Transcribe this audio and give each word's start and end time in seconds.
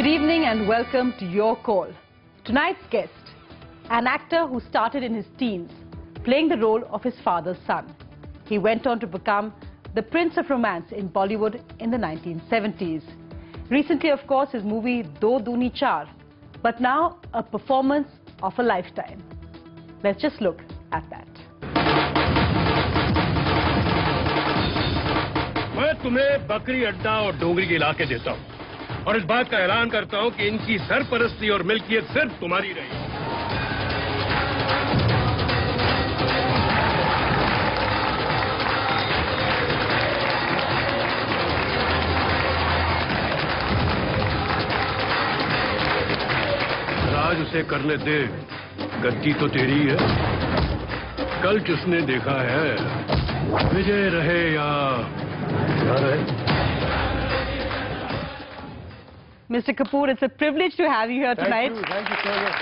Good 0.00 0.06
evening 0.06 0.44
and 0.44 0.66
welcome 0.68 1.14
to 1.18 1.24
Your 1.26 1.56
Call. 1.56 1.88
Tonight's 2.44 2.86
guest, 2.90 3.12
an 3.90 4.06
actor 4.06 4.46
who 4.46 4.60
started 4.60 5.02
in 5.02 5.14
his 5.14 5.26
teens, 5.38 5.70
playing 6.24 6.48
the 6.48 6.56
role 6.56 6.82
of 6.90 7.02
his 7.02 7.14
father's 7.24 7.58
son. 7.66 7.94
He 8.46 8.58
went 8.58 8.86
on 8.86 9.00
to 9.00 9.06
become 9.06 9.52
the 9.94 10.02
Prince 10.02 10.36
of 10.38 10.50
Romance 10.50 10.92
in 10.92 11.08
Bollywood 11.08 11.60
in 11.80 11.90
the 11.90 11.96
1970s. 11.96 13.02
Recently, 13.70 14.10
of 14.10 14.26
course, 14.26 14.50
his 14.50 14.64
movie 14.64 15.02
Do 15.02 15.38
Duni 15.46 15.74
Char, 15.74 16.08
but 16.62 16.80
now 16.80 17.18
a 17.34 17.42
performance 17.42 18.08
of 18.42 18.52
a 18.58 18.62
lifetime. 18.62 19.22
Let's 20.02 20.20
just 20.22 20.40
look 20.40 20.60
at 20.92 21.04
that. 21.10 21.28
मैं 25.76 25.94
तुम्हें 26.02 26.46
बकरी 26.48 26.84
अड्डा 26.84 27.20
और 27.22 27.36
डोंगरी 27.38 27.66
के 27.68 27.74
इलाके 27.74 28.06
देता 28.06 28.30
हूँ 28.30 28.49
और 29.07 29.17
इस 29.17 29.23
बात 29.23 29.49
का 29.49 29.57
ऐलान 29.57 29.89
करता 29.89 30.17
हूँ 30.17 30.31
कि 30.31 30.47
इनकी 30.47 30.77
सरपरस्ती 30.77 31.49
और 31.49 31.63
मिल्कियत 31.63 32.03
सिर्फ़ 32.05 32.33
तुम्हारी 32.33 32.73
रही 32.73 32.89
राज 47.13 47.41
उसे 47.41 47.63
करने 47.63 47.97
दे। 47.97 48.19
गद्दी 49.01 49.33
तो 49.33 49.47
तेरी 49.47 49.79
है। 49.87 49.97
कल 51.43 51.59
जिसने 51.59 52.01
देखा 52.01 52.41
है? 52.41 52.71
विजय 53.73 54.09
रहे 54.09 54.53
या 54.53 54.69
रहे? 55.99 56.40
Mr. 59.51 59.75
Kapoor, 59.75 60.07
it's 60.07 60.21
a 60.21 60.29
privilege 60.29 60.77
to 60.77 60.87
have 60.89 61.11
you 61.11 61.23
here 61.23 61.35
tonight. 61.35 61.73
Thank 61.89 62.09
you 62.09 62.15
so 62.23 62.29
much. 62.29 62.55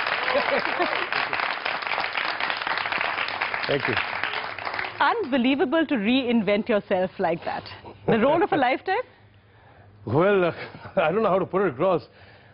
Thank 3.67 3.87
you. 3.87 3.93
Unbelievable 4.99 5.85
to 5.85 5.93
reinvent 5.93 6.67
yourself 6.67 7.11
like 7.19 7.45
that. 7.45 7.63
The 8.07 8.17
role 8.17 8.41
of 8.41 8.51
a 8.51 8.57
lifetime? 8.57 9.03
Well, 10.05 10.45
uh, 10.45 10.53
I 10.95 11.11
don't 11.11 11.21
know 11.21 11.29
how 11.29 11.37
to 11.37 11.45
put 11.45 11.67
it 11.67 11.73
across. 11.73 12.07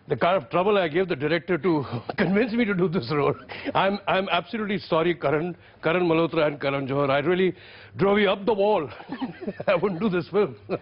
The 0.08 0.16
kind 0.16 0.40
of 0.40 0.48
trouble 0.50 0.78
I 0.78 0.86
gave 0.86 1.08
the 1.08 1.16
director 1.16 1.58
to 1.58 1.84
convince 2.16 2.52
me 2.52 2.64
to 2.64 2.74
do 2.74 2.88
this 2.88 3.10
role. 3.12 3.34
I'm, 3.74 3.98
I'm 4.06 4.28
absolutely 4.30 4.78
sorry, 4.78 5.14
Karan, 5.14 5.56
Karan 5.82 6.04
Malhotra 6.04 6.46
and 6.46 6.60
Karan 6.60 6.86
Johar. 6.86 7.10
I 7.10 7.18
really 7.18 7.54
drove 7.96 8.18
you 8.18 8.30
up 8.30 8.46
the 8.46 8.52
wall. 8.52 8.88
I 9.66 9.74
wouldn't 9.74 10.00
do 10.00 10.08
this 10.08 10.28
film. 10.28 10.54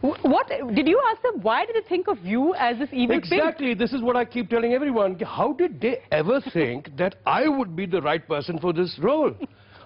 What 0.00 0.48
did 0.48 0.88
you 0.88 1.00
ask 1.10 1.22
them? 1.22 1.42
Why 1.42 1.64
did 1.64 1.76
they 1.76 1.88
think 1.88 2.08
of 2.08 2.18
you 2.24 2.54
as 2.54 2.78
this 2.78 2.88
evil 2.92 3.16
exactly. 3.16 3.74
This 3.74 3.92
is 3.92 4.02
what 4.02 4.16
I 4.16 4.24
keep 4.24 4.50
telling 4.50 4.72
everyone. 4.72 5.18
How 5.20 5.52
did 5.52 5.80
they 5.80 6.02
ever 6.10 6.40
think 6.52 6.90
that 6.96 7.16
I 7.24 7.48
would 7.48 7.76
be 7.76 7.86
the 7.86 8.02
right 8.02 8.26
person 8.26 8.58
for 8.58 8.72
this 8.72 8.98
role? 9.00 9.32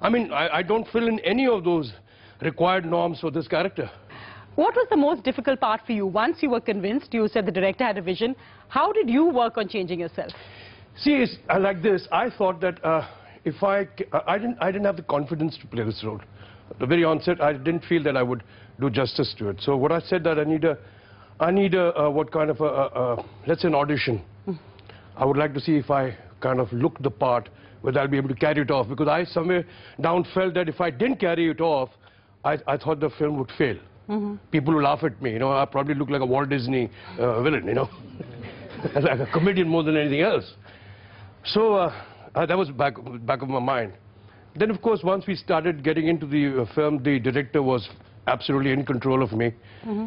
I 0.00 0.08
mean, 0.08 0.32
I, 0.32 0.58
I 0.58 0.62
don't 0.62 0.86
fill 0.88 1.06
in 1.06 1.18
any 1.20 1.46
of 1.46 1.64
those 1.64 1.92
required 2.40 2.86
norms 2.86 3.20
for 3.20 3.30
this 3.30 3.46
character. 3.46 3.90
What 4.60 4.74
was 4.74 4.86
the 4.90 4.96
most 4.98 5.22
difficult 5.24 5.58
part 5.58 5.80
for 5.86 5.92
you? 5.92 6.06
Once 6.06 6.42
you 6.42 6.50
were 6.50 6.60
convinced, 6.60 7.14
you 7.14 7.26
said 7.28 7.46
the 7.46 7.50
director 7.50 7.82
had 7.82 7.96
a 7.96 8.02
vision. 8.02 8.36
How 8.68 8.92
did 8.92 9.08
you 9.08 9.24
work 9.24 9.56
on 9.56 9.68
changing 9.68 10.00
yourself? 10.00 10.32
See, 10.98 11.12
it's, 11.12 11.36
uh, 11.48 11.58
like 11.58 11.80
this, 11.80 12.06
I 12.12 12.28
thought 12.28 12.60
that 12.60 12.84
uh, 12.84 13.08
if 13.46 13.62
I, 13.62 13.88
uh, 14.12 14.20
I 14.26 14.36
didn't, 14.36 14.58
I 14.60 14.70
didn't 14.70 14.84
have 14.84 14.96
the 14.96 15.02
confidence 15.04 15.56
to 15.62 15.66
play 15.66 15.82
this 15.82 16.02
role. 16.04 16.20
At 16.70 16.78
the 16.78 16.84
very 16.84 17.04
onset, 17.04 17.40
I 17.40 17.54
didn't 17.54 17.86
feel 17.86 18.02
that 18.02 18.18
I 18.18 18.22
would 18.22 18.42
do 18.78 18.90
justice 18.90 19.34
to 19.38 19.48
it. 19.48 19.62
So 19.62 19.78
what 19.78 19.92
I 19.92 20.00
said 20.00 20.24
that 20.24 20.38
I 20.38 20.44
need 20.44 20.64
a, 20.64 20.76
I 21.40 21.50
need 21.50 21.72
a, 21.72 21.98
uh, 21.98 22.10
what 22.10 22.30
kind 22.30 22.50
of 22.50 22.60
a, 22.60 22.64
a, 22.64 22.86
a, 22.86 23.24
let's 23.46 23.62
say 23.62 23.68
an 23.68 23.74
audition. 23.74 24.22
I 25.16 25.24
would 25.24 25.38
like 25.38 25.54
to 25.54 25.60
see 25.60 25.76
if 25.76 25.90
I 25.90 26.14
kind 26.42 26.60
of 26.60 26.70
look 26.70 26.98
the 27.02 27.10
part, 27.10 27.48
whether 27.80 27.98
I'll 27.98 28.08
be 28.08 28.18
able 28.18 28.28
to 28.28 28.34
carry 28.34 28.60
it 28.60 28.70
off. 28.70 28.88
Because 28.88 29.08
I 29.08 29.24
somewhere 29.24 29.64
down 30.02 30.26
felt 30.34 30.52
that 30.52 30.68
if 30.68 30.82
I 30.82 30.90
didn't 30.90 31.16
carry 31.16 31.48
it 31.48 31.62
off, 31.62 31.88
I, 32.44 32.58
I 32.66 32.76
thought 32.76 33.00
the 33.00 33.08
film 33.18 33.38
would 33.38 33.50
fail. 33.56 33.78
People 34.50 34.74
will 34.74 34.82
laugh 34.82 35.04
at 35.04 35.20
me, 35.22 35.32
you 35.32 35.38
know, 35.38 35.52
I 35.52 35.64
probably 35.64 35.94
look 35.94 36.10
like 36.10 36.20
a 36.20 36.26
Walt 36.26 36.48
Disney 36.48 36.90
uh, 37.18 37.42
villain, 37.42 37.66
you 37.66 37.74
know. 37.74 37.88
like 38.94 39.20
a 39.20 39.28
comedian 39.32 39.68
more 39.68 39.82
than 39.82 39.96
anything 39.96 40.22
else. 40.22 40.54
So 41.44 41.74
uh, 41.74 41.94
uh, 42.34 42.46
that 42.46 42.56
was 42.56 42.70
back, 42.70 42.94
back 43.26 43.42
of 43.42 43.48
my 43.48 43.60
mind. 43.60 43.92
Then, 44.56 44.70
of 44.70 44.82
course, 44.82 45.00
once 45.04 45.26
we 45.26 45.36
started 45.36 45.84
getting 45.84 46.08
into 46.08 46.26
the 46.26 46.62
uh, 46.62 46.74
film, 46.74 47.02
the 47.02 47.20
director 47.20 47.62
was 47.62 47.88
absolutely 48.26 48.72
in 48.72 48.84
control 48.84 49.22
of 49.22 49.32
me. 49.32 49.52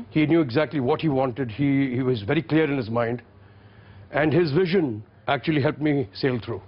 He 0.09 0.25
knew 0.25 0.41
exactly 0.41 0.79
what 0.79 1.01
he 1.01 1.09
wanted. 1.09 1.49
He, 1.49 1.95
he 1.95 2.01
was 2.01 2.21
very 2.23 2.41
clear 2.41 2.65
in 2.65 2.77
his 2.77 2.89
mind. 2.89 3.21
And 4.11 4.33
his 4.33 4.51
vision 4.51 5.03
actually 5.27 5.61
helped 5.61 5.79
me 5.79 6.07
sail 6.13 6.39
through. 6.43 6.61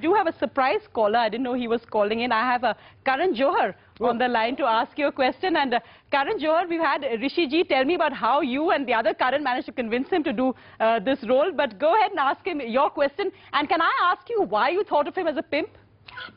You 0.00 0.14
have 0.14 0.26
a 0.26 0.38
surprise 0.38 0.80
caller. 0.92 1.18
I 1.18 1.28
didn't 1.28 1.44
know 1.44 1.54
he 1.54 1.68
was 1.68 1.80
calling 1.90 2.20
in. 2.20 2.32
I 2.32 2.40
have 2.40 2.64
a 2.64 2.76
Karan 3.04 3.34
Johar 3.34 3.74
on 4.00 4.18
the 4.18 4.28
line 4.28 4.56
to 4.56 4.64
ask 4.64 4.98
you 4.98 5.06
a 5.06 5.12
question. 5.12 5.56
And 5.56 5.74
uh, 5.74 5.80
Karan 6.10 6.38
Johar, 6.38 6.68
we've 6.68 6.80
had 6.80 7.04
Rishi 7.20 7.46
ji 7.48 7.64
tell 7.64 7.84
me 7.84 7.94
about 7.94 8.12
how 8.12 8.40
you 8.40 8.70
and 8.70 8.86
the 8.86 8.94
other 8.94 9.14
Karan 9.14 9.42
managed 9.42 9.66
to 9.66 9.72
convince 9.72 10.08
him 10.10 10.22
to 10.24 10.32
do 10.32 10.54
uh, 10.80 11.00
this 11.00 11.18
role. 11.28 11.52
But 11.56 11.78
go 11.78 11.94
ahead 11.96 12.10
and 12.10 12.20
ask 12.20 12.44
him 12.46 12.60
your 12.60 12.90
question. 12.90 13.32
And 13.52 13.68
can 13.68 13.80
I 13.80 13.92
ask 14.12 14.28
you 14.28 14.42
why 14.42 14.70
you 14.70 14.84
thought 14.84 15.08
of 15.08 15.14
him 15.14 15.26
as 15.26 15.36
a 15.36 15.42
pimp? 15.42 15.70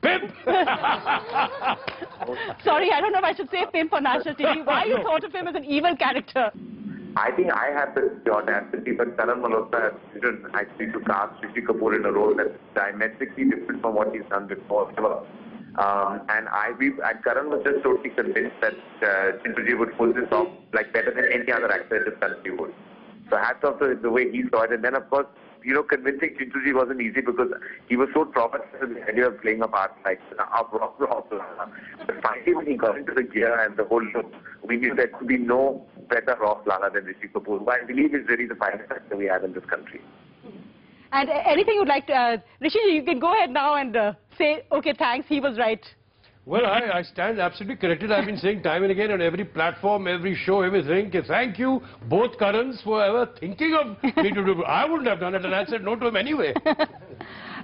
Pimp! 0.02 0.32
Sorry, 2.64 2.92
I 2.92 3.02
don't 3.02 3.12
know 3.12 3.20
if 3.20 3.26
I 3.26 3.34
should 3.36 3.50
say 3.52 3.66
pimp 3.72 3.94
on 3.94 4.04
national 4.04 4.36
TV. 4.36 4.66
Why 4.66 4.86
you 4.86 4.98
thought 5.04 5.24
of 5.24 5.34
him 5.34 5.48
as 5.48 5.56
an 5.56 5.66
evil 5.66 5.96
character? 5.96 6.52
I 7.18 7.32
think 7.32 7.52
I 7.52 7.72
have 7.72 7.96
the 7.96 8.32
audacity, 8.32 8.92
but 8.92 9.18
Karan 9.18 9.42
Malhotra 9.42 9.96
decision 10.14 10.46
actually 10.54 10.92
to 10.92 11.00
cast 11.00 11.44
Rishi 11.44 11.66
Kapoor 11.66 11.96
in 11.96 12.06
a 12.06 12.12
role 12.12 12.36
that's 12.36 12.54
diametrically 12.76 13.46
different 13.46 13.82
from 13.82 13.96
what 13.96 14.14
he's 14.14 14.28
done 14.30 14.48
before. 14.48 14.88
Um, 15.78 16.22
and 16.30 16.48
I, 16.48 16.74
we, 16.78 16.90
and 16.90 17.24
Karan 17.24 17.50
was 17.50 17.62
just 17.64 17.82
totally 17.84 18.12
convinced 18.12 18.58
that 18.62 18.74
uh, 19.02 19.38
Chintuji 19.42 19.78
would 19.80 19.98
pull 19.98 20.14
this 20.14 20.32
off 20.32 20.48
like 20.74 20.94
better 20.94 21.12
than 21.12 21.26
any 21.34 21.52
other 21.52 21.72
actor 21.72 21.98
in 21.98 22.06
this 22.06 22.20
country 22.20 22.52
would. 22.52 22.74
So 23.32 23.38
hats 23.38 23.64
off 23.64 23.80
to 23.80 23.98
the 24.00 24.12
way 24.12 24.32
he 24.32 24.44
saw 24.52 24.64
it. 24.64 24.72
And 24.72 24.84
then, 24.84 24.96
of 24.96 25.10
course, 25.10 25.28
you 25.68 25.74
know, 25.74 25.84
convincing 25.84 26.30
Chintuji 26.40 26.74
wasn't 26.74 27.02
easy 27.02 27.20
because 27.20 27.50
he 27.90 27.98
was 27.98 28.08
so 28.14 28.24
traumatized 28.24 28.80
with 28.80 28.96
the 28.96 29.04
idea 29.04 29.28
of 29.28 29.42
playing 29.42 29.62
a 29.62 29.68
part 29.68 29.92
like 30.06 30.22
of 30.40 30.68
rock 30.72 30.98
rock. 30.98 31.28
But 31.30 32.22
finally, 32.24 32.56
when 32.56 32.68
he 32.68 32.76
got 32.76 32.98
into 32.98 33.14
the 33.14 33.24
gear 33.24 33.54
and 33.60 33.76
the 33.76 33.84
whole 33.84 34.02
look, 34.02 34.32
we 34.66 34.78
knew 34.78 34.96
there 34.96 35.10
could 35.10 35.28
be 35.28 35.38
no 35.38 35.86
better 36.10 36.38
Rauf 36.42 36.66
Lala 36.66 36.90
than 36.90 37.04
Rishi 37.04 37.28
Kapoor, 37.28 37.60
who 37.60 37.70
I 37.70 37.84
believe 37.84 38.16
is 38.16 38.26
really 38.30 38.46
the 38.46 38.56
finest 38.56 38.90
actor 38.90 39.18
we 39.18 39.26
have 39.26 39.44
in 39.44 39.52
this 39.52 39.66
country. 39.66 40.00
And 41.12 41.30
anything 41.30 41.76
you'd 41.76 41.90
like 41.90 42.08
to, 42.08 42.14
uh, 42.14 42.38
Rishi, 42.62 42.80
you 42.88 43.04
can 43.04 43.20
go 43.20 43.34
ahead 43.34 43.50
now 43.50 43.76
and 43.76 43.96
uh, 43.96 44.14
say, 44.38 44.64
okay, 44.72 44.94
thanks, 44.98 45.28
he 45.28 45.42
was 45.42 45.58
right. 45.58 45.86
Well, 46.48 46.66
I, 46.66 47.00
I 47.00 47.02
stand 47.02 47.42
absolutely 47.42 47.76
corrected. 47.76 48.10
I've 48.10 48.26
been 48.26 48.38
saying 48.38 48.64
time 48.64 48.84
and 48.84 48.92
again 48.94 49.12
on 49.12 49.22
every 49.22 49.44
platform, 49.44 50.08
every 50.08 50.34
show, 50.34 50.62
everything. 50.62 51.12
Thank 51.28 51.60
you, 51.60 51.82
both 52.08 52.38
Karans, 52.38 52.82
for 52.86 53.04
ever 53.04 53.30
thinking 53.38 53.76
of 53.76 54.02
me 54.02 54.32
to 54.32 54.46
do. 54.46 54.64
I 54.64 54.86
wouldn't 54.86 55.10
have 55.10 55.20
done 55.20 55.36
it, 55.36 55.44
and 55.44 55.54
I 55.54 55.66
said 55.66 55.84
no 55.84 55.98
to 55.98 56.08
him 56.08 56.16
anyway. 56.16 56.54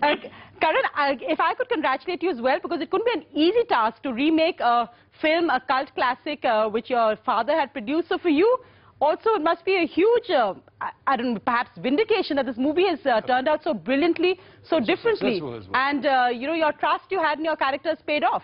Uh, 0.01 0.15
Karan, 0.59 0.83
uh, 0.97 1.15
if 1.21 1.39
I 1.39 1.53
could 1.53 1.69
congratulate 1.69 2.21
you 2.21 2.29
as 2.29 2.41
well, 2.41 2.59
because 2.61 2.81
it 2.81 2.91
couldn't 2.91 3.05
be 3.05 3.21
an 3.21 3.25
easy 3.33 3.63
task 3.69 4.03
to 4.03 4.11
remake 4.11 4.59
a 4.59 4.89
film, 5.21 5.49
a 5.49 5.61
cult 5.65 5.95
classic, 5.95 6.43
uh, 6.43 6.67
which 6.67 6.89
your 6.89 7.15
father 7.25 7.53
had 7.53 7.71
produced. 7.71 8.09
So 8.09 8.17
for 8.17 8.27
you, 8.27 8.57
also, 8.99 9.29
it 9.35 9.41
must 9.41 9.63
be 9.63 9.77
a 9.77 9.85
huge, 9.85 10.29
uh, 10.29 10.55
I, 10.81 10.89
I 11.07 11.15
don't 11.15 11.35
know, 11.35 11.39
perhaps 11.39 11.69
vindication 11.77 12.35
that 12.35 12.47
this 12.47 12.57
movie 12.57 12.85
has 12.85 12.99
uh, 13.05 13.21
turned 13.21 13.47
out 13.47 13.63
so 13.63 13.73
brilliantly, 13.73 14.41
so 14.67 14.81
differently. 14.81 15.41
well. 15.41 15.63
And, 15.73 16.05
uh, 16.05 16.27
you 16.33 16.47
know, 16.47 16.53
your 16.53 16.73
trust 16.73 17.05
you 17.11 17.21
had 17.21 17.39
in 17.39 17.45
your 17.45 17.55
characters 17.55 17.99
paid 18.05 18.25
off. 18.25 18.43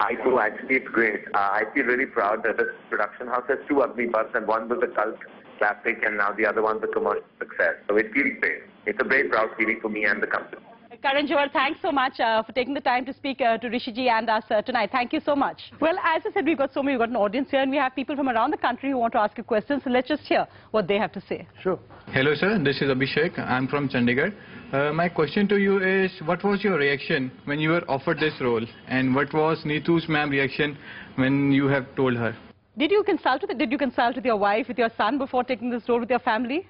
I 0.00 0.14
do 0.14 0.38
actually, 0.38 0.76
it's 0.76 0.88
great. 0.88 1.24
Uh, 1.34 1.38
I 1.38 1.64
feel 1.74 1.84
really 1.84 2.06
proud 2.06 2.44
that 2.44 2.56
this 2.56 2.68
production 2.88 3.26
house 3.26 3.44
has 3.48 3.58
two 3.68 3.76
Agnipaths, 3.76 4.34
and 4.34 4.46
one 4.46 4.68
was 4.68 4.78
a 4.82 4.86
cult 4.94 5.16
classic, 5.58 6.02
and 6.04 6.18
now 6.18 6.32
the 6.32 6.46
other 6.46 6.62
one's 6.62 6.82
a 6.84 6.86
commercial 6.86 7.24
success. 7.38 7.74
So 7.88 7.96
it 7.96 8.12
feels 8.12 8.38
great. 8.40 8.62
It's 8.86 8.98
a 9.00 9.04
very 9.04 9.28
proud 9.28 9.50
feeling 9.58 9.80
for 9.82 9.88
me 9.88 10.04
and 10.04 10.22
the 10.22 10.28
company. 10.28 10.62
Karan 11.00 11.28
Johar, 11.28 11.48
thanks 11.52 11.80
so 11.80 11.92
much 11.92 12.18
uh, 12.18 12.42
for 12.42 12.50
taking 12.50 12.74
the 12.74 12.80
time 12.80 13.06
to 13.06 13.14
speak 13.14 13.40
uh, 13.40 13.56
to 13.58 13.68
Rishiji 13.68 14.08
and 14.08 14.28
us 14.28 14.42
uh, 14.50 14.60
tonight. 14.62 14.90
Thank 14.90 15.12
you 15.12 15.20
so 15.20 15.36
much. 15.36 15.70
Well, 15.80 15.96
as 15.98 16.22
I 16.26 16.32
said, 16.32 16.44
we've 16.44 16.58
got 16.58 16.74
so 16.74 16.82
many, 16.82 16.96
we've 16.96 17.00
got 17.00 17.10
an 17.10 17.16
audience 17.16 17.48
here 17.52 17.60
and 17.60 17.70
we 17.70 17.76
have 17.76 17.94
people 17.94 18.16
from 18.16 18.28
around 18.28 18.50
the 18.50 18.56
country 18.56 18.90
who 18.90 18.98
want 18.98 19.12
to 19.12 19.20
ask 19.20 19.38
you 19.38 19.44
questions. 19.44 19.84
So 19.84 19.90
let's 19.90 20.08
just 20.08 20.22
hear 20.22 20.48
what 20.72 20.88
they 20.88 20.98
have 20.98 21.12
to 21.12 21.20
say. 21.20 21.46
Sure. 21.62 21.78
Hello 22.08 22.34
sir, 22.34 22.58
this 22.64 22.82
is 22.82 22.90
Abhishek. 22.90 23.38
I'm 23.38 23.68
from 23.68 23.88
Chandigarh. 23.88 24.34
Uh, 24.72 24.92
my 24.92 25.08
question 25.08 25.46
to 25.48 25.56
you 25.58 25.78
is, 25.78 26.10
what 26.24 26.42
was 26.42 26.64
your 26.64 26.76
reaction 26.76 27.30
when 27.44 27.60
you 27.60 27.70
were 27.70 27.84
offered 27.88 28.18
this 28.18 28.34
role? 28.40 28.66
And 28.88 29.14
what 29.14 29.32
was 29.32 29.62
Neetu's 29.64 30.08
ma'am 30.08 30.30
reaction 30.30 30.76
when 31.14 31.52
you 31.52 31.68
have 31.68 31.94
told 31.94 32.16
her? 32.16 32.36
Did 32.76 32.90
you 32.90 33.02
consult 33.02 33.42
with 33.42 33.56
Did 33.58 33.72
you 33.72 33.78
consult 33.78 34.16
with 34.16 34.24
your 34.24 34.36
wife, 34.36 34.68
with 34.68 34.78
your 34.78 34.90
son 34.96 35.18
before 35.18 35.42
taking 35.42 35.70
this 35.70 35.88
role 35.88 36.00
with 36.00 36.10
your 36.10 36.20
family? 36.20 36.66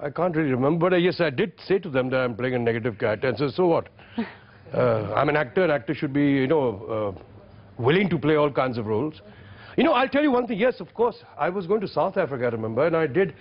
I 0.00 0.10
can't 0.10 0.36
really 0.36 0.50
remember, 0.50 0.90
but 0.90 1.00
yes, 1.00 1.20
I 1.20 1.30
did 1.30 1.52
say 1.66 1.78
to 1.78 1.88
them 1.88 2.10
that 2.10 2.18
I'm 2.18 2.36
playing 2.36 2.54
a 2.54 2.58
negative 2.58 2.98
character. 2.98 3.28
And 3.28 3.38
so, 3.38 3.48
so 3.48 3.66
what? 3.66 3.88
Uh, 4.74 5.14
I'm 5.14 5.28
an 5.28 5.36
actor. 5.36 5.62
An 5.62 5.70
actor 5.70 5.94
should 5.94 6.12
be, 6.12 6.24
you 6.24 6.48
know, 6.48 7.14
uh, 7.16 7.22
willing 7.80 8.10
to 8.10 8.18
play 8.18 8.34
all 8.34 8.50
kinds 8.50 8.78
of 8.78 8.86
roles. 8.86 9.20
You 9.76 9.84
know, 9.84 9.92
I'll 9.92 10.08
tell 10.08 10.24
you 10.24 10.32
one 10.32 10.48
thing. 10.48 10.58
Yes, 10.58 10.80
of 10.80 10.92
course, 10.92 11.14
I 11.38 11.50
was 11.50 11.68
going 11.68 11.80
to 11.82 11.88
South 11.88 12.16
Africa, 12.16 12.46
I 12.46 12.48
remember, 12.48 12.84
and 12.84 12.96
I 12.96 13.06
did 13.06 13.32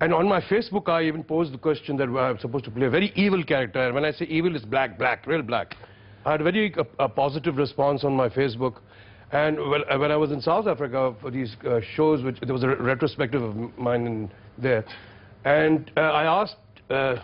And 0.00 0.14
on 0.14 0.26
my 0.26 0.40
Facebook, 0.40 0.88
I 0.88 1.02
even 1.04 1.22
posed 1.22 1.52
the 1.52 1.58
question 1.58 1.98
that 1.98 2.08
I'm 2.08 2.38
supposed 2.38 2.64
to 2.64 2.70
play 2.70 2.86
a 2.86 2.90
very 2.90 3.12
evil 3.14 3.44
character. 3.44 3.80
And 3.80 3.94
when 3.94 4.06
I 4.06 4.12
say 4.12 4.24
evil, 4.24 4.56
it's 4.56 4.64
black, 4.64 4.96
black, 4.98 5.26
real 5.26 5.42
black. 5.42 5.76
I 6.24 6.32
had 6.32 6.40
a 6.40 6.44
very 6.44 6.74
uh, 6.74 6.84
a 6.98 7.08
positive 7.08 7.56
response 7.56 8.02
on 8.02 8.14
my 8.14 8.30
Facebook. 8.30 8.76
And 9.32 9.58
when, 9.58 9.82
when 10.00 10.10
I 10.10 10.16
was 10.16 10.32
in 10.32 10.40
South 10.40 10.66
Africa 10.66 11.14
for 11.20 11.30
these 11.30 11.54
uh, 11.68 11.80
shows, 11.94 12.24
which 12.24 12.40
there 12.40 12.54
was 12.54 12.62
a 12.62 12.68
retrospective 12.68 13.42
of 13.42 13.54
mine 13.78 14.06
in 14.06 14.30
there, 14.56 14.84
and 15.44 15.90
uh, 15.96 16.00
I 16.00 16.42
asked 16.42 16.56
uh, 16.90 16.94
uh, 16.94 17.18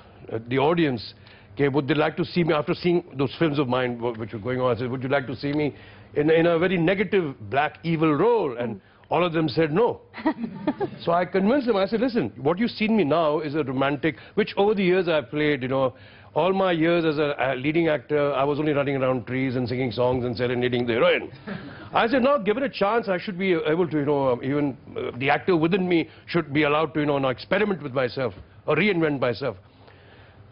the 0.49 0.59
audience, 0.59 1.15
okay, 1.55 1.69
would 1.69 1.89
they 1.89 1.95
like 1.95 2.17
to 2.17 2.25
see 2.25 2.45
me 2.45 2.55
after 2.55 2.75
seeing 2.75 3.05
those 3.17 3.35
films 3.39 3.59
of 3.59 3.69
mine 3.69 4.01
which 4.19 4.33
were 4.33 4.39
going 4.39 4.61
on? 4.61 4.75
I 4.75 4.79
said, 4.79 4.91
would 4.91 5.03
you 5.03 5.09
like 5.09 5.27
to 5.27 5.37
see 5.37 5.53
me 5.53 5.75
in, 6.15 6.31
in 6.31 6.47
a 6.47 6.59
very 6.59 6.79
negative 6.79 7.35
black 7.51 7.79
evil 7.83 8.13
role? 8.15 8.57
And 8.59 8.81
all 9.11 9.25
of 9.25 9.33
them 9.33 9.49
said 9.49 9.73
no. 9.73 10.01
so 11.03 11.13
I 11.13 11.25
convinced 11.25 11.67
them. 11.67 11.77
I 11.77 11.87
said, 11.87 12.01
listen, 12.01 12.33
what 12.37 12.59
you've 12.59 12.71
seen 12.71 12.97
me 12.97 13.05
now 13.05 13.41
is 13.41 13.55
a 13.55 13.63
romantic, 13.63 14.17
which 14.35 14.53
over 14.57 14.75
the 14.75 14.83
years 14.83 15.09
I've 15.09 15.31
played, 15.31 15.63
you 15.63 15.69
know, 15.69 15.95
all 16.35 16.53
my 16.53 16.71
years 16.71 17.05
as 17.07 17.17
a, 17.17 17.55
leading 17.57 17.89
actor, 17.89 18.33
I 18.35 18.45
was 18.45 18.59
only 18.59 18.73
running 18.73 18.97
around 18.97 19.27
trees 19.27 19.57
and 19.57 19.67
singing 19.67 19.91
songs 19.91 20.25
and 20.27 20.37
serenading 20.37 20.87
the 20.87 20.93
heroine. 20.93 21.33
I 21.95 22.07
said, 22.09 22.23
now, 22.23 22.37
given 22.37 22.65
a 22.65 22.69
chance, 22.69 23.09
I 23.09 23.19
should 23.19 23.39
be 23.39 23.53
able 23.53 23.89
to, 23.89 23.99
you 23.99 24.05
know, 24.05 24.33
um, 24.33 24.45
even 24.45 24.77
uh, 24.95 25.17
the 25.17 25.31
actor 25.31 25.57
within 25.57 25.89
me 25.89 26.11
should 26.27 26.53
be 26.53 26.65
allowed 26.65 26.93
to, 26.93 27.01
you 27.01 27.07
know, 27.07 27.19
now 27.19 27.29
experiment 27.29 27.83
with 27.83 27.93
myself 27.93 28.35
or 28.67 28.77
reinvent 28.77 29.19
myself. 29.19 29.57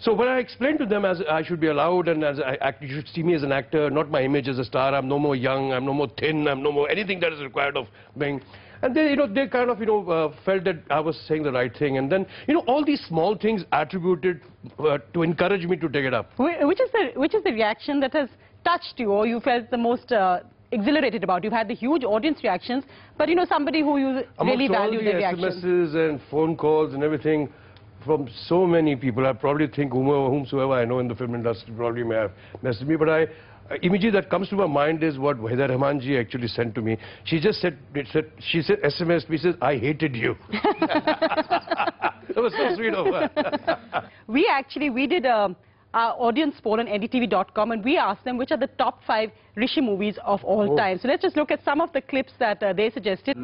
So 0.01 0.13
when 0.13 0.29
I 0.29 0.39
explained 0.39 0.79
to 0.81 0.87
them 0.87 1.05
as 1.05 1.23
I 1.31 1.43
should 1.43 1.61
be 1.61 1.69
allowed 1.69 2.09
and 2.09 2.25
as 2.25 2.41
I 2.41 2.57
act, 2.61 2.83
you 2.83 2.95
should 2.95 3.09
see 3.09 3.23
me 3.23 3.35
as 3.35 3.43
an 3.43 3.53
actor, 3.53 3.91
not 3.91 4.11
my 4.11 4.23
image 4.23 4.49
as 4.49 4.59
a 4.59 4.65
star. 4.65 4.95
I'm 4.95 5.09
no 5.09 5.19
more 5.19 5.37
young, 5.37 5.73
I'm 5.73 5.87
no 5.87 5.95
more 5.95 6.09
thin, 6.19 6.49
I'm 6.49 6.63
no 6.63 6.73
more 6.73 6.91
anything 6.91 7.21
that 7.21 7.33
is 7.33 7.41
required 7.41 7.77
of 7.77 7.87
being. 8.19 8.41
And 8.83 8.95
they, 8.95 9.11
you 9.11 9.17
know, 9.17 9.27
they 9.27 9.47
kind 9.47 9.71
of, 9.71 9.81
you 9.81 9.87
know, 9.87 10.11
uh, 10.11 10.35
felt 10.45 10.65
that 10.65 10.77
I 10.91 11.01
was 11.01 11.17
saying 11.27 11.45
the 11.45 11.53
right 11.53 11.75
thing. 11.75 11.97
And 11.97 12.13
then, 12.13 12.27
you 12.47 12.55
know, 12.55 12.61
all 12.67 12.85
these 12.85 13.01
small 13.09 13.35
things 13.35 13.65
attributed 13.73 14.43
uh, 14.79 14.99
to 15.15 15.23
encourage 15.23 15.65
me 15.65 15.77
to 15.77 15.89
take 15.89 16.05
it 16.05 16.13
up. 16.13 16.33
Which 16.37 16.81
is 16.81 16.91
the 16.93 17.13
which 17.15 17.35
is 17.35 17.43
the 17.45 17.53
reaction 17.53 18.01
that 18.01 18.13
has 18.13 18.29
touched 18.65 18.95
you 18.99 19.13
or 19.13 19.27
you 19.27 19.41
felt 19.41 19.71
the 19.71 19.79
most 19.79 20.13
uh, 20.13 20.41
exhilarated 20.73 21.25
about? 21.25 21.45
You've 21.45 21.53
had 21.55 21.69
the 21.69 21.75
huge 21.75 22.05
audience 22.05 22.41
reactions, 22.43 22.85
but 23.17 23.29
you 23.29 23.37
know 23.37 23.47
somebody 23.49 23.81
who 23.81 23.97
you 23.97 24.07
really 24.07 24.67
Amongst 24.67 24.71
all 24.71 24.77
value 24.87 24.99
the 24.99 25.05
their 25.05 25.17
reactions. 25.17 25.65
SMSs 25.65 25.95
and 26.11 26.21
phone 26.31 26.57
calls 26.57 26.93
and 26.93 27.03
everything 27.03 27.49
from 28.05 28.29
so 28.47 28.67
many 28.67 28.97
people, 28.97 29.27
I 29.27 29.33
probably 29.33 29.67
think 29.67 29.93
whomever, 29.93 30.29
whomsoever 30.29 30.73
I 30.73 30.85
know 30.85 30.99
in 30.99 31.09
the 31.09 31.15
film 31.15 31.35
industry 31.35 31.73
probably 31.77 32.05
may 32.05 32.17
have 32.17 32.33
messaged 32.63 32.87
me, 32.87 32.97
but 32.97 33.09
I, 33.09 33.23
uh, 33.71 33.77
that 34.13 34.29
comes 34.31 34.49
to 34.51 34.57
my 34.57 34.67
mind 34.67 35.03
is 35.03 35.19
what 35.19 35.39
Waheeda 35.39 35.71
Rehman 35.71 36.21
actually 36.21 36.49
sent 36.49 36.75
to 36.75 36.83
me. 36.83 36.99
She 37.25 37.41
just 37.41 37.61
said, 37.61 37.79
said 38.13 38.31
she 38.39 38.63
said, 38.63 38.81
SMS 38.83 39.29
me, 39.29 39.39
says, 39.39 39.55
I 39.61 39.77
hated 39.77 40.15
you. 40.15 40.37
that 42.35 42.37
was 42.37 42.53
so 42.53 42.75
sweet 42.77 42.95
of 42.95 43.07
her. 43.07 44.11
We 44.27 44.49
actually 44.51 44.91
we 44.91 45.07
did 45.07 45.25
a 45.25 45.57
our 45.95 46.13
audience 46.19 46.57
poll 46.63 46.81
on 46.81 46.87
ndtv.com 46.87 47.71
and 47.73 47.85
we 47.85 47.97
asked 47.97 48.25
them 48.25 48.37
which 48.37 48.51
are 48.51 48.57
the 48.59 48.67
top 48.79 49.03
five 49.07 49.31
Rishi 49.57 49.81
movies 49.81 50.19
of 50.25 50.43
all 50.45 50.73
Oh. 50.73 50.77
time. 50.77 50.99
So 50.99 51.07
let's 51.09 51.23
just 51.23 51.37
look 51.37 51.51
at 51.53 51.65
some 51.65 51.81
of 51.81 51.93
the 51.93 52.01
clips 52.01 52.33
that 52.41 52.61
uh, 52.63 52.73
they 52.73 52.91
suggested. 52.91 53.37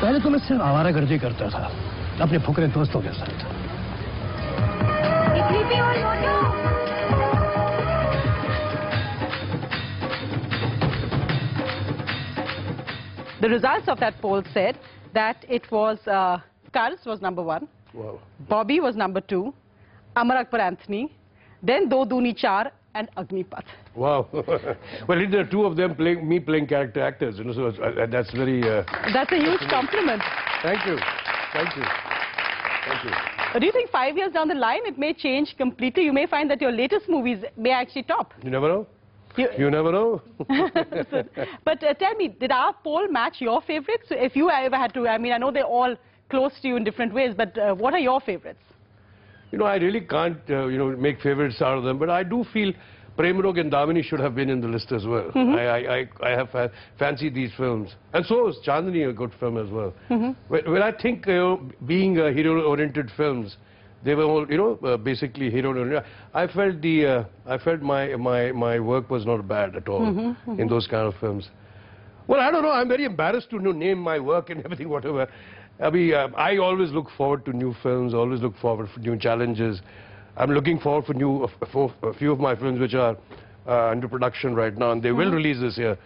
पहले 0.00 0.18
तो 0.20 0.30
मैं 0.30 0.38
सिर्फ़ 0.46 0.62
आवारागर्दी 0.62 1.18
करता 1.18 1.48
था 1.50 1.70
अपने 2.22 2.38
फुकरे 2.46 2.66
दोस्तों 2.74 3.00
के 3.02 3.12
साथ 3.18 3.52
The 13.40 13.48
results 13.50 13.88
of 13.88 14.00
that 14.00 14.20
poll 14.22 14.42
said 14.54 14.78
that 15.12 15.44
it 15.48 15.70
was 15.70 15.98
uh, 16.06 16.38
Kars 16.72 17.04
was 17.04 17.20
number 17.20 17.42
one, 17.42 17.68
Wow. 17.92 18.18
Bobby 18.48 18.80
was 18.80 18.96
number 18.96 19.20
two, 19.20 19.54
Amar 20.16 20.38
Akbar 20.38 20.60
Anthony, 20.60 21.12
then 21.62 21.88
Do 21.88 22.04
Duni 22.04 22.36
Char 22.36 22.72
and 22.94 23.08
Agnipath. 23.16 23.64
Wow. 23.94 24.28
well, 24.32 25.18
there 25.30 25.40
are 25.40 25.44
two 25.50 25.64
of 25.64 25.76
them 25.76 25.94
playing, 25.94 26.28
me 26.28 26.40
playing 26.40 26.66
character 26.66 27.00
actors, 27.02 27.38
you 27.38 27.44
know, 27.44 27.52
so 27.52 27.66
uh, 27.82 28.06
that's 28.06 28.30
very, 28.32 28.62
uh, 28.62 28.82
That's 29.12 29.32
a 29.32 29.36
huge 29.36 29.60
compliment. 29.68 30.22
thank 30.62 30.84
you. 30.86 30.96
Thank 31.52 31.76
you. 31.76 31.82
Thank 32.86 33.04
you. 33.04 33.10
But 33.52 33.60
do 33.60 33.66
you 33.66 33.72
think 33.72 33.90
five 33.90 34.16
years 34.16 34.32
down 34.32 34.48
the 34.48 34.54
line 34.54 34.80
it 34.84 34.98
may 34.98 35.12
change 35.14 35.54
completely? 35.56 36.04
You 36.04 36.12
may 36.12 36.26
find 36.26 36.50
that 36.50 36.60
your 36.60 36.72
latest 36.72 37.08
movies 37.08 37.44
may 37.56 37.70
actually 37.70 38.02
top. 38.04 38.34
You 38.42 38.50
never 38.50 38.68
know. 38.68 38.86
You- 39.36 39.48
You 39.58 39.70
never 39.70 39.90
know. 39.92 40.22
but 41.64 41.82
uh, 41.82 41.94
tell 41.94 42.14
me, 42.16 42.28
did 42.28 42.50
our 42.52 42.72
poll 42.84 43.08
match 43.08 43.40
your 43.40 43.60
favorites? 43.62 44.06
If 44.10 44.36
you 44.36 44.50
ever 44.50 44.76
had 44.76 44.94
to, 44.94 45.08
I 45.08 45.18
mean, 45.18 45.32
I 45.32 45.38
know 45.38 45.50
they're 45.50 45.64
all 45.64 45.96
close 46.30 46.52
to 46.62 46.68
you 46.68 46.76
in 46.76 46.84
different 46.84 47.12
ways, 47.14 47.34
but 47.36 47.56
uh, 47.58 47.74
what 47.74 47.94
are 47.94 47.98
your 47.98 48.20
favorites? 48.20 48.60
You 49.54 49.58
know, 49.60 49.66
I 49.66 49.76
really 49.76 50.00
can't, 50.00 50.38
uh, 50.50 50.66
you 50.66 50.78
know, 50.78 50.88
make 50.96 51.20
favorites 51.20 51.62
out 51.62 51.78
of 51.78 51.84
them, 51.84 51.96
but 51.98 52.10
I 52.10 52.24
do 52.24 52.44
feel 52.52 52.72
Prem 53.16 53.38
Rog 53.40 53.58
and 53.58 53.70
Damini 53.70 54.02
should 54.02 54.18
have 54.18 54.34
been 54.34 54.50
in 54.50 54.60
the 54.60 54.66
list 54.66 54.90
as 54.90 55.06
well. 55.06 55.30
I, 55.56 55.64
I, 55.66 55.96
I, 55.98 56.08
I 56.24 56.30
have 56.30 56.50
fa- 56.50 56.72
fancied 56.98 57.34
these 57.34 57.52
films. 57.56 57.94
And 58.12 58.26
so 58.26 58.48
is 58.48 58.56
Chandni 58.66 59.08
a 59.08 59.12
good 59.12 59.30
film 59.38 59.56
as 59.64 59.70
well. 59.70 59.94
Well, 60.48 60.62
well, 60.66 60.82
I 60.82 60.90
think, 61.00 61.24
you 61.28 61.34
know, 61.34 61.70
being 61.86 62.18
uh, 62.18 62.32
hero-oriented 62.32 63.12
films, 63.16 63.56
they 64.04 64.16
were 64.16 64.24
all, 64.24 64.44
you 64.50 64.56
know, 64.56 64.78
uh, 64.84 64.96
basically 64.96 65.48
hero-oriented. 65.50 66.02
I 66.34 66.48
felt 66.48 66.80
the, 66.82 67.06
uh, 67.06 67.24
I 67.46 67.58
felt 67.58 67.80
my, 67.80 68.16
my, 68.16 68.50
my 68.50 68.80
work 68.80 69.08
was 69.08 69.24
not 69.24 69.46
bad 69.46 69.76
at 69.76 69.88
all 69.88 70.02
in 70.58 70.66
those 70.66 70.88
kind 70.88 71.06
of 71.06 71.14
films. 71.20 71.48
Well, 72.26 72.40
I 72.40 72.50
don't 72.50 72.62
know. 72.62 72.72
I'm 72.72 72.88
very 72.88 73.04
embarrassed 73.04 73.50
to 73.50 73.58
name 73.72 73.98
my 73.98 74.18
work 74.18 74.50
and 74.50 74.64
everything, 74.64 74.88
whatever. 74.88 75.28
I 75.80 75.90
mean, 75.90 76.14
uh, 76.14 76.28
I 76.36 76.56
always 76.58 76.90
look 76.90 77.08
forward 77.16 77.44
to 77.46 77.52
new 77.52 77.74
films, 77.82 78.14
always 78.14 78.40
look 78.40 78.56
forward 78.58 78.88
for 78.94 79.00
new 79.00 79.18
challenges. 79.18 79.80
I'm 80.36 80.50
looking 80.50 80.78
forward 80.78 81.04
for 81.06 81.14
new, 81.14 81.48
for 81.72 81.92
a 82.02 82.14
few 82.14 82.32
of 82.32 82.38
my 82.40 82.54
films 82.56 82.80
which 82.80 82.94
are 82.94 83.16
uh, 83.66 83.90
under 83.90 84.08
production 84.08 84.54
right 84.54 84.76
now, 84.76 84.92
and 84.92 85.02
they 85.02 85.12
will 85.12 85.32
release 85.32 85.60
this 85.60 85.76
year. 85.78 85.96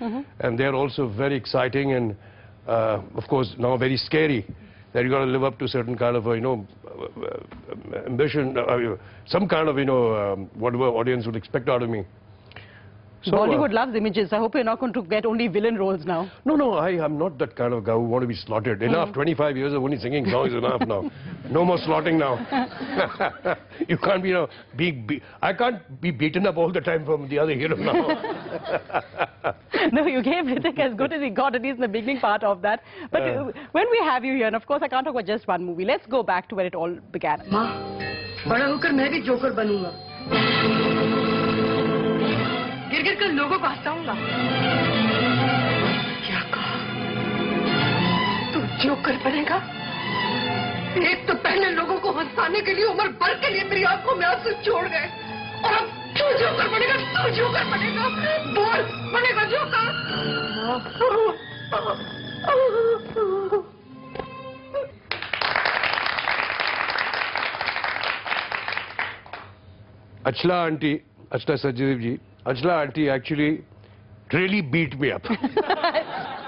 And 0.41 0.59
they're 0.59 0.75
also 0.75 1.09
very 1.09 1.37
exciting 1.37 1.93
and, 1.93 2.17
uh, 2.67 3.03
of 3.15 3.25
course, 3.29 3.55
now 3.59 3.77
very 3.77 3.97
scary. 3.97 4.47
That 4.95 5.03
you've 5.03 5.11
got 5.11 5.19
to 5.19 5.27
live 5.27 5.45
up 5.45 5.59
to 5.59 5.69
certain 5.69 5.99
kind 5.99 6.17
of, 6.17 6.27
uh, 6.27 6.33
you 6.33 6.41
know, 6.41 6.67
uh, 6.87 7.27
uh, 7.27 8.07
ambition, 8.07 8.57
uh, 8.57 8.97
some 9.27 9.47
kind 9.47 9.69
of, 9.69 9.77
you 9.79 9.85
know, 9.85 10.15
um, 10.15 10.51
whatever 10.55 10.85
audience 10.85 11.27
would 11.27 11.37
expect 11.37 11.69
out 11.69 11.83
of 11.83 11.91
me. 11.91 12.05
So, 13.23 13.37
uh, 13.37 13.41
Bollywood 13.41 13.71
uh, 13.71 13.75
loves 13.75 13.97
images. 13.97 14.33
I 14.33 14.39
hope 14.39 14.55
you're 14.55 14.65
not 14.65 14.79
going 14.79 14.93
to 14.93 15.03
get 15.03 15.27
only 15.27 15.49
villain 15.49 15.77
roles 15.77 16.05
now. 16.05 16.31
No, 16.45 16.57
no, 16.57 16.75
I 16.75 17.05
am 17.05 17.19
not 17.19 17.39
that 17.39 17.57
kind 17.57 17.75
of 17.75 17.85
guy 17.85 17.93
who 17.93 18.01
want 18.01 18.23
to 18.23 18.29
be 18.29 18.35
slotted. 18.35 18.79
Hmm. 18.79 18.85
Enough, 18.85 19.09
mm. 19.09 19.15
25 19.15 19.57
years 19.57 19.73
of 19.73 19.83
only 19.83 19.99
singing 19.99 20.27
songs 20.27 20.53
enough 20.53 20.81
now. 20.87 21.11
No 21.51 21.65
more 21.65 21.79
slotting 21.79 22.19
now. 22.19 22.39
you 23.89 23.99
can't 23.99 24.23
be, 24.23 24.29
you 24.29 24.35
know, 24.35 24.49
be, 24.77 24.93
be, 24.93 25.23
I 25.43 25.53
can't 25.53 26.01
be 26.01 26.11
beaten 26.11 26.47
up 26.47 26.57
all 26.57 26.73
the 26.73 26.81
time 26.81 27.05
from 27.05 27.29
the 27.29 27.39
other 27.39 27.55
hero 27.55 27.77
now. 27.77 27.93
no, 29.93 30.07
you 30.07 30.23
gave 30.23 30.45
Hrithik 30.45 30.79
as 30.79 30.95
good 30.95 31.13
as 31.13 31.21
he 31.21 31.31
got, 31.31 31.55
at 31.55 31.63
least 31.63 31.77
in 31.77 31.83
the 31.83 31.89
beginning 31.89 32.21
part 32.21 32.45
of 32.45 32.63
that. 32.63 32.83
But 33.11 33.23
uh. 33.23 33.25
uh, 33.25 33.53
when 33.73 33.91
we 33.91 33.99
have 34.05 34.25
you 34.25 34.35
here, 34.35 34.47
and 34.47 34.57
of 34.57 34.67
course 34.67 34.81
I 34.83 34.89
can't 34.89 35.05
talk 35.05 35.15
about 35.15 35.27
just 35.27 35.49
one 35.49 35.65
movie, 35.65 35.85
let's 35.85 36.07
go 36.07 36.23
back 36.23 36.49
to 36.51 36.55
where 36.55 36.67
it 36.67 36.75
all 36.75 36.97
began. 37.13 37.43
Ma, 37.51 37.75
bada 38.47 38.73
hokar 38.73 38.95
main 38.95 39.13
bhi 39.13 39.25
Joker 39.25 39.53
banunga. 39.53 41.08
गिर 42.99 43.05
गिर 43.05 43.15
कर 43.21 43.33
लोगों 43.33 43.59
को 43.59 43.67
हंसाऊँगा। 43.69 44.15
क्या 46.27 46.41
कहा? 46.55 46.79
तू 48.55 48.61
जो 48.85 48.95
कर 49.07 49.17
बनेगा 49.25 49.57
एक 51.11 51.27
तो 51.29 51.35
पहले 51.47 51.71
लोगों 51.71 51.99
को 52.05 52.13
हंसाने 52.19 52.61
के 52.69 52.75
लिए 52.75 52.85
उम्र 52.85 53.09
भर 53.23 53.35
के 53.43 53.49
लिए 53.55 53.65
मेरी 53.71 53.83
आँखों 53.93 54.15
में 54.17 54.27
आँसू 54.27 54.53
छोड़ 54.67 54.87
गए 54.95 55.07
और 55.65 55.75
अब 55.75 55.87
तू 56.19 56.33
जोकर 56.39 56.69
बनेगा 56.75 56.97
तू 57.15 57.31
जोकर 57.37 57.65
बनेगा 57.77 58.09
बोल 58.59 58.83
बनेगा 59.15 59.45
joker 59.55 60.97
Achla 70.25 70.67
auntie, 70.67 71.03
Achla 71.31 71.57
Sajiv 71.59 72.01
ji, 72.01 72.21
Achla 72.47 72.83
auntie 72.83 73.11
actually 73.11 73.65
really 74.33 74.61
beat 74.61 74.99
me 74.99 75.13
up. 75.13 75.25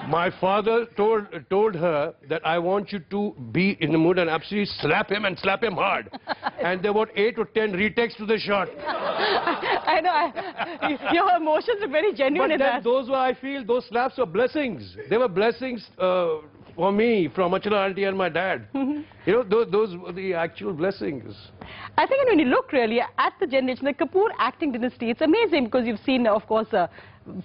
My 0.09 0.31
father 0.41 0.87
told 0.97 1.27
told 1.51 1.75
her 1.75 2.15
that 2.29 2.45
I 2.47 2.59
want 2.59 2.93
you 2.93 3.01
to 3.11 3.35
be 3.53 3.77
in 3.81 3.93
the 3.93 3.99
mood 3.99 4.19
and 4.19 4.31
absolutely 4.31 4.71
slap 4.81 5.11
him 5.11 5.25
and 5.25 5.39
slap 5.39 5.63
him 5.63 5.75
hard. 5.75 6.11
and 6.63 6.83
there 6.83 6.93
were 6.93 7.09
eight 7.17 7.39
or 7.39 7.45
ten 7.45 7.73
retakes 7.73 8.15
to 8.17 8.27
the 8.27 8.39
shot. 8.39 8.69
I 8.87 10.01
know. 10.01 10.11
I, 10.11 11.13
your 11.13 11.37
emotions 11.37 11.83
are 11.83 11.89
very 11.89 12.13
genuine 12.13 12.51
But 12.51 12.55
in 12.55 12.59
that. 12.61 12.85
those 12.85 13.09
were, 13.09 13.17
I 13.17 13.35
feel, 13.35 13.65
those 13.65 13.87
slaps 13.89 14.19
were 14.19 14.27
blessings. 14.27 14.97
They 15.09 15.17
were 15.17 15.29
blessings 15.29 15.87
uh, 15.99 16.39
for 16.75 16.93
me 16.93 17.29
from 17.35 17.53
Achala 17.53 17.87
auntie 17.87 18.05
and 18.05 18.17
my 18.17 18.29
dad. 18.29 18.69
Mm-hmm. 18.75 19.03
You 19.27 19.33
know, 19.33 19.43
those, 19.43 19.71
those 19.71 19.97
were 19.97 20.13
the 20.13 20.35
actual 20.35 20.73
blessings. 20.73 21.35
I 21.99 22.07
think 22.07 22.27
when 22.29 22.39
you 22.39 22.47
look 22.47 22.73
really 22.73 23.01
at 23.01 23.33
the 23.39 23.47
generation, 23.47 23.85
the 23.85 23.93
Kapoor 23.93 24.29
acting 24.39 24.73
dynasty, 24.73 25.11
it's 25.11 25.21
amazing 25.21 25.67
because 25.67 25.87
you've 25.87 26.01
seen, 26.01 26.27
of 26.27 26.47
course, 26.47 26.73
uh, 26.73 26.87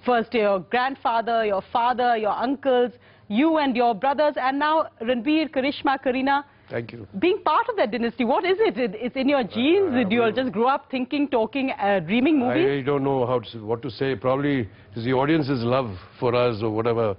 first 0.04 0.32
your 0.34 0.60
grandfather, 0.60 1.44
your 1.44 1.62
father, 1.72 2.16
your 2.16 2.30
uncles, 2.32 2.92
you 3.28 3.58
and 3.58 3.76
your 3.76 3.94
brothers, 3.94 4.34
and 4.40 4.58
now 4.58 4.88
Ranbir, 5.02 5.50
Karishma, 5.50 5.98
Kareena. 6.04 6.44
Thank 6.68 6.92
you. 6.92 7.06
Being 7.20 7.42
part 7.44 7.68
of 7.68 7.76
that 7.76 7.92
dynasty, 7.92 8.24
what 8.24 8.44
is 8.44 8.58
it? 8.58 8.76
It- 8.76 8.96
It's 8.96 9.14
in 9.16 9.28
your 9.28 9.44
genes? 9.44 9.92
Did 9.94 10.10
you 10.10 10.22
all 10.24 10.32
just 10.32 10.50
grow 10.52 10.66
up 10.68 10.90
thinking, 10.90 11.28
talking, 11.28 11.70
uh, 11.72 12.00
dreaming 12.00 12.42
I 12.42 12.46
movies? 12.48 12.64
really 12.64 12.82
don't 12.82 13.04
know 13.04 13.24
how 13.26 13.38
to, 13.38 13.64
what 13.64 13.82
to 13.82 13.90
say. 13.90 14.16
Probably 14.16 14.68
it's 14.94 15.04
the 15.04 15.12
audience's 15.12 15.62
love 15.62 15.90
for 16.18 16.34
us 16.34 16.62
or 16.62 16.70
whatever, 16.70 17.16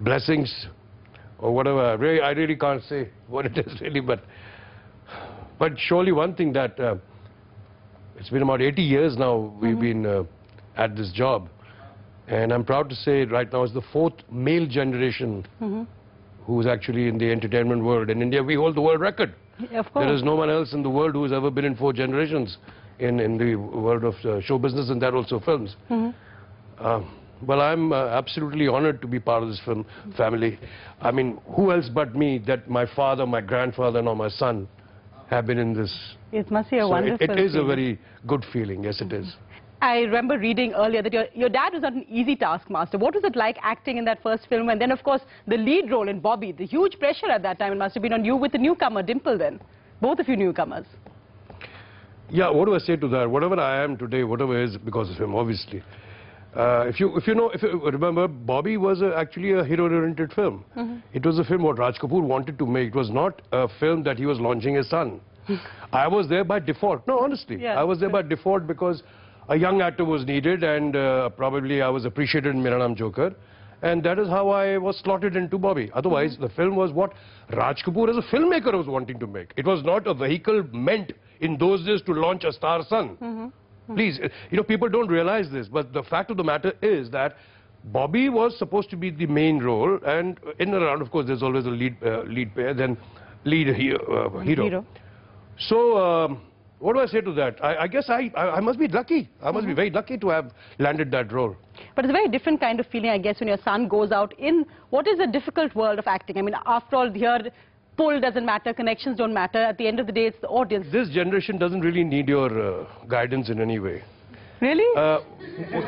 blessings 0.00 0.52
or 1.38 1.54
whatever. 1.54 1.96
Really, 1.96 2.20
I 2.20 2.30
really 2.30 2.56
can't 2.56 2.82
say 2.84 3.08
what 3.28 3.46
it 3.46 3.56
is 3.58 3.80
really, 3.80 4.00
but 4.00 4.20
but 5.58 5.72
surely 5.78 6.12
one 6.12 6.34
thing 6.34 6.52
that 6.52 6.78
uh, 6.80 6.96
it's 8.18 8.30
been 8.30 8.42
about 8.42 8.60
80 8.60 8.82
years 8.82 9.16
now 9.16 9.36
we've 9.60 9.78
been 9.78 10.06
uh, 10.06 10.24
at 10.76 10.96
this 10.96 11.10
job, 11.12 11.48
and 12.28 12.52
I'm 12.52 12.64
proud 12.64 12.88
to 12.90 12.94
say 12.94 13.24
right 13.24 13.50
now 13.52 13.62
is 13.64 13.72
the 13.72 13.82
fourth 13.92 14.14
male 14.30 14.66
generation 14.66 15.46
who's 16.44 16.66
actually 16.66 17.08
in 17.08 17.18
the 17.18 17.30
entertainment 17.30 17.82
world. 17.84 18.10
In 18.10 18.22
India, 18.22 18.42
we 18.42 18.54
hold 18.54 18.74
the 18.74 18.80
world 18.80 19.00
record. 19.00 19.34
Of 19.72 19.92
course. 19.92 20.06
There 20.06 20.14
is 20.14 20.22
no 20.22 20.36
one 20.36 20.50
else 20.50 20.72
in 20.72 20.82
the 20.82 20.90
world 20.90 21.14
who 21.14 21.24
has 21.24 21.32
ever 21.32 21.50
been 21.50 21.64
in 21.64 21.74
four 21.74 21.92
generations 21.92 22.58
in, 23.00 23.18
in 23.18 23.38
the 23.38 23.56
world 23.56 24.04
of 24.04 24.14
uh, 24.24 24.40
show 24.40 24.56
business 24.58 24.88
and 24.88 25.02
that 25.02 25.14
also 25.14 25.40
films. 25.40 25.76
Uh, 25.90 27.00
well, 27.46 27.60
I'm 27.60 27.92
uh, 27.92 28.06
absolutely 28.08 28.68
honored 28.68 29.00
to 29.02 29.08
be 29.08 29.18
part 29.18 29.42
of 29.42 29.48
this 29.48 29.60
film 29.64 29.84
family. 30.16 30.58
I 31.00 31.10
mean, 31.10 31.38
who 31.56 31.72
else 31.72 31.88
but 31.88 32.14
me 32.14 32.38
that 32.46 32.68
my 32.68 32.86
father, 32.94 33.26
my 33.26 33.40
grandfather, 33.40 33.98
and 33.98 34.18
my 34.18 34.28
son 34.28 34.68
have 35.28 35.46
been 35.46 35.58
in 35.58 35.74
this. 35.74 35.92
It 36.32 36.50
must 36.50 36.70
be 36.70 36.78
a 36.78 36.82
So 36.82 36.86
it, 36.86 36.90
wonderful 36.90 37.30
it 37.30 37.38
is 37.38 37.54
a 37.54 37.64
very 37.64 37.98
good 38.26 38.44
feeling, 38.52 38.84
yes 38.84 39.00
it 39.00 39.12
is. 39.12 39.36
I 39.80 40.00
remember 40.00 40.38
reading 40.38 40.72
earlier 40.74 41.02
that 41.02 41.12
your, 41.12 41.26
your 41.34 41.48
dad 41.48 41.72
was 41.72 41.82
not 41.82 41.92
an 41.92 42.04
easy 42.08 42.34
taskmaster. 42.34 42.98
What 42.98 43.14
was 43.14 43.22
it 43.24 43.36
like 43.36 43.58
acting 43.62 43.96
in 43.96 44.04
that 44.06 44.22
first 44.22 44.48
film? 44.48 44.68
And 44.70 44.80
then, 44.80 44.90
of 44.90 45.02
course, 45.04 45.22
the 45.46 45.56
lead 45.56 45.90
role 45.90 46.08
in 46.08 46.18
Bobby, 46.18 46.50
the 46.50 46.66
huge 46.66 46.98
pressure 46.98 47.30
at 47.30 47.42
that 47.42 47.58
time, 47.58 47.72
it 47.72 47.76
must 47.76 47.94
have 47.94 48.02
been 48.02 48.12
on 48.12 48.24
you 48.24 48.34
with 48.34 48.52
the 48.52 48.58
newcomer, 48.58 49.02
Dimple, 49.02 49.38
then. 49.38 49.60
Both 50.00 50.18
of 50.18 50.28
you 50.28 50.36
newcomers. 50.36 50.86
Yeah, 52.30 52.50
what 52.50 52.66
do 52.66 52.74
I 52.74 52.78
say 52.78 52.96
to 52.96 53.08
that? 53.08 53.30
Whatever 53.30 53.58
I 53.60 53.82
am 53.82 53.96
today, 53.96 54.24
whatever 54.24 54.60
is 54.60 54.76
because 54.76 55.10
of 55.10 55.16
him, 55.16 55.34
obviously. 55.34 55.82
Uh, 56.56 56.86
if 56.88 56.98
you 56.98 57.16
if 57.16 57.26
you 57.26 57.34
know 57.34 57.50
if 57.50 57.62
you 57.62 57.80
remember, 57.90 58.26
Bobby 58.26 58.76
was 58.78 59.00
a, 59.02 59.14
actually 59.16 59.52
a 59.52 59.62
hero-oriented 59.62 60.32
film. 60.32 60.64
It 61.12 61.24
was 61.24 61.38
a 61.38 61.44
film 61.44 61.62
what 61.62 61.78
Raj 61.78 61.96
Kapoor 61.98 62.22
wanted 62.22 62.58
to 62.58 62.66
make. 62.66 62.88
It 62.88 62.94
was 62.94 63.10
not 63.10 63.42
a 63.52 63.68
film 63.78 64.02
that 64.04 64.18
he 64.18 64.26
was 64.26 64.40
launching 64.40 64.74
his 64.74 64.88
son. 64.88 65.20
I 65.92 66.08
was 66.08 66.28
there 66.28 66.44
by 66.44 66.58
default. 66.58 67.06
No, 67.06 67.18
honestly, 67.20 67.62
Yeah, 67.62 67.78
I 67.78 67.84
was 67.84 68.00
there 68.00 68.10
by 68.10 68.22
default 68.22 68.66
because 68.66 69.02
a 69.48 69.56
young 69.56 69.80
actor 69.80 70.04
was 70.04 70.24
needed, 70.26 70.62
and 70.62 70.94
uh, 70.96 71.28
probably 71.30 71.82
I 71.82 71.88
was 71.88 72.04
appreciated 72.04 72.54
in 72.54 72.62
Mera 72.62 72.78
Naam 72.78 72.96
Joker. 72.96 73.34
And 73.80 74.02
that 74.02 74.18
is 74.18 74.26
how 74.28 74.48
I 74.48 74.76
was 74.76 74.98
slotted 74.98 75.36
into 75.36 75.56
Bobby. 75.56 75.88
Otherwise, 75.94 76.36
the 76.40 76.48
film 76.48 76.74
was 76.74 76.90
what 76.92 77.12
Raj 77.52 77.82
Kapoor 77.84 78.08
as 78.10 78.16
a 78.16 78.22
filmmaker 78.34 78.76
was 78.76 78.88
wanting 78.88 79.20
to 79.20 79.26
make. 79.28 79.52
It 79.56 79.66
was 79.66 79.84
not 79.84 80.04
a 80.08 80.14
vehicle 80.14 80.64
meant 80.72 81.12
in 81.40 81.56
those 81.58 81.86
days 81.86 82.02
to 82.06 82.12
launch 82.12 82.42
a 82.42 82.52
star 82.52 82.82
son. 82.88 83.52
Please, 83.94 84.18
uh, 84.22 84.28
you 84.50 84.56
know, 84.56 84.64
people 84.64 84.88
don't 84.88 85.06
realize 85.08 85.48
this, 85.50 85.68
but 85.68 85.92
the 85.92 86.02
fact 86.02 86.30
of 86.32 86.36
the 86.36 86.42
matter 86.44 86.72
is 86.82 87.08
that 87.10 87.36
Bobby 87.84 88.28
was 88.28 88.58
supposed 88.58 88.90
to 88.90 88.96
be 88.96 89.10
the 89.10 89.26
main 89.26 89.60
role, 89.60 89.98
and 90.04 90.38
in 90.58 90.74
and 90.74 90.82
around, 90.82 91.00
of 91.00 91.12
course, 91.12 91.26
there's 91.28 91.44
always 91.44 91.64
a 91.64 91.70
lead, 91.70 91.96
uh, 92.04 92.22
lead 92.22 92.52
pair, 92.56 92.74
then 92.74 92.98
lead 93.44 93.68
he- 93.76 93.94
uh, 93.94 94.28
hero. 94.40 94.64
Hero. 94.64 94.84
So, 95.58 95.96
um, 95.96 96.40
what 96.80 96.94
do 96.94 97.00
I 97.00 97.06
say 97.06 97.20
to 97.20 97.32
that? 97.32 97.62
I, 97.62 97.76
I 97.76 97.86
guess 97.88 98.08
I, 98.08 98.30
I, 98.36 98.56
I 98.56 98.60
must 98.60 98.78
be 98.78 98.88
lucky. 98.88 99.28
I 99.42 99.50
must 99.50 99.66
be 99.66 99.74
very 99.74 99.90
lucky 99.90 100.16
to 100.18 100.28
have 100.28 100.52
landed 100.78 101.10
that 101.10 101.32
role. 101.32 101.56
But 101.96 102.04
it's 102.04 102.10
a 102.10 102.12
very 102.12 102.28
different 102.28 102.60
kind 102.60 102.78
of 102.78 102.86
feeling, 102.86 103.10
I 103.10 103.18
guess, 103.18 103.40
when 103.40 103.48
your 103.48 103.58
son 103.64 103.88
goes 103.88 104.12
out 104.12 104.32
in 104.38 104.64
what 104.90 105.08
is 105.08 105.18
a 105.18 105.26
difficult 105.26 105.74
world 105.74 105.98
of 105.98 106.06
acting. 106.06 106.38
I 106.38 106.42
mean, 106.42 106.54
after 106.66 106.96
all, 106.96 107.10
here, 107.10 107.50
pull 107.96 108.20
doesn't 108.20 108.46
matter, 108.46 108.72
connections 108.72 109.18
don't 109.18 109.34
matter. 109.34 109.58
At 109.58 109.76
the 109.76 109.88
end 109.88 109.98
of 109.98 110.06
the 110.06 110.12
day, 110.12 110.26
it's 110.26 110.40
the 110.40 110.48
audience. 110.48 110.86
This 110.92 111.08
generation 111.08 111.58
doesn't 111.58 111.80
really 111.80 112.04
need 112.04 112.28
your 112.28 112.82
uh, 112.82 112.86
guidance 113.08 113.50
in 113.50 113.60
any 113.60 113.80
way. 113.80 114.02
Really? 114.60 114.86
Uh, 114.96 115.20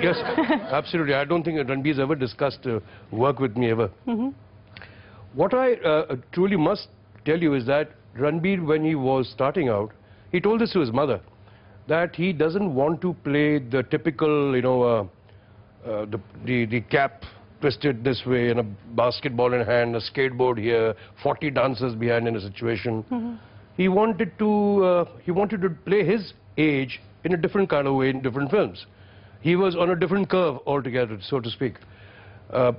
yes, 0.00 0.16
absolutely. 0.70 1.14
I 1.14 1.24
don't 1.24 1.44
think 1.44 1.58
Ranbir's 1.58 1.98
ever 1.98 2.14
discussed 2.14 2.66
uh, 2.66 2.80
work 3.10 3.38
with 3.38 3.56
me 3.56 3.70
ever. 3.70 3.90
What 5.34 5.54
I 5.54 5.74
uh, 5.74 6.16
truly 6.32 6.56
must 6.56 6.88
tell 7.24 7.38
you 7.38 7.54
is 7.54 7.66
that 7.66 7.90
Ranbir, 8.18 8.64
when 8.64 8.84
he 8.84 8.96
was 8.96 9.28
starting 9.28 9.68
out, 9.68 9.92
he 10.32 10.40
told 10.40 10.60
this 10.60 10.72
to 10.72 10.80
his 10.80 10.92
mother, 10.92 11.20
that 11.88 12.14
he 12.14 12.32
doesn't 12.32 12.74
want 12.74 13.00
to 13.00 13.14
play 13.24 13.58
the 13.58 13.82
typical, 13.84 14.54
you 14.54 14.62
know, 14.62 14.82
uh, 14.82 15.02
uh, 15.88 16.04
the, 16.06 16.20
the, 16.44 16.66
the 16.66 16.80
cap 16.82 17.24
twisted 17.60 18.04
this 18.04 18.22
way 18.26 18.50
and 18.50 18.60
a 18.60 18.62
basketball 18.94 19.52
in 19.52 19.64
hand, 19.66 19.96
a 19.96 20.00
skateboard 20.00 20.58
here, 20.58 20.94
40 21.22 21.50
dancers 21.50 21.94
behind 21.94 22.28
in 22.28 22.36
a 22.36 22.40
situation. 22.40 23.04
He 23.76 23.88
wanted 23.88 24.38
to, 24.38 24.84
uh, 24.84 25.04
he 25.22 25.30
wanted 25.30 25.62
to 25.62 25.70
play 25.70 26.04
his 26.04 26.32
age 26.58 27.00
in 27.24 27.34
a 27.34 27.36
different 27.36 27.68
kind 27.68 27.86
of 27.86 27.94
way 27.94 28.10
in 28.10 28.22
different 28.22 28.50
films. 28.50 28.86
He 29.40 29.56
was 29.56 29.74
on 29.74 29.90
a 29.90 29.96
different 29.96 30.28
curve 30.30 30.58
altogether, 30.66 31.18
so 31.22 31.40
to 31.40 31.50
speak. 31.50 31.74
Uh, 32.50 32.72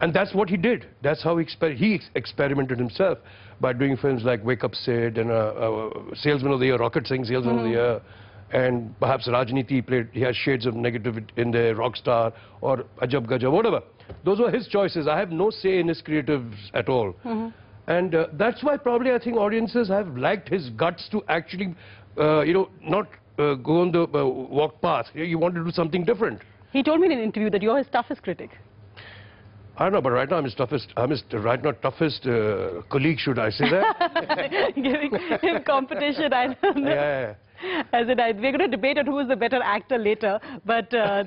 and 0.00 0.12
that's 0.12 0.34
what 0.34 0.48
he 0.48 0.56
did. 0.56 0.86
That's 1.02 1.22
how 1.22 1.38
he, 1.38 1.44
exper 1.44 1.76
he 1.76 1.94
ex- 1.94 2.10
experimented 2.14 2.78
himself 2.78 3.18
by 3.60 3.72
doing 3.72 3.96
films 3.96 4.22
like 4.24 4.44
Wake 4.44 4.64
Up 4.64 4.74
Sid 4.74 5.18
and 5.18 5.30
uh, 5.30 5.34
uh, 5.34 5.90
Salesman 6.14 6.52
of 6.52 6.60
the 6.60 6.66
Year, 6.66 6.76
Rocket 6.78 7.06
Singh 7.06 7.24
Salesman 7.24 7.58
of 7.58 7.64
the 7.64 7.70
Year, 7.70 8.00
and 8.52 8.98
perhaps 9.00 9.28
Rajniti 9.28 9.68
he 9.68 9.82
played, 9.82 10.08
he 10.12 10.20
has 10.20 10.34
shades 10.36 10.64
of 10.64 10.74
negative 10.74 11.18
in 11.36 11.50
there, 11.50 11.74
Rockstar 11.74 12.32
or 12.60 12.84
Ajab 13.02 13.26
Gajab, 13.26 13.52
whatever. 13.52 13.82
Those 14.24 14.38
were 14.38 14.50
his 14.50 14.68
choices. 14.68 15.06
I 15.06 15.18
have 15.18 15.30
no 15.30 15.50
say 15.50 15.80
in 15.80 15.88
his 15.88 16.00
creatives 16.02 16.54
at 16.72 16.88
all. 16.88 17.14
And 17.86 18.14
uh, 18.14 18.26
that's 18.34 18.62
why 18.62 18.76
probably 18.76 19.12
I 19.12 19.18
think 19.18 19.36
audiences 19.36 19.88
have 19.88 20.16
liked 20.16 20.48
his 20.48 20.70
guts 20.70 21.08
to 21.10 21.22
actually, 21.28 21.74
uh, 22.18 22.40
you 22.42 22.52
know, 22.52 22.68
not 22.82 23.08
uh, 23.38 23.54
go 23.54 23.80
on 23.80 23.92
the 23.92 24.02
uh, 24.02 24.26
walk 24.26 24.80
path. 24.82 25.06
You 25.14 25.38
want 25.38 25.54
to 25.54 25.64
do 25.64 25.70
something 25.70 26.04
different. 26.04 26.40
he 26.72 26.82
told 26.82 27.00
me 27.00 27.06
in 27.06 27.12
an 27.12 27.20
interview 27.20 27.50
that 27.50 27.62
you're 27.62 27.78
his 27.78 27.86
toughest 27.88 28.22
critic. 28.22 28.50
I 29.80 29.84
don't 29.84 29.92
know, 29.92 30.00
but 30.00 30.10
right 30.10 30.28
now 30.28 30.38
I'm 30.38 30.44
his 30.44 30.54
toughest, 30.54 30.88
I'm 30.96 31.10
his 31.10 31.22
right 31.32 31.62
now 31.62 31.70
toughest 31.70 32.26
uh, 32.26 32.82
colleague, 32.90 33.18
should 33.20 33.38
I 33.38 33.50
say 33.50 33.70
that? 33.70 34.72
Giving 34.74 35.12
him 35.40 35.62
competition. 35.64 36.32
I 36.32 36.54
don't 36.60 36.78
know. 36.78 36.90
yeah, 36.90 37.34
yeah. 37.62 37.82
As 37.92 38.08
in, 38.08 38.18
I, 38.20 38.32
we're 38.32 38.52
going 38.56 38.58
to 38.58 38.68
debate 38.68 38.98
on 38.98 39.06
who 39.06 39.18
is 39.20 39.28
the 39.28 39.36
better 39.36 39.60
actor 39.62 39.98
later. 39.98 40.38
But 40.64 40.92
uh, 40.94 41.24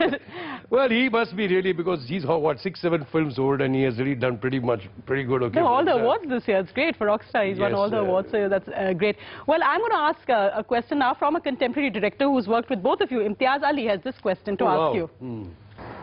Well, 0.70 0.88
he 0.88 1.08
must 1.08 1.34
be 1.36 1.46
really 1.48 1.72
because 1.72 2.06
he's 2.06 2.22
how, 2.24 2.38
what 2.38 2.58
six, 2.60 2.80
seven 2.80 3.06
films 3.12 3.38
old, 3.38 3.60
and 3.60 3.74
he 3.74 3.82
has 3.82 3.98
really 3.98 4.14
done 4.14 4.38
pretty 4.38 4.60
much, 4.60 4.80
pretty 5.06 5.24
good. 5.24 5.42
Okay, 5.42 5.58
no, 5.60 5.66
all 5.66 5.84
the 5.84 5.90
Yeah. 5.94 6.00
awards 6.02 6.24
this 6.28 6.46
year. 6.48 6.58
It's 6.58 6.72
great 6.72 6.96
for 6.96 7.06
Rockstar. 7.06 7.48
He's 7.48 7.58
won 7.58 7.74
all 7.74 7.90
the 7.90 7.98
uh, 7.98 8.02
awards, 8.02 8.30
so 8.30 8.48
that's 8.48 8.68
uh, 8.68 8.92
great. 8.94 9.16
Well, 9.46 9.60
I'm 9.62 9.80
going 9.80 9.90
to 9.92 9.98
ask 9.98 10.28
uh, 10.30 10.50
a 10.54 10.62
question 10.64 10.98
now 11.00 11.14
from 11.14 11.36
a 11.36 11.40
contemporary 11.40 11.90
director 11.90 12.24
who's 12.26 12.46
worked 12.46 12.70
with 12.70 12.82
both 12.82 13.00
of 13.00 13.10
you. 13.10 13.18
Imtiaz 13.20 13.62
Ali 13.62 13.86
has 13.86 14.00
this 14.02 14.16
question 14.22 14.56
to 14.58 14.64
Oh, 14.64 14.68
ask 14.68 14.78
wow. 14.78 14.94
you. 14.94 15.06
Hmm. 15.18 15.44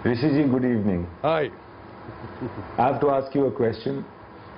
Rishi 0.04 0.30
ji, 0.30 0.44
good 0.50 0.66
evening. 0.66 1.08
Hi. 1.22 1.50
I 2.78 2.88
have 2.88 3.02
to 3.02 3.10
ask 3.10 3.34
you 3.34 3.46
a 3.46 3.52
question. 3.52 4.06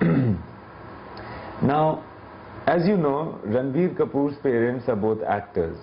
now, 1.62 2.04
as 2.66 2.86
you 2.86 2.96
know, 2.96 3.40
Ranbir 3.46 3.96
Kapoor's 3.96 4.36
parents 4.42 4.88
are 4.88 4.96
both 4.96 5.22
actors. 5.22 5.76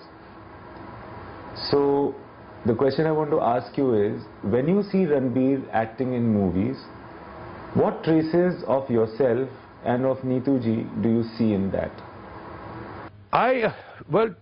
So, 1.70 2.14
the 2.66 2.74
question 2.74 3.06
I 3.06 3.12
want 3.12 3.30
to 3.30 3.40
ask 3.40 3.76
you 3.76 3.94
is, 3.94 4.22
when 4.42 4.68
you 4.68 4.82
see 4.84 4.98
Ranbir 4.98 5.68
acting 5.72 6.14
in 6.14 6.32
movies, 6.32 6.76
what 7.74 8.02
traces 8.04 8.62
of 8.66 8.88
yourself 8.90 9.48
and 9.84 10.04
of 10.06 10.18
Neetu 10.18 10.62
ji 10.62 10.86
do 11.02 11.08
you 11.08 11.24
see 11.36 11.52
in 11.52 11.70
that? 11.72 11.90
I, 13.32 13.74
well, 14.10 14.34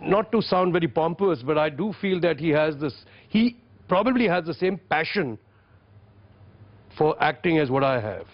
not 0.00 0.32
to 0.32 0.40
sound 0.40 0.72
very 0.72 0.88
pompous, 0.88 1.42
but 1.42 1.58
I 1.58 1.68
do 1.68 1.92
feel 2.00 2.20
that 2.20 2.40
he 2.40 2.50
has 2.50 2.76
this, 2.76 2.94
he 3.28 3.56
probably 3.88 4.26
has 4.26 4.46
the 4.46 4.54
same 4.54 4.80
passion 4.88 5.38
for 7.00 7.10
acting 7.30 7.56
as 7.58 7.70
what 7.70 7.82
I 7.82 7.98
have. 7.98 8.26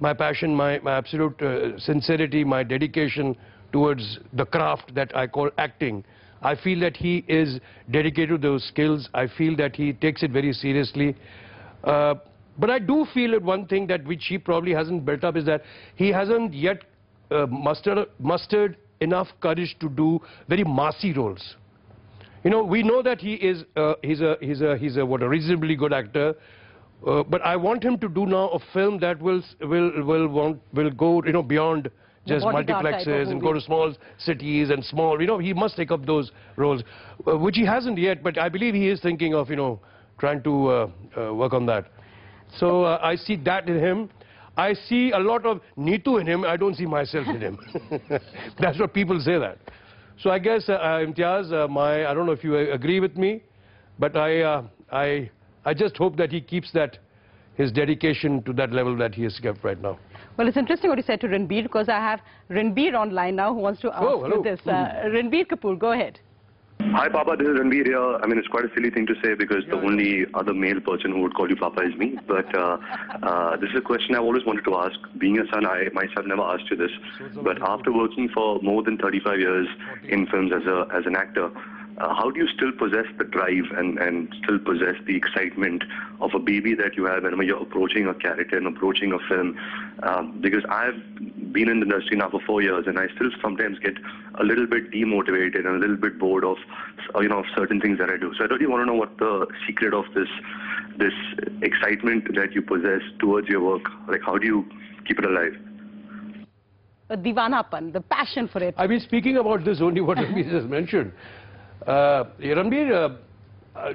My 0.00 0.14
passion, 0.14 0.54
my, 0.56 0.78
my 0.78 0.92
absolute 0.96 1.40
uh, 1.42 1.78
sincerity, 1.78 2.42
my 2.44 2.62
dedication 2.62 3.36
towards 3.72 4.18
the 4.32 4.46
craft 4.46 4.94
that 4.94 5.14
I 5.14 5.26
call 5.26 5.50
acting. 5.58 6.02
I 6.40 6.54
feel 6.64 6.80
that 6.80 6.96
he 6.96 7.24
is 7.28 7.60
dedicated 7.90 8.30
to 8.30 8.48
those 8.48 8.64
skills. 8.66 9.10
I 9.12 9.26
feel 9.26 9.54
that 9.56 9.76
he 9.76 9.92
takes 9.92 10.22
it 10.22 10.30
very 10.30 10.54
seriously. 10.54 11.14
Uh, 11.84 12.14
But 12.62 12.70
I 12.70 12.78
do 12.78 13.06
feel 13.12 13.30
that 13.32 13.42
one 13.42 13.66
thing 13.66 13.86
that 13.88 14.04
which 14.04 14.24
he 14.30 14.36
probably 14.38 14.72
hasn't 14.80 15.04
built 15.08 15.22
up 15.28 15.36
is 15.36 15.44
that 15.44 15.62
he 15.96 16.08
hasn't 16.20 16.54
yet 16.54 16.78
uh, 17.30 17.46
mustered, 17.46 18.06
mustered 18.18 18.76
enough 19.00 19.28
courage 19.40 19.76
to 19.80 19.88
do 19.88 20.08
very 20.48 20.64
massy 20.64 21.12
roles. 21.12 21.56
You 22.44 22.50
know, 22.50 22.62
we 22.64 22.82
know 22.82 23.02
that 23.02 23.20
he 23.20 23.34
is, 23.34 23.64
uh, 23.76 23.94
he's 24.02 24.20
a, 24.22 24.36
he's 24.40 24.60
a, 24.62 24.76
he's 24.82 24.96
a, 24.96 25.04
what, 25.04 25.22
a 25.22 25.28
reasonably 25.28 25.76
good 25.76 25.92
actor. 25.92 26.34
Uh, 27.06 27.22
but 27.22 27.40
I 27.42 27.56
want 27.56 27.82
him 27.82 27.98
to 27.98 28.08
do 28.08 28.26
now 28.26 28.48
a 28.48 28.58
film 28.72 28.98
that 29.00 29.20
will, 29.20 29.42
will, 29.60 30.04
will, 30.04 30.28
want, 30.28 30.60
will 30.74 30.90
go, 30.90 31.22
you 31.24 31.32
know, 31.32 31.42
beyond 31.42 31.90
just 32.26 32.44
bodyguard 32.44 32.84
type 32.84 32.94
of 32.94 33.06
multiplexes 33.06 33.30
and 33.30 33.40
go 33.40 33.52
to 33.52 33.60
small 33.60 33.94
cities 34.18 34.70
and 34.70 34.84
small, 34.84 35.20
you 35.20 35.26
know, 35.26 35.38
he 35.38 35.54
must 35.54 35.76
take 35.76 35.90
up 35.90 36.04
those 36.04 36.30
roles, 36.56 36.82
uh, 37.26 37.36
which 37.36 37.56
he 37.56 37.64
hasn't 37.64 37.98
yet, 37.98 38.22
but 38.22 38.38
I 38.38 38.48
believe 38.48 38.74
he 38.74 38.88
is 38.88 39.00
thinking 39.00 39.34
of, 39.34 39.48
you 39.48 39.56
know, 39.56 39.80
trying 40.18 40.42
to 40.42 40.68
uh, 40.68 40.90
uh, 41.16 41.34
work 41.34 41.54
on 41.54 41.64
that. 41.66 41.86
So 42.58 42.84
uh, 42.84 43.00
I 43.02 43.16
see 43.16 43.36
that 43.44 43.68
in 43.68 43.78
him. 43.78 44.10
I 44.56 44.74
see 44.74 45.12
a 45.12 45.18
lot 45.18 45.46
of 45.46 45.60
Neetu 45.78 46.20
in 46.20 46.26
him. 46.26 46.44
I 46.44 46.56
don't 46.56 46.74
see 46.74 46.84
myself 46.84 47.26
in 47.28 47.40
him. 47.40 47.58
That's 48.58 48.78
what 48.78 48.92
people 48.92 49.18
say 49.20 49.38
that. 49.38 49.58
So 50.20 50.28
I 50.28 50.38
guess, 50.38 50.66
Imtiaz, 50.66 51.50
uh, 51.50 51.66
my, 51.66 52.06
I 52.06 52.12
don't 52.12 52.26
know 52.26 52.32
if 52.32 52.44
you 52.44 52.58
agree 52.58 53.00
with 53.00 53.16
me, 53.16 53.42
but 53.98 54.16
I, 54.16 54.42
uh, 54.42 54.64
I, 54.92 55.30
I 55.64 55.74
just 55.74 55.96
hope 55.96 56.16
that 56.16 56.32
he 56.32 56.40
keeps 56.40 56.72
that, 56.72 56.98
his 57.54 57.70
dedication 57.72 58.42
to 58.44 58.52
that 58.54 58.72
level 58.72 58.96
that 58.96 59.14
he 59.14 59.22
has 59.24 59.38
kept 59.38 59.62
right 59.62 59.80
now. 59.80 59.98
Well, 60.36 60.48
it's 60.48 60.56
interesting 60.56 60.88
what 60.88 60.98
you 60.98 61.04
said 61.06 61.20
to 61.20 61.28
Ranbir 61.28 61.64
because 61.64 61.88
I 61.88 61.98
have 61.98 62.20
Ranbir 62.50 62.94
online 62.94 63.36
now 63.36 63.52
who 63.52 63.60
wants 63.60 63.80
to 63.82 63.88
ask 63.92 64.02
Oh, 64.02 64.26
you 64.26 64.42
this. 64.42 64.60
Uh, 64.66 64.70
Ranbir 65.06 65.46
Kapoor, 65.46 65.78
go 65.78 65.92
ahead. 65.92 66.18
Hi, 66.80 67.08
Papa. 67.10 67.36
This 67.38 67.46
is 67.46 67.58
Ranbir 67.58 67.84
here. 67.86 68.16
I 68.16 68.26
mean, 68.26 68.38
it's 68.38 68.48
quite 68.48 68.64
a 68.64 68.70
silly 68.74 68.88
thing 68.90 69.06
to 69.06 69.14
say 69.22 69.34
because 69.34 69.64
the 69.68 69.76
only 69.76 70.24
other 70.32 70.54
male 70.54 70.80
person 70.80 71.12
who 71.12 71.20
would 71.20 71.34
call 71.34 71.48
you 71.50 71.56
Papa 71.56 71.82
is 71.82 71.94
me. 71.98 72.16
But 72.26 72.52
uh, 72.56 72.78
uh, 73.22 73.56
this 73.58 73.68
is 73.70 73.76
a 73.76 73.80
question 73.82 74.14
I've 74.14 74.22
always 74.22 74.46
wanted 74.46 74.64
to 74.64 74.76
ask. 74.76 74.98
Being 75.18 75.38
a 75.38 75.44
son, 75.52 75.66
I 75.66 75.88
myself 75.92 76.24
never 76.26 76.40
asked 76.42 76.70
you 76.70 76.76
this. 76.76 76.90
But 77.44 77.60
after 77.60 77.92
working 77.92 78.30
for 78.32 78.60
more 78.62 78.82
than 78.82 78.96
35 78.96 79.38
years 79.38 79.68
in 80.08 80.26
films 80.28 80.52
as 80.56 80.62
a 80.66 80.86
as 80.94 81.04
an 81.04 81.16
actor, 81.16 81.50
uh, 82.00 82.14
how 82.14 82.30
do 82.30 82.40
you 82.40 82.48
still 82.48 82.72
possess 82.72 83.04
the 83.18 83.24
drive 83.24 83.64
and, 83.76 83.98
and 83.98 84.34
still 84.42 84.58
possess 84.58 84.94
the 85.06 85.14
excitement 85.16 85.84
of 86.20 86.30
a 86.34 86.38
baby 86.38 86.74
that 86.74 86.96
you 86.96 87.04
have 87.04 87.24
whenever 87.24 87.42
you're 87.42 87.60
approaching 87.62 88.06
a 88.06 88.14
character 88.14 88.56
and 88.56 88.66
approaching 88.66 89.12
a 89.12 89.18
film? 89.28 89.58
Um, 90.02 90.40
because 90.40 90.64
I've 90.70 90.96
been 91.52 91.68
in 91.68 91.80
the 91.80 91.86
industry 91.86 92.16
now 92.16 92.30
for 92.30 92.40
four 92.46 92.62
years 92.62 92.84
and 92.86 92.98
I 92.98 93.08
still 93.14 93.30
sometimes 93.42 93.78
get 93.78 93.94
a 94.38 94.44
little 94.44 94.66
bit 94.66 94.90
demotivated 94.90 95.66
and 95.66 95.76
a 95.76 95.78
little 95.78 95.96
bit 95.96 96.18
bored 96.18 96.44
of 96.44 96.56
uh, 97.14 97.20
you 97.20 97.28
know 97.28 97.40
of 97.40 97.46
certain 97.54 97.80
things 97.80 97.98
that 97.98 98.08
I 98.08 98.16
do. 98.16 98.32
So 98.38 98.44
I 98.44 98.46
really 98.46 98.66
want 98.66 98.82
to 98.82 98.86
know 98.86 98.94
what 98.94 99.18
the 99.18 99.46
secret 99.66 99.92
of 99.92 100.06
this 100.14 100.28
this 100.96 101.12
excitement 101.60 102.34
that 102.34 102.54
you 102.54 102.62
possess 102.62 103.02
towards 103.18 103.48
your 103.48 103.60
work. 103.60 103.84
Like 104.08 104.22
how 104.24 104.38
do 104.38 104.46
you 104.46 104.64
keep 105.06 105.18
it 105.18 105.26
alive? 105.26 105.52
Divanapan, 107.10 107.92
the 107.92 108.00
passion 108.00 108.48
for 108.48 108.62
it. 108.62 108.74
I've 108.78 108.88
been 108.88 109.00
speaking 109.00 109.36
about 109.36 109.64
this 109.64 109.80
only 109.80 110.00
what 110.00 110.16
Ranbir 110.16 110.48
has 110.52 110.64
mentioned. 110.64 111.12
Uh, 111.86 112.24
Ranbir, 112.40 112.92
uh, 112.92 113.78
uh, 113.78 113.94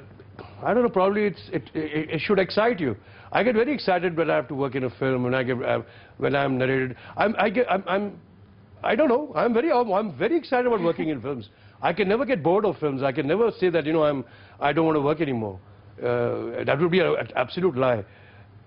I 0.64 0.74
don't 0.74 0.84
know, 0.84 0.90
probably 0.90 1.26
it, 1.26 1.40
it, 1.52 1.64
it 1.74 2.22
should 2.22 2.40
excite 2.40 2.80
you. 2.80 2.96
I 3.32 3.44
get 3.44 3.56
very 3.56 3.74
excited 3.74 4.16
when 4.18 4.30
I 4.30 4.36
have 4.36 4.48
to 4.48 4.56
work 4.56 4.76
in 4.76 4.86
a 4.86 4.90
film, 4.90 5.24
when 5.24 5.36
I 5.36 5.44
get, 5.44 5.62
uh, 5.62 5.82
when 6.18 6.36
I'm 6.36 6.58
narrated. 6.58 6.96
I'm, 7.18 7.36
I 7.38 7.50
get, 7.50 7.70
I'm, 7.70 7.84
I'm, 7.88 8.20
I 8.84 8.96
don't 8.96 9.10
know, 9.10 9.32
I'm 9.36 9.54
very, 9.54 9.72
I'm 9.72 10.18
very 10.18 10.38
excited 10.38 10.68
about 10.68 10.82
working 10.82 11.10
in 11.10 11.22
films. 11.22 11.50
I 11.82 11.94
can 11.94 12.08
never 12.08 12.26
get 12.26 12.42
bored 12.42 12.66
of 12.66 12.78
films. 12.78 13.04
I 13.04 13.12
can 13.12 13.28
never 13.28 13.52
say 13.60 13.70
that, 13.70 13.86
you 13.86 13.94
know, 13.94 14.04
I'm, 14.04 14.26
I 14.60 14.74
don't 14.74 14.86
want 14.86 14.96
to 14.96 15.02
work 15.02 15.22
anymore. 15.22 15.60
Uh, 16.00 16.64
that 16.64 16.78
would 16.80 16.92
be 16.92 17.00
an 17.00 17.16
absolute 17.36 17.76
lie 17.78 18.04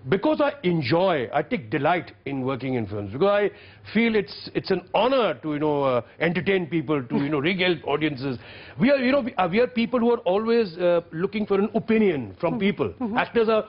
Because 0.06 0.42
I 0.42 0.52
enjoy, 0.64 1.30
I 1.32 1.40
take 1.40 1.70
delight 1.70 2.12
in 2.26 2.44
working 2.44 2.74
in 2.74 2.86
films. 2.86 3.12
Because 3.12 3.26
I 3.26 3.50
feel 3.94 4.14
it's 4.14 4.50
it's 4.54 4.70
an 4.70 4.82
honor 4.92 5.32
to 5.42 5.54
you 5.54 5.58
know 5.58 5.82
uh, 5.82 6.02
entertain 6.20 6.66
people, 6.66 7.02
to 7.02 7.16
you 7.16 7.30
know 7.30 7.38
regale 7.38 7.76
audiences. 7.86 8.38
We 8.78 8.90
are 8.90 8.98
you 8.98 9.12
know 9.12 9.20
we 9.22 9.34
are, 9.36 9.48
we 9.48 9.60
are 9.60 9.66
people 9.66 10.00
who 10.00 10.12
are 10.12 10.18
always 10.18 10.76
uh, 10.76 11.00
looking 11.10 11.46
for 11.46 11.58
an 11.58 11.70
opinion 11.74 12.36
from 12.38 12.58
people. 12.58 12.92
Actors 13.16 13.48
are 13.48 13.64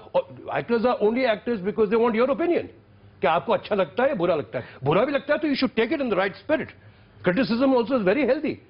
actors 0.51 0.84
are 0.84 0.97
only 0.99 1.25
actors 1.25 1.62
because 1.62 1.89
they 1.89 1.95
want 1.95 2.15
your 2.15 2.30
opinion. 2.30 2.67
कि 3.21 3.28
आपको 3.28 3.54
अच्छा 3.54 3.75
लगता 3.75 4.04
है 4.04 4.15
बुरा 4.15 4.36
लगता 4.36 4.60
है 4.60 4.80
बुरा 4.84 5.06
भी 5.06 5.12
लगता 5.12 5.34
है 5.34 5.39
तो 5.39 5.47
you 5.47 5.56
should 5.56 5.73
take 5.78 5.93
it 5.93 6.01
in 6.01 6.10
the 6.10 6.17
right 6.17 6.36
spirit. 6.43 6.67
Criticism 7.23 7.73
also 7.73 7.95
is 7.97 8.04
very 8.04 8.28
healthy. 8.28 8.62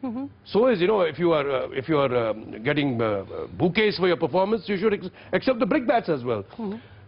So 0.46 0.68
is, 0.68 0.80
you 0.80 0.88
know, 0.88 1.02
if 1.02 1.18
you 1.20 1.34
are, 1.34 1.50
uh, 1.50 1.68
if 1.72 1.90
you 1.90 1.98
are 1.98 2.30
um, 2.30 2.64
getting 2.64 3.02
uh, 3.02 3.06
uh, 3.06 3.48
bouquets 3.58 3.98
for 3.98 4.08
your 4.08 4.16
performance, 4.18 4.70
you 4.70 4.78
should 4.78 4.94
ex 4.94 5.08
accept 5.34 5.60
the 5.60 5.66
brickbats 5.66 6.08
as 6.10 6.24
well. 6.24 6.46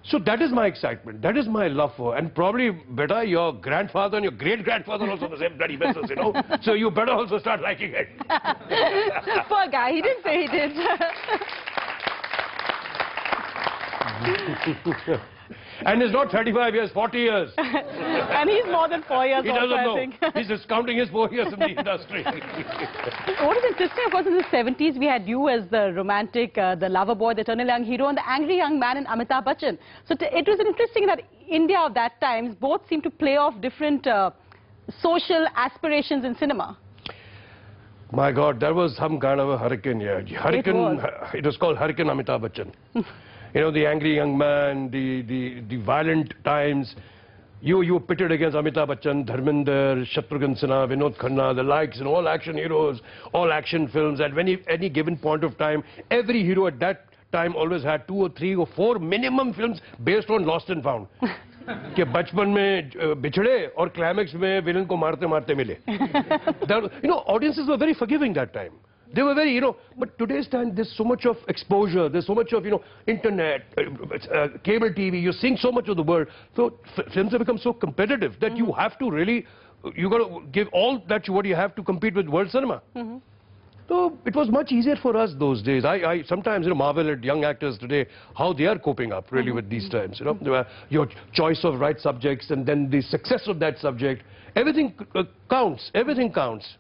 So 0.05 0.19
that 0.21 0.43
is 0.43 0.51
my 0.51 0.67
excitement. 0.67 1.23
That 1.23 1.37
is 1.37 1.47
my 1.47 1.69
love 1.69 1.93
for. 1.97 2.17
And 2.17 2.35
probably, 2.35 2.71
better, 2.71 3.23
your 3.23 3.53
grandfather 3.53 4.17
and 4.17 4.25
your 4.25 4.33
great-grandfather 4.33 5.09
also 5.09 5.29
the 5.29 5.39
same 5.39 5.57
bloody 5.57 5.77
business, 5.77 6.11
you 6.11 6.17
know. 6.17 6.35
so 6.63 6.73
you 6.73 6.91
better 6.91 7.13
also 7.13 7.39
start 7.39 7.61
liking 7.61 7.93
it. 7.95 8.09
Poor 9.49 9.69
guy, 9.71 9.93
he 9.93 10.03
didn't 10.03 10.25
say 10.25 10.43
he 10.43 10.49
did. 10.49 10.73
and 15.85 16.03
it's 16.03 16.13
not 16.13 16.31
35 16.31 16.75
years, 16.75 16.91
40 16.93 17.19
years. 17.19 17.51
and 17.59 18.49
he's 18.51 18.65
more 18.67 18.89
than 18.89 19.03
four 19.03 19.27
years 19.27 19.43
He 19.45 19.51
doesn't 19.51 19.73
I 19.73 19.85
know. 19.85 19.95
think. 19.95 20.15
He's 20.35 20.49
just 20.49 20.69
counting 20.69 20.99
his 20.99 21.09
four 21.11 21.31
years 21.31 21.53
in 21.53 21.59
the 21.59 21.69
industry. 21.79 22.23
What 22.25 23.57
is 23.57 23.65
interesting, 23.71 24.05
of 24.07 24.13
course, 24.13 24.27
in 24.27 24.37
the 24.37 24.45
70s, 24.45 24.99
we 24.99 25.07
had 25.07 25.27
you 25.27 25.49
as 25.49 25.69
the 25.71 25.93
romantic, 25.95 26.57
uh, 26.59 26.75
the 26.75 26.89
lover 26.89 27.15
boy, 27.15 27.35
the 27.35 27.41
eternal 27.43 27.67
young 27.67 27.85
hero, 27.85 28.09
and 28.09 28.17
the 28.17 28.29
angry 28.29 28.57
young 28.57 28.79
man 28.79 28.97
in 28.97 29.07
Amitabh 29.07 29.45
Bachchan. 29.45 29.79
So 30.07 30.15
t- 30.15 30.27
it 30.31 30.47
was 30.47 30.61
interesting 30.61 31.07
that 31.07 31.23
India 31.49 31.79
of 31.81 31.95
that 31.95 32.21
times 32.21 32.55
both 32.55 32.89
seemed 32.89 33.03
to 33.03 33.11
play 33.11 33.37
off 33.37 33.61
different 33.61 34.07
uh, 34.07 34.31
social 35.01 35.47
aspirations 35.57 36.25
in 36.25 36.37
cinema. 36.37 36.79
My 38.13 38.31
God, 38.31 38.61
that 38.61 38.75
was 38.75 38.95
some 38.97 39.19
kind 39.19 39.41
of 39.41 39.49
a 39.49 39.57
hurricane, 39.59 40.01
yeah. 40.01 40.21
Hurricane, 40.39 40.75
was. 40.77 41.31
it 41.33 41.47
was 41.47 41.57
called 41.57 41.79
Hurricane 41.79 42.07
Amitabh 42.07 42.43
Bachchan. 42.43 42.73
you 43.55 43.61
know, 43.61 43.71
the 43.71 43.87
angry 43.87 44.17
young 44.17 44.37
man, 44.37 44.91
the, 44.91 45.23
the, 45.23 45.61
the 45.69 45.83
violent 45.85 46.33
times. 46.45 46.95
You, 47.61 47.83
you 47.83 47.95
were 47.95 48.01
pitted 48.01 48.33
against 48.33 48.57
Amitabh 48.57 48.89
Bachchan, 48.89 49.25
Dharmendra, 49.25 50.05
Shatrughan 50.07 50.61
Sinha, 50.61 50.89
Vinod 50.89 51.17
Khanna, 51.17 51.55
the 51.55 51.63
likes, 51.63 51.99
and 51.99 52.09
all 52.09 52.29
action 52.29 52.57
heroes, 52.57 53.01
all 53.33 53.53
action 53.53 53.87
films. 53.89 54.21
At 54.21 54.37
any, 54.37 54.59
any 54.69 54.89
given 54.89 55.17
point 55.17 55.45
of 55.45 55.57
time, 55.59 55.85
every 56.11 56.43
hero 56.43 56.67
at 56.67 56.81
that 56.81 57.05
time 57.31 57.55
always 57.55 57.85
had 57.85 58.09
two 58.09 58.17
or 58.17 58.31
three 58.31 58.57
or 58.57 58.67
four 58.75 58.99
minimum 58.99 59.55
films 59.55 59.81
based 60.03 60.29
on 60.29 60.45
Lost 60.45 60.71
and 60.71 60.83
Found. 60.83 61.07
कि 61.63 62.05
बचपन 62.05 62.49
में 62.49 62.91
बिछड़े 63.23 63.67
और 63.79 63.89
climax 63.95 64.35
में 64.35 64.61
villain 64.67 64.85
को 64.91 64.97
मारते 64.97 65.27
मारते 65.31 65.55
मिले 65.55 65.77
you 65.89 67.09
know 67.09 67.15
audiences 67.15 67.69
very 67.81 67.93
forgiving 68.01 68.35
that 68.35 68.53
time 68.55 68.73
they 69.15 69.23
were 69.23 69.35
very 69.35 69.53
you 69.55 69.61
know 69.61 69.77
but 69.99 70.17
today's 70.19 70.49
time 70.49 70.75
there's 70.75 70.95
so 70.97 71.05
much 71.05 71.27
of 71.27 71.37
exposure 71.49 72.09
there's 72.09 72.27
so 72.27 72.35
much 72.35 72.53
of 72.53 72.65
you 72.65 72.71
know 72.71 72.83
internet 73.07 73.63
uh, 73.79 73.83
uh, 74.35 74.49
cable 74.65 74.91
tv 74.91 75.23
you're 75.23 75.33
seeing 75.33 75.57
so 75.57 75.73
much 75.73 75.89
of 75.89 75.97
the 75.97 76.03
world 76.03 76.27
so 76.57 76.79
f- 76.97 77.05
films 77.13 77.33
have 77.33 77.39
become 77.41 77.59
so 77.59 77.73
competitive 77.73 78.35
that 78.41 78.57
you 78.57 78.73
have 78.73 78.99
to 78.99 79.11
really 79.11 79.47
you 79.97 80.09
got 80.09 80.19
to 80.19 80.43
give 80.53 80.69
all 80.73 81.03
that 81.09 81.27
you, 81.27 81.35
what 81.35 81.45
you 81.45 81.55
have 81.55 81.75
to 81.75 81.83
compete 81.83 82.15
with 82.15 82.29
world 82.29 82.51
cinema 82.51 82.81
so 83.89 84.17
it 84.25 84.35
was 84.35 84.49
much 84.49 84.73
easier 84.73 84.97
for 84.97 85.17
us 85.17 85.35
those 85.39 85.61
days. 85.61 85.85
I, 85.85 85.97
I 85.97 86.23
sometimes 86.23 86.65
you 86.65 86.71
know, 86.71 86.77
marvel 86.77 87.11
at 87.11 87.23
young 87.23 87.45
actors 87.45 87.77
today, 87.77 88.07
how 88.35 88.53
they 88.55 88.65
are 88.65 88.79
coping 88.79 89.13
up 89.13 89.31
really 89.31 89.51
with 89.53 89.69
these 89.69 89.89
times. 89.91 90.19
You 90.19 90.27
know, 90.27 90.65
your 90.89 91.09
choice 91.35 91.61
of 91.65 91.79
right 91.81 91.99
subjects 92.01 92.51
and 92.51 92.65
then 92.65 92.89
the 92.89 93.03
success 93.03 93.49
of 93.49 93.59
that 93.59 93.79
subject. 93.79 94.23
Everything 94.57 94.95
uh, 95.15 95.25
counts. 95.51 95.91
Everything 95.95 96.33
counts. 96.33 96.77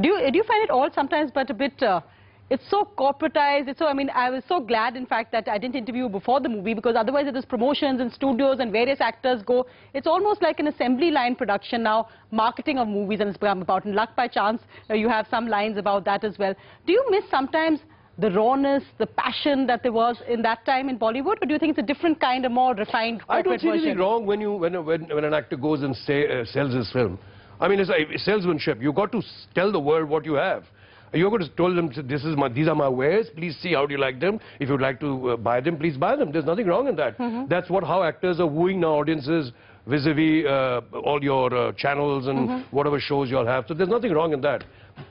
Do 0.00 0.08
you, 0.08 0.30
do 0.30 0.36
you 0.36 0.44
find 0.44 0.62
it 0.62 0.70
all 0.70 0.88
sometimes 0.94 1.30
but 1.32 1.50
a 1.50 1.54
bit, 1.54 1.82
uh, 1.82 2.00
it's 2.48 2.68
so 2.68 2.88
corporatized, 2.98 3.68
it's 3.68 3.78
so, 3.78 3.86
I 3.86 3.92
mean, 3.92 4.10
I 4.10 4.30
was 4.30 4.42
so 4.48 4.60
glad 4.60 4.96
in 4.96 5.06
fact 5.06 5.30
that 5.32 5.48
I 5.48 5.58
didn't 5.58 5.76
interview 5.76 6.08
before 6.08 6.40
the 6.40 6.48
movie 6.48 6.74
because 6.74 6.96
otherwise 6.96 7.26
it 7.26 7.36
is 7.36 7.44
promotions 7.44 8.00
and 8.00 8.12
studios 8.12 8.58
and 8.60 8.72
various 8.72 9.00
actors 9.00 9.42
go, 9.42 9.66
it's 9.94 10.06
almost 10.06 10.42
like 10.42 10.58
an 10.60 10.68
assembly 10.68 11.10
line 11.10 11.34
production 11.34 11.82
now, 11.82 12.08
marketing 12.30 12.78
of 12.78 12.88
movies 12.88 13.20
and 13.20 13.28
it's 13.28 13.38
become 13.38 13.62
about, 13.62 13.84
and 13.84 13.94
luck 13.94 14.16
by 14.16 14.26
chance, 14.26 14.62
uh, 14.90 14.94
you 14.94 15.08
have 15.08 15.26
some 15.30 15.48
lines 15.48 15.76
about 15.76 16.04
that 16.04 16.24
as 16.24 16.38
well. 16.38 16.54
Do 16.86 16.92
you 16.92 17.04
miss 17.10 17.24
sometimes 17.30 17.80
the 18.18 18.30
rawness, 18.32 18.82
the 18.98 19.06
passion 19.06 19.66
that 19.66 19.82
there 19.82 19.92
was 19.92 20.20
in 20.28 20.42
that 20.42 20.64
time 20.66 20.88
in 20.88 20.98
Bollywood 20.98 21.42
or 21.42 21.46
do 21.46 21.52
you 21.52 21.58
think 21.58 21.70
it's 21.70 21.78
a 21.78 21.94
different 21.94 22.20
kind, 22.20 22.44
a 22.44 22.48
more 22.48 22.74
refined 22.74 23.22
I 23.28 23.42
don't 23.42 23.60
see 23.60 23.68
anything 23.68 23.98
wrong 23.98 24.26
when 24.26 24.40
you 24.40 24.52
when, 24.52 24.84
when 24.84 25.08
when 25.08 25.24
an 25.24 25.34
actor 25.34 25.56
goes 25.56 25.82
and 25.82 25.96
say, 25.96 26.40
uh, 26.40 26.44
sells 26.44 26.74
his 26.74 26.90
film. 26.92 27.18
I 27.60 27.68
mean, 27.68 27.78
it's 27.78 27.90
like 27.90 28.08
salesmanship. 28.18 28.80
You've 28.80 28.94
got 28.94 29.12
to 29.12 29.22
tell 29.54 29.70
the 29.70 29.80
world 29.80 30.08
what 30.08 30.24
you 30.24 30.34
have. 30.34 30.64
You're 31.12 31.30
going 31.30 31.42
to 31.42 31.48
tell 31.50 31.74
them 31.74 31.90
this 32.08 32.24
is 32.24 32.36
my 32.36 32.48
these 32.48 32.68
are 32.68 32.74
my 32.74 32.88
wares. 32.88 33.26
Please 33.36 33.56
see 33.60 33.74
how 33.74 33.84
do 33.84 33.92
you 33.92 34.00
like 34.00 34.20
them. 34.20 34.38
If 34.60 34.68
you'd 34.68 34.80
like 34.80 35.00
to 35.00 35.30
uh, 35.30 35.36
buy 35.36 35.60
them, 35.60 35.76
please 35.76 35.96
buy 35.96 36.14
them. 36.16 36.30
There's 36.30 36.44
nothing 36.44 36.66
wrong 36.66 36.86
in 36.86 36.96
that. 36.96 37.18
That's 37.48 37.68
what 37.68 37.82
how 37.82 38.02
actors 38.04 38.38
are 38.38 38.46
wooing 38.46 38.80
now 38.80 38.94
audiences 39.00 39.52
vis-a-vis 39.86 40.46
uh, 40.46 40.80
all 41.04 41.22
your 41.22 41.52
uh, 41.52 41.72
channels 41.72 42.28
and 42.28 42.48
whatever 42.70 43.00
shows 43.00 43.28
you 43.28 43.38
all 43.38 43.46
have. 43.46 43.64
So 43.66 43.74
there's 43.74 43.88
nothing 43.88 44.12
wrong 44.12 44.32
in 44.32 44.40
that. 44.42 44.64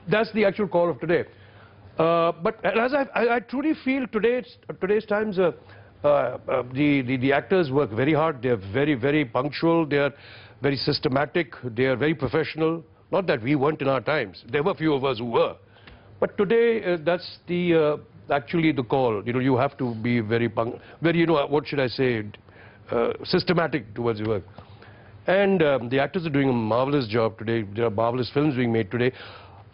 That's 0.08 0.32
the 0.32 0.44
actual 0.44 0.68
call 0.68 0.88
of 0.88 1.00
today. 1.00 1.24
Uh, 1.98 2.32
but 2.32 2.64
as 2.64 2.94
I, 2.94 3.06
I, 3.14 3.36
I 3.36 3.40
truly 3.40 3.74
feel 3.84 4.06
today's, 4.06 4.56
today's 4.80 5.04
times, 5.04 5.38
uh, 5.38 5.52
uh, 6.02 6.06
uh, 6.06 6.62
the, 6.72 7.02
the, 7.02 7.18
the 7.18 7.32
actors 7.32 7.70
work 7.70 7.90
very 7.90 8.14
hard. 8.14 8.40
They're 8.40 8.56
very, 8.72 8.94
very 8.94 9.24
punctual. 9.24 9.84
They're 9.84 10.14
very 10.61 10.75
systematic. 10.75 11.53
They 11.63 11.85
are 11.85 11.95
very 11.95 12.13
professional. 12.13 12.83
Not 13.11 13.27
that 13.27 13.41
we 13.41 13.55
weren't 13.55 13.81
in 13.81 13.87
our 13.87 14.01
times. 14.01 14.43
There 14.51 14.63
were 14.63 14.73
few 14.73 14.93
of 14.93 15.05
us 15.05 15.19
who 15.19 15.25
were. 15.25 15.55
But 16.19 16.37
today, 16.37 16.83
uh, 16.83 16.97
that's 17.03 17.39
the 17.47 17.75
uh, 17.75 18.33
actually 18.33 18.71
the 18.71 18.83
call. 18.83 19.23
You 19.25 19.33
know, 19.33 19.39
you 19.39 19.57
have 19.57 19.77
to 19.77 19.95
be 19.95 20.19
very, 20.19 20.49
punk 20.49 20.75
very, 21.01 21.19
you 21.19 21.25
know, 21.25 21.45
what 21.47 21.67
should 21.67 21.79
I 21.79 21.87
say, 21.87 22.23
uh, 22.91 23.13
systematic 23.23 23.93
towards 23.93 24.19
your 24.19 24.29
work. 24.29 24.43
And 25.27 25.61
um, 25.63 25.89
the 25.89 25.99
actors 25.99 26.25
are 26.25 26.29
doing 26.29 26.49
a 26.49 26.53
marvelous 26.53 27.07
job 27.07 27.37
today. 27.37 27.63
There 27.75 27.85
are 27.85 27.89
marvelous 27.89 28.29
films 28.33 28.55
being 28.55 28.71
made 28.71 28.91
today. 28.91 29.11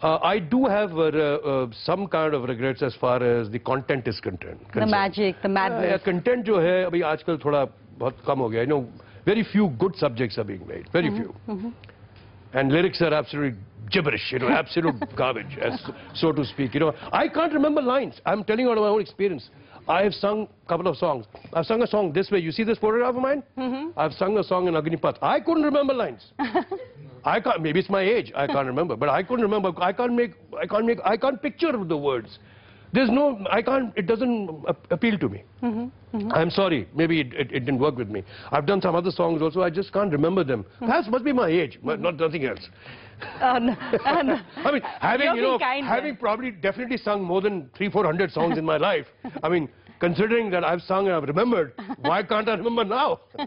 Uh, 0.02 0.18
I 0.22 0.40
do 0.40 0.64
have 0.66 0.92
uh, 0.92 1.02
uh, 1.04 1.66
some 1.84 2.08
kind 2.08 2.34
of 2.34 2.42
regrets 2.44 2.82
as 2.82 2.94
far 2.96 3.22
as 3.22 3.48
the 3.50 3.58
content 3.60 4.08
is 4.08 4.18
concerned. 4.18 4.58
The 4.74 4.86
magic, 4.86 5.36
the 5.42 5.48
madness. 5.48 6.00
Uh, 6.00 6.04
content 6.04 6.44
जो 6.44 6.58
है 6.60 6.84
अभी 6.84 7.02
आजकल 7.02 7.38
थोड़ा 7.44 7.64
बहुत 7.98 8.16
कम 8.26 8.38
हो 8.38 8.48
गया. 8.48 8.62
You 8.62 8.68
know, 8.68 8.86
very 9.27 9.43
few 9.43 9.67
good 9.77 9.93
subjects 9.97 10.37
are 10.37 10.45
being 10.45 10.65
made. 10.65 10.87
Very 10.93 11.09
mm-hmm. 11.09 11.17
few. 11.17 11.35
Mm-hmm. 11.49 11.69
And 12.53 12.71
lyrics 12.71 13.01
are 13.01 13.13
absolutely 13.13 13.59
gibberish, 13.91 14.31
you 14.31 14.39
know, 14.39 14.47
absolute 14.47 14.95
garbage, 15.17 15.57
as 15.61 15.73
so 16.13 16.31
to 16.31 16.45
speak. 16.45 16.73
You 16.73 16.79
know, 16.79 16.93
I 17.11 17.27
can't 17.27 17.51
remember 17.51 17.81
lines. 17.81 18.21
I'm 18.25 18.45
telling 18.45 18.63
you 18.65 18.71
out 18.71 18.77
of 18.77 18.83
my 18.83 18.87
own 18.87 19.01
experience. 19.01 19.49
I 19.89 20.03
have 20.03 20.13
sung 20.13 20.47
a 20.65 20.69
couple 20.69 20.87
of 20.87 20.95
songs. 20.95 21.25
I've 21.53 21.65
sung 21.65 21.81
a 21.81 21.87
song 21.87 22.13
this 22.13 22.31
way. 22.31 22.39
You 22.39 22.53
see 22.53 22.63
this 22.63 22.77
photograph 22.77 23.15
of 23.15 23.21
mine? 23.21 23.43
Mm-hmm. 23.57 23.99
I've 23.99 24.13
sung 24.13 24.37
a 24.37 24.43
song 24.43 24.69
in 24.69 24.75
Agnipath. 24.75 25.17
I 25.21 25.41
couldn't 25.41 25.63
remember 25.63 25.93
lines. 25.93 26.23
I 27.25 27.41
can't. 27.41 27.61
Maybe 27.61 27.81
it's 27.81 27.89
my 27.89 28.03
age. 28.03 28.31
I 28.33 28.47
can't 28.47 28.67
remember. 28.67 28.95
But 28.95 29.09
I 29.09 29.23
couldn't 29.23 29.43
remember. 29.43 29.71
I 29.81 29.91
can't 29.91 30.13
make. 30.13 30.35
I 30.57 30.67
can't 30.67 30.85
make. 30.85 30.99
I 31.03 31.17
can't 31.17 31.41
picture 31.41 31.73
the 31.73 31.97
words. 31.97 32.39
There's 32.93 33.09
no. 33.09 33.45
I 33.51 33.61
can't. 33.61 33.91
It 33.97 34.07
doesn't 34.07 34.65
appeal 34.89 35.17
to 35.17 35.29
me. 35.29 35.43
Mm-hmm, 35.61 36.17
mm-hmm. 36.17 36.31
I'm 36.31 36.49
sorry. 36.49 36.87
Maybe 36.95 37.19
it, 37.19 37.33
it, 37.33 37.51
it 37.51 37.59
didn't 37.61 37.79
work 37.79 37.97
with 37.97 38.09
me. 38.09 38.23
I've 38.51 38.65
done 38.65 38.81
some 38.81 38.95
other 38.95 39.11
songs 39.11 39.41
also. 39.41 39.61
I 39.61 39.69
just 39.69 39.91
can't 39.91 40.11
remember 40.11 40.43
them. 40.43 40.63
Mm-hmm. 40.63 40.85
Perhaps 40.85 41.09
must 41.09 41.25
be 41.25 41.33
my 41.33 41.49
age, 41.49 41.79
but 41.83 41.99
not 41.99 42.17
nothing 42.17 42.45
else. 42.45 42.69
Oh, 43.41 43.57
no, 43.57 43.75
oh, 44.05 44.21
no. 44.21 44.39
I 44.57 44.71
mean, 44.71 44.81
having 45.01 45.25
You're 45.25 45.35
you 45.35 45.41
know, 45.41 45.59
kind 45.59 45.85
having 45.85 46.13
there. 46.13 46.19
probably 46.19 46.51
definitely 46.51 46.97
sung 46.97 47.23
more 47.23 47.41
than 47.41 47.69
three, 47.75 47.89
four 47.89 48.05
hundred 48.05 48.31
songs 48.31 48.57
in 48.57 48.63
my 48.65 48.77
life. 48.77 49.07
I 49.43 49.49
mean, 49.49 49.67
considering 49.99 50.49
that 50.51 50.63
I've 50.63 50.81
sung 50.81 51.07
and 51.07 51.15
I've 51.15 51.23
remembered, 51.23 51.73
why 51.99 52.23
can't 52.23 52.47
I 52.47 52.53
remember 52.53 52.85
now? 52.85 53.19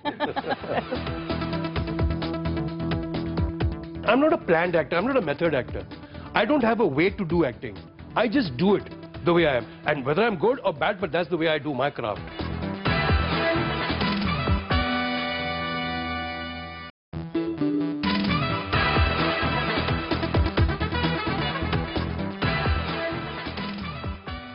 I'm 4.06 4.18
not 4.20 4.32
a 4.32 4.38
planned 4.38 4.76
actor. 4.76 4.96
I'm 4.96 5.06
not 5.06 5.16
a 5.16 5.22
method 5.22 5.54
actor. 5.54 5.86
I 6.34 6.44
don't 6.44 6.62
have 6.62 6.80
a 6.80 6.86
way 6.86 7.10
to 7.10 7.24
do 7.24 7.44
acting. 7.44 7.78
I 8.16 8.26
just 8.28 8.56
do 8.56 8.74
it 8.74 8.99
the 9.24 9.32
way 9.32 9.46
I 9.46 9.56
am. 9.58 9.66
And 9.86 10.04
whether 10.04 10.22
I'm 10.22 10.36
good 10.36 10.60
or 10.64 10.72
bad, 10.72 11.00
but 11.00 11.12
that's 11.12 11.28
the 11.28 11.36
way 11.36 11.48
I 11.48 11.58
do 11.58 11.74
my 11.74 11.90
craft. 11.90 12.20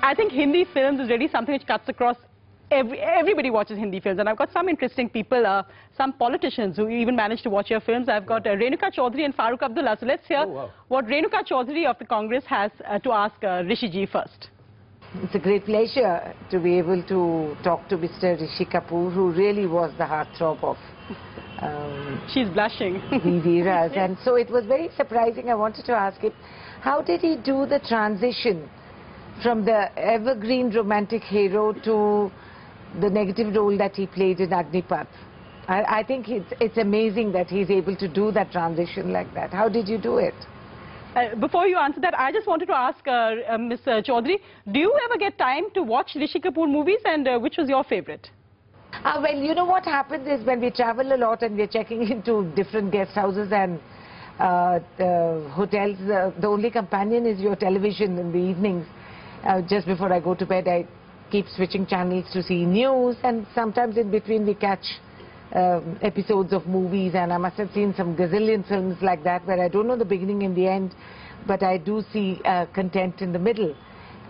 I 0.04 0.14
think 0.16 0.32
Hindi 0.32 0.66
films 0.74 1.00
is 1.00 1.10
really 1.10 1.28
something 1.28 1.54
which 1.54 1.66
cuts 1.66 1.90
across. 1.90 2.16
Every, 2.72 3.00
everybody 3.00 3.50
watches 3.50 3.78
Hindi 3.78 4.00
films, 4.00 4.20
and 4.20 4.28
I've 4.30 4.38
got 4.38 4.52
some 4.52 4.70
interesting 4.70 5.10
people, 5.10 5.46
uh, 5.46 5.64
some 5.98 6.14
politicians 6.14 6.78
who 6.78 6.90
even 6.90 7.16
managed 7.16 7.44
to 7.44 7.50
watch 7.50 7.70
your 7.70 7.80
films. 7.80 8.10
I've 8.10 8.26
got 8.26 8.46
uh, 8.46 8.52
Renuka 8.52 8.94
Chaudhary 8.96 9.26
and 9.26 9.36
Farooq 9.36 9.62
Abdullah. 9.62 9.98
So 10.00 10.06
let's 10.06 10.26
hear 10.28 10.44
Oh, 10.46 10.48
wow. 10.48 10.72
what 10.88 11.06
Renuka 11.06 11.48
Chaudhary 11.48 11.86
of 11.86 11.98
the 12.00 12.06
Congress 12.06 12.44
has 12.48 12.72
uh, 12.88 13.00
to 13.00 13.12
ask 13.12 13.36
uh, 13.44 13.64
Rishi 13.68 13.90
ji 13.90 14.06
first. 14.06 14.50
It's 15.24 15.36
a 15.36 15.40
great 15.40 15.66
pleasure 15.66 16.34
to 16.52 16.60
be 16.60 16.78
able 16.78 17.02
to 17.04 17.56
talk 17.64 17.88
to 17.90 17.98
Mr. 17.98 18.40
Rishi 18.40 18.66
Kapoor, 18.66 19.14
who 19.14 19.32
really 19.32 19.66
was 19.66 19.92
the 19.98 20.04
heartthrob 20.04 20.62
of 20.64 20.78
um, 21.62 22.22
She's 22.34 22.50
blushing. 22.50 23.02
the 23.10 23.50
eras. 23.50 23.94
And 23.96 24.18
so 24.26 24.36
it 24.36 24.50
was 24.50 24.66
very 24.66 24.90
surprising. 24.98 25.50
I 25.50 25.56
wanted 25.56 25.86
to 25.86 25.94
ask 25.94 26.20
him, 26.20 26.34
how 26.82 27.02
did 27.02 27.22
he 27.22 27.38
do 27.38 27.66
the 27.66 27.80
transition 27.80 28.70
from 29.42 29.64
the 29.64 29.98
evergreen 29.98 30.70
romantic 30.72 31.24
hero 31.24 31.72
to 31.84 32.32
the 33.00 33.10
negative 33.10 33.56
role 33.56 33.78
that 33.78 33.96
he 33.96 34.08
played 34.08 34.42
in 34.42 34.50
Agnipath? 34.50 35.08
I, 35.68 36.00
I 36.00 36.04
think 36.04 36.28
it's, 36.30 36.52
it's 36.60 36.78
amazing 36.78 37.32
that 37.32 37.48
he's 37.48 37.70
able 37.70 37.96
to 37.96 38.08
do 38.08 38.32
that 38.32 38.52
transition 38.52 39.14
like 39.14 39.34
that. 39.34 39.52
How 39.54 39.70
did 39.70 39.88
you 39.88 39.98
do 39.98 40.18
it? 40.18 40.36
Uh, 41.16 41.34
before 41.36 41.66
you 41.66 41.78
answer 41.78 42.02
that, 42.02 42.14
I 42.20 42.32
just 42.34 42.46
wanted 42.46 42.66
to 42.66 42.76
ask 42.76 43.08
uh, 43.08 43.36
uh, 43.50 43.58
Ms. 43.58 43.80
uh, 43.88 44.02
Chaudhary, 44.02 44.38
do 44.70 44.80
you 44.80 44.94
ever 45.06 45.18
get 45.18 45.38
time 45.38 45.64
to 45.74 45.82
watch 45.82 46.12
Rishi 46.16 46.42
Kapoor 46.42 46.70
movies 46.70 47.00
and 47.06 47.26
uh, 47.26 47.40
which 47.40 47.56
was 47.58 47.70
your 47.70 47.86
favorite? 47.86 48.30
Uh, 48.92 49.22
well, 49.22 49.38
you 49.38 49.56
know 49.56 49.64
what 49.64 49.86
happens 49.86 50.28
is 50.28 50.46
when 50.46 50.60
we 50.60 50.70
travel 50.70 51.14
a 51.14 51.16
lot 51.16 51.42
and 51.42 51.56
we're 51.56 51.68
checking 51.68 52.02
into 52.12 52.52
different 52.54 52.92
guest 52.92 53.12
houses 53.12 53.54
and 53.54 53.80
uh, 54.40 54.80
uh, 55.00 55.50
hotels, 55.52 55.98
uh, 56.02 56.32
the 56.42 56.48
only 56.48 56.70
companion 56.70 57.26
is 57.26 57.40
your 57.40 57.56
television 57.56 58.18
in 58.18 58.34
the 58.34 58.38
evenings. 58.38 58.86
Just 59.70 59.86
before 59.86 60.12
I 60.12 60.20
go 60.20 60.34
to 60.36 60.46
bed, 60.46 60.68
I 60.68 60.86
keep 61.32 61.46
switching 61.48 61.86
channels 61.86 62.26
to 62.34 62.44
see 62.44 62.66
news 62.66 63.16
and 63.24 63.46
sometimes 63.56 63.96
in 63.96 64.12
between 64.12 64.46
we 64.46 64.56
catch 64.56 64.86
um, 65.54 65.98
episodes 66.02 66.54
of 66.54 66.66
movies 66.68 67.14
and 67.16 67.32
I 67.32 67.38
must 67.38 67.58
have 67.58 67.72
seen 67.74 67.94
some 67.96 68.16
gazillion 68.16 68.68
films 68.68 68.98
like 69.02 69.24
that 69.24 69.46
where 69.46 69.62
I 69.62 69.68
don't 69.68 69.88
know 69.88 69.96
the 69.96 70.06
beginning 70.06 70.44
and 70.44 70.56
the 70.56 70.68
end, 70.68 70.96
but 71.48 71.64
I 71.64 71.78
do 71.78 72.04
see 72.12 72.42
uh, 72.46 72.66
content 72.74 73.22
in 73.22 73.32
the 73.32 73.40
middle. 73.40 73.76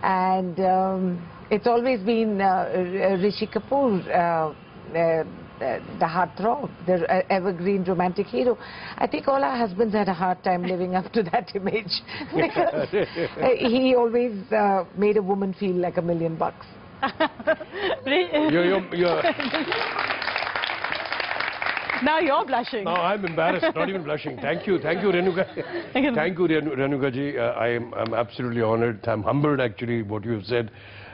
And 0.02 0.58
um, 0.60 1.28
it's 1.50 1.66
always 1.66 2.00
been 2.00 2.40
uh, 2.40 3.18
Rishi 3.20 3.46
Kapoor, 3.46 4.06
uh, 4.08 4.54
uh, 4.96 5.24
uh, 5.56 5.78
the 5.98 6.04
heartthrob, 6.04 6.70
the 6.86 7.10
uh, 7.10 7.22
evergreen 7.30 7.82
romantic 7.84 8.26
hero. 8.26 8.58
I 8.98 9.06
think 9.06 9.26
all 9.26 9.42
our 9.42 9.56
husbands 9.56 9.94
had 9.94 10.06
a 10.08 10.12
hard 10.12 10.44
time 10.44 10.62
living 10.64 10.94
up 10.96 11.10
to 11.12 11.22
that 11.22 11.50
image 11.54 12.02
because 12.34 12.92
uh, 12.92 13.48
he 13.58 13.94
always 13.96 14.36
uh, 14.52 14.84
made 14.98 15.16
a 15.16 15.22
woman 15.22 15.54
feel 15.54 15.74
like 15.74 15.96
a 15.96 16.02
million 16.02 16.36
bucks. 16.36 16.66
You're, 18.06 18.64
you're, 18.64 18.94
you're, 18.94 19.22
now 22.02 22.18
you're 22.18 22.44
blushing. 22.44 22.84
No, 22.84 22.92
I'm 22.92 23.24
embarrassed, 23.24 23.74
not 23.74 23.88
even 23.88 24.02
blushing. 24.02 24.36
Thank 24.38 24.66
you, 24.66 24.78
thank 24.78 25.02
you, 25.02 25.08
Renuka. 25.08 25.44
thank 26.14 26.38
you, 26.38 26.46
Renu- 26.46 26.76
Renuka 26.76 27.12
ji. 27.12 27.38
Uh, 27.38 27.52
I 27.52 27.68
am 27.68 27.94
I'm 27.94 28.14
absolutely 28.14 28.62
honored. 28.62 29.06
I'm 29.06 29.22
humbled, 29.22 29.60
actually, 29.60 30.02
what 30.02 30.24
you 30.24 30.32
have 30.32 30.44
said. 30.44 30.70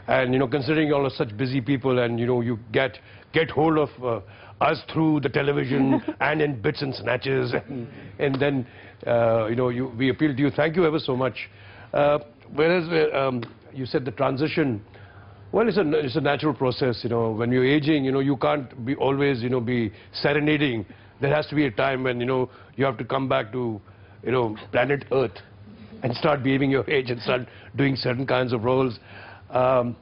And, 0.08 0.32
you 0.32 0.38
know, 0.38 0.48
considering 0.48 0.88
you 0.88 0.94
all 0.94 1.06
are 1.06 1.10
such 1.10 1.36
busy 1.36 1.60
people 1.60 2.00
and, 2.00 2.18
you 2.18 2.26
know, 2.26 2.40
you 2.40 2.58
get, 2.72 2.98
get 3.32 3.50
hold 3.50 3.78
of 3.78 3.88
uh, 4.02 4.20
us 4.62 4.80
through 4.92 5.20
the 5.20 5.28
television 5.28 6.02
and 6.20 6.42
in 6.42 6.60
bits 6.60 6.82
and 6.82 6.94
snatches. 6.94 7.52
And, 7.52 7.88
and 8.18 8.40
then, 8.40 8.66
uh, 9.06 9.46
you 9.46 9.56
know, 9.56 9.68
you, 9.68 9.92
we 9.96 10.10
appeal 10.10 10.34
to 10.34 10.40
you. 10.40 10.50
Thank 10.50 10.76
you 10.76 10.84
ever 10.86 10.98
so 10.98 11.16
much. 11.16 11.48
Uh, 11.92 12.18
whereas 12.54 12.88
uh, 12.90 13.16
um, 13.16 13.44
you 13.72 13.86
said 13.86 14.04
the 14.04 14.10
transition, 14.10 14.84
well, 15.52 15.68
it's 15.68 15.76
a, 15.76 15.90
it's 15.92 16.16
a 16.16 16.20
natural 16.20 16.54
process, 16.54 17.00
you 17.02 17.10
know. 17.10 17.30
When 17.30 17.52
you're 17.52 17.66
aging, 17.66 18.04
you 18.04 18.12
know, 18.12 18.20
you 18.20 18.36
can't 18.38 18.84
be 18.86 18.94
always, 18.96 19.42
you 19.42 19.50
know, 19.50 19.60
be 19.60 19.92
serenading. 20.14 20.86
There 21.20 21.34
has 21.34 21.46
to 21.48 21.54
be 21.54 21.66
a 21.66 21.70
time 21.70 22.02
when, 22.04 22.18
you 22.20 22.26
know, 22.26 22.50
you 22.76 22.86
have 22.86 22.96
to 22.98 23.04
come 23.04 23.28
back 23.28 23.52
to, 23.52 23.80
you 24.24 24.32
know, 24.32 24.56
planet 24.72 25.04
Earth 25.12 25.38
and 26.02 26.16
start 26.16 26.42
behaving 26.42 26.70
your 26.70 26.88
age 26.88 27.10
and 27.10 27.20
start 27.20 27.42
doing 27.76 27.96
certain 27.96 28.26
kinds 28.26 28.52
of 28.52 28.64
roles. 28.64 28.98
Um, 29.50 29.94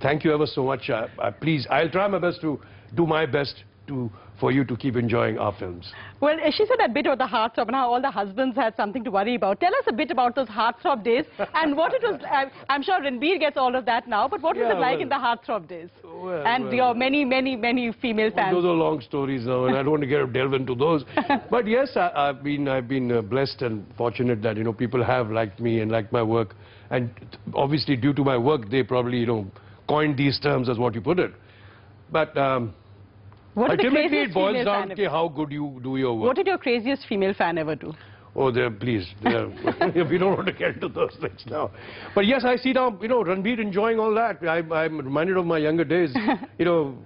thank 0.00 0.24
you 0.24 0.32
ever 0.32 0.46
so 0.46 0.64
much. 0.64 0.88
Uh, 0.88 1.08
uh, 1.18 1.32
please, 1.32 1.66
I'll 1.70 1.90
try 1.90 2.06
my 2.06 2.18
best 2.18 2.40
to 2.42 2.60
do 2.94 3.04
my 3.04 3.26
best 3.26 3.64
to, 3.86 4.10
for 4.40 4.50
you 4.52 4.64
to 4.64 4.76
keep 4.76 4.96
enjoying 4.96 5.38
our 5.38 5.54
films. 5.58 5.92
Well, 6.20 6.36
uh, 6.42 6.50
she 6.50 6.66
said 6.66 6.76
that 6.78 6.94
bit 6.94 7.06
about 7.06 7.18
the 7.18 7.24
heartthrob 7.24 7.66
and 7.68 7.76
how 7.76 7.92
all 7.92 8.00
the 8.00 8.10
husbands 8.10 8.56
had 8.56 8.74
something 8.76 9.04
to 9.04 9.10
worry 9.10 9.34
about. 9.34 9.60
Tell 9.60 9.74
us 9.74 9.84
a 9.86 9.92
bit 9.92 10.10
about 10.10 10.34
those 10.34 10.48
heartthrob 10.48 11.04
days 11.04 11.24
and 11.54 11.76
what 11.76 11.92
it 11.94 12.02
was. 12.02 12.20
I, 12.30 12.46
I'm 12.68 12.82
sure 12.82 13.00
Ranbir 13.00 13.38
gets 13.38 13.56
all 13.56 13.74
of 13.74 13.84
that 13.86 14.08
now, 14.08 14.28
but 14.28 14.40
what 14.42 14.56
was 14.56 14.66
Yeah, 14.68 14.76
it 14.76 14.80
like 14.80 14.94
well- 14.94 15.02
in 15.02 15.08
the 15.08 15.14
heartthrob 15.14 15.68
days? 15.68 15.88
Well, 16.02 16.46
and 16.46 16.64
well, 16.64 16.74
your 16.74 16.94
many, 16.94 17.24
many, 17.24 17.56
many 17.56 17.92
female 17.92 18.30
fans. 18.30 18.54
those 18.54 18.64
are 18.64 18.68
long 18.68 19.00
stories 19.00 19.46
now, 19.46 19.66
and 19.66 19.76
I 19.76 19.82
don't 19.82 19.90
want 19.90 20.02
to 20.02 20.06
get 20.08 20.32
delve 20.32 20.54
into 20.54 20.74
those. 20.74 21.04
but 21.50 21.66
yes, 21.66 21.90
I, 21.96 22.10
I've 22.14 22.42
been 22.42 22.66
I've 22.68 22.88
been 22.88 23.12
uh, 23.12 23.20
blessed 23.20 23.62
and 23.62 23.84
fortunate 23.96 24.40
that 24.42 24.56
you 24.56 24.64
know 24.64 24.72
people 24.72 25.04
have 25.04 25.30
liked 25.30 25.60
me 25.60 25.80
and 25.80 25.92
liked 25.92 26.12
my 26.12 26.22
work, 26.22 26.54
and 26.90 27.10
obviously 27.54 27.96
due 27.96 28.14
to 28.14 28.24
my 28.24 28.38
work, 28.38 28.70
they 28.70 28.82
probably 28.82 29.18
you 29.18 29.26
know 29.26 29.46
coined 29.88 30.16
these 30.16 30.40
terms 30.40 30.68
as 30.70 30.78
what 30.78 30.94
you 30.94 31.02
put 31.02 31.18
it. 31.18 31.32
But 32.10 32.36
um, 32.38 32.74
what 33.54 33.70
ultimately, 33.70 34.22
it 34.22 34.34
boils 34.34 34.64
down 34.64 34.94
to 34.94 35.10
how 35.10 35.28
good 35.28 35.52
you 35.52 35.80
do 35.82 35.96
your 35.96 36.14
work. 36.14 36.28
What 36.28 36.36
did 36.36 36.46
your 36.46 36.58
craziest 36.58 37.06
female 37.08 37.34
fan 37.34 37.58
ever 37.58 37.74
do? 37.74 37.92
Oh, 38.36 38.50
there, 38.50 38.70
please. 38.70 39.06
There, 39.22 39.46
we 40.10 40.18
don't 40.18 40.34
want 40.34 40.46
to 40.46 40.52
get 40.52 40.74
into 40.74 40.88
those 40.88 41.16
things 41.20 41.44
now. 41.46 41.70
But 42.14 42.26
yes, 42.26 42.44
I 42.44 42.56
see 42.56 42.72
now, 42.72 42.98
you 43.00 43.08
know, 43.08 43.22
Ranbir 43.22 43.60
enjoying 43.60 44.00
all 44.00 44.12
that. 44.14 44.42
I, 44.42 44.58
I'm 44.58 44.98
reminded 44.98 45.36
of 45.36 45.46
my 45.46 45.58
younger 45.58 45.84
days. 45.84 46.12
you 46.58 46.64
know, 46.64 46.98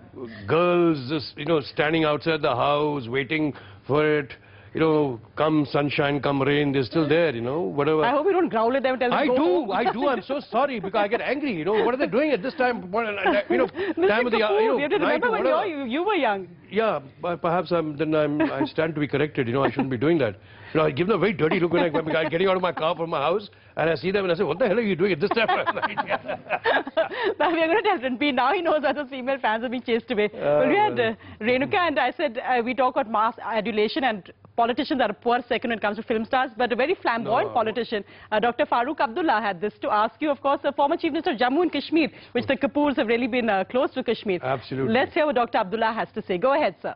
girls 0.47 1.09
just, 1.11 1.37
you 1.37 1.45
know, 1.45 1.61
standing 1.61 2.05
outside 2.05 2.41
the 2.41 2.55
house, 2.55 3.09
waiting 3.09 3.53
for 3.87 4.21
it. 4.21 4.33
You 4.75 4.81
know, 4.81 5.21
come 5.37 5.67
sunshine, 5.71 6.21
come 6.21 6.43
rain, 6.43 6.73
they're 6.73 6.85
still 6.85 7.09
there, 7.09 7.35
you 7.35 7.41
know, 7.41 7.61
whatever. 7.61 8.05
I 8.05 8.11
hope 8.11 8.27
you 8.27 8.33
don't 8.33 8.49
growl 8.49 8.77
at 8.77 8.83
them 8.83 8.95
and 8.95 9.01
tell 9.01 9.11
them 9.11 9.19
I 9.19 9.27
do, 9.27 9.37
home. 9.37 9.71
I 9.71 9.93
do. 9.93 10.09
I'm 10.09 10.23
so 10.23 10.41
sorry 10.51 10.81
because 10.81 10.99
I 10.99 11.09
get 11.09 11.21
angry. 11.21 11.55
You 11.55 11.65
know, 11.65 11.85
what 11.85 11.95
are 11.95 11.97
they 11.97 12.07
doing 12.07 12.31
at 12.33 12.43
this 12.43 12.55
time? 12.55 12.91
What, 12.91 13.07
uh, 13.07 13.43
you 13.51 13.59
know, 13.59 13.67
Mr. 13.99 14.09
time 14.09 14.27
of 14.27 14.33
the, 14.33 14.43
uh, 14.43 14.59
you 14.59 14.69
know, 14.69 14.77
we 14.77 14.83
have 14.83 14.91
to 14.91 14.99
night 14.99 15.23
remember 15.23 15.31
when 15.31 15.69
you, 15.69 15.85
you 15.85 16.05
were 16.05 16.15
young. 16.15 16.49
Yeah, 16.71 17.01
but 17.23 17.41
perhaps 17.41 17.73
I'm, 17.73 17.97
then 17.97 18.15
I'm, 18.15 18.41
I 18.43 18.65
stand 18.67 18.95
to 18.95 19.01
be 19.01 19.09
corrected. 19.09 19.47
You 19.47 19.55
know, 19.55 19.65
I 19.65 19.71
shouldn't 19.71 19.91
be 19.91 19.97
doing 19.97 20.19
that. 20.19 20.37
You 20.75 20.81
know, 20.81 20.87
I 20.87 20.91
give 20.91 21.07
them 21.07 21.17
a 21.17 21.19
very 21.19 21.33
dirty 21.33 21.61
look 21.61 21.73
when 21.73 21.83
I, 21.83 21.89
when 21.89 22.15
I'm 22.15 22.29
getting 22.29 22.47
out 22.47 22.57
of 22.57 22.63
my 22.63 22.73
car 22.73 22.95
from 22.95 23.09
my 23.09 23.21
house 23.21 23.49
and 23.77 23.89
I 23.89 23.95
see 23.95 24.11
them 24.11 24.25
and 24.25 24.33
I 24.33 24.37
say, 24.37 24.43
what 24.43 24.59
the 24.59 24.69
hell 24.69 24.77
are 24.77 24.83
you 24.83 24.97
doing 24.97 25.13
at 25.13 25.21
this 25.21 25.31
time 25.31 25.49
of 25.49 25.75
night? 25.75 25.99
Now 27.39 27.53
we 27.53 27.63
are 27.63 27.67
going 27.67 27.83
to 27.83 27.89
tell 27.89 27.99
Ranbir. 27.99 28.35
Now 28.35 28.53
he 28.53 28.61
knows 28.61 28.83
that 28.83 28.97
his 28.97 29.09
female 29.09 29.39
fans 29.41 29.65
are 29.65 29.69
being 29.69 29.83
chased 29.83 30.11
away. 30.11 30.29
but 30.29 30.69
we 30.69 30.77
had 30.77 31.01
uh, 31.01 31.15
Renuka 31.41 31.75
and 31.77 31.99
I 31.99 32.11
said 32.13 32.39
uh, 32.39 32.61
we 32.63 32.75
talk 32.75 32.97
about 32.97 33.11
mass 33.11 33.35
adulation 33.43 34.05
and 34.05 34.31
politicians 34.63 35.01
are 35.01 35.11
a 35.11 35.19
poor 35.27 35.39
second 35.49 35.71
when 35.71 35.79
it 35.79 35.83
comes 35.87 35.97
to 35.99 36.03
film 36.03 36.25
stars. 36.25 36.51
But 36.61 36.73
a 36.73 36.77
very 36.77 36.95
flamboyant 37.03 37.51
No. 37.51 37.55
politician, 37.61 38.05
uh, 38.33 38.41
Dr. 38.41 38.67
Farooq 38.67 39.01
Abdullah, 39.07 39.41
had 39.49 39.61
this 39.61 39.75
to 39.85 39.89
ask 40.03 40.15
you. 40.25 40.31
Of 40.37 40.41
course, 40.47 40.61
the 40.69 40.73
former 40.73 40.97
Chief 40.97 41.13
Minister 41.13 41.33
of 41.35 41.39
Jammu 41.39 41.63
and 41.63 41.73
Kashmir, 41.73 42.09
which 42.33 42.47
the 42.47 42.57
Kapoors 42.57 42.97
have 42.97 43.07
really 43.07 43.29
been 43.29 43.49
uh, 43.49 43.65
close 43.73 43.91
to 43.95 44.03
Kashmir. 44.03 44.41
Absolutely. 44.43 44.93
Let's 44.93 45.15
hear 45.15 45.27
what 45.27 45.37
Dr. 45.37 45.59
Abdullah 45.59 45.93
has 46.01 46.09
to 46.17 46.23
say. 46.27 46.39
Go 46.39 46.55
ahead, 46.55 46.75
sir. 46.83 46.95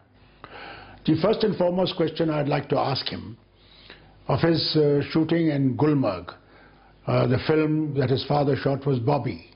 The 1.07 1.17
first 1.23 1.45
and 1.45 1.57
foremost 1.57 1.97
question 1.97 2.31
I'd 2.31 2.49
like 2.57 2.69
to 2.71 2.79
ask 2.79 3.09
him 3.09 3.37
of 4.29 4.41
his 4.41 4.61
uh, 4.77 5.01
shooting 5.11 5.49
in 5.49 5.77
Gulmarg, 5.77 6.27
uh, 7.07 7.27
the 7.27 7.39
film 7.47 7.95
that 7.99 8.11
his 8.11 8.25
father 8.27 8.57
shot 8.57 8.87
was 8.87 8.99
Bobby. 8.99 9.51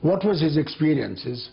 What 0.00 0.24
was 0.24 0.40
his 0.40 0.56
experiences 0.56 1.50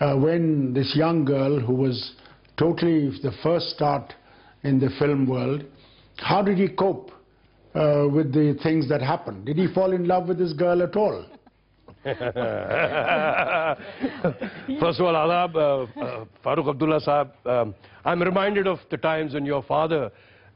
uh, 0.00 0.16
when 0.16 0.72
this 0.72 0.94
young 0.96 1.24
girl 1.24 1.60
who 1.60 1.74
was 1.74 2.14
totally 2.56 3.10
the 3.22 3.32
first 3.42 3.66
start 3.70 4.14
in 4.64 4.80
the 4.80 4.88
film 4.98 5.26
world, 5.26 5.64
how 6.16 6.42
did 6.42 6.58
he 6.58 6.68
cope 6.68 7.10
uh, 7.74 8.06
with 8.10 8.32
the 8.32 8.58
things 8.62 8.88
that 8.88 9.02
happened? 9.02 9.44
Did 9.44 9.56
he 9.56 9.72
fall 9.72 9.92
in 9.92 10.08
love 10.08 10.28
with 10.28 10.38
this 10.38 10.52
girl 10.52 10.82
at 10.82 10.96
all? 10.96 11.24
First 12.04 12.20
of 15.00 15.06
all, 15.06 15.14
Adab, 15.14 15.56
uh, 15.56 15.86
uh, 16.00 16.24
Farooq 16.44 16.68
Abdullah 16.68 17.00
Saab, 17.00 17.30
um, 17.46 17.74
I'm 18.04 18.22
reminded 18.22 18.66
of 18.66 18.78
the 18.90 18.98
times 18.98 19.34
when 19.34 19.46
your 19.46 19.62
father 19.62 20.10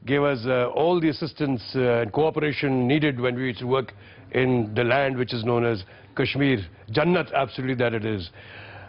gave 0.05 0.23
us 0.23 0.39
uh, 0.45 0.67
all 0.67 0.99
the 0.99 1.09
assistance 1.09 1.61
uh, 1.75 2.01
and 2.01 2.13
cooperation 2.13 2.87
needed 2.87 3.19
when 3.19 3.35
we 3.35 3.47
used 3.47 3.59
to 3.59 3.67
work 3.67 3.93
in 4.31 4.71
the 4.75 4.83
land 4.83 5.17
which 5.17 5.33
is 5.33 5.43
known 5.43 5.65
as 5.65 5.83
Kashmir. 6.15 6.59
Jannat, 6.91 7.33
absolutely 7.33 7.75
that 7.75 7.93
it 7.93 8.05
is. 8.05 8.29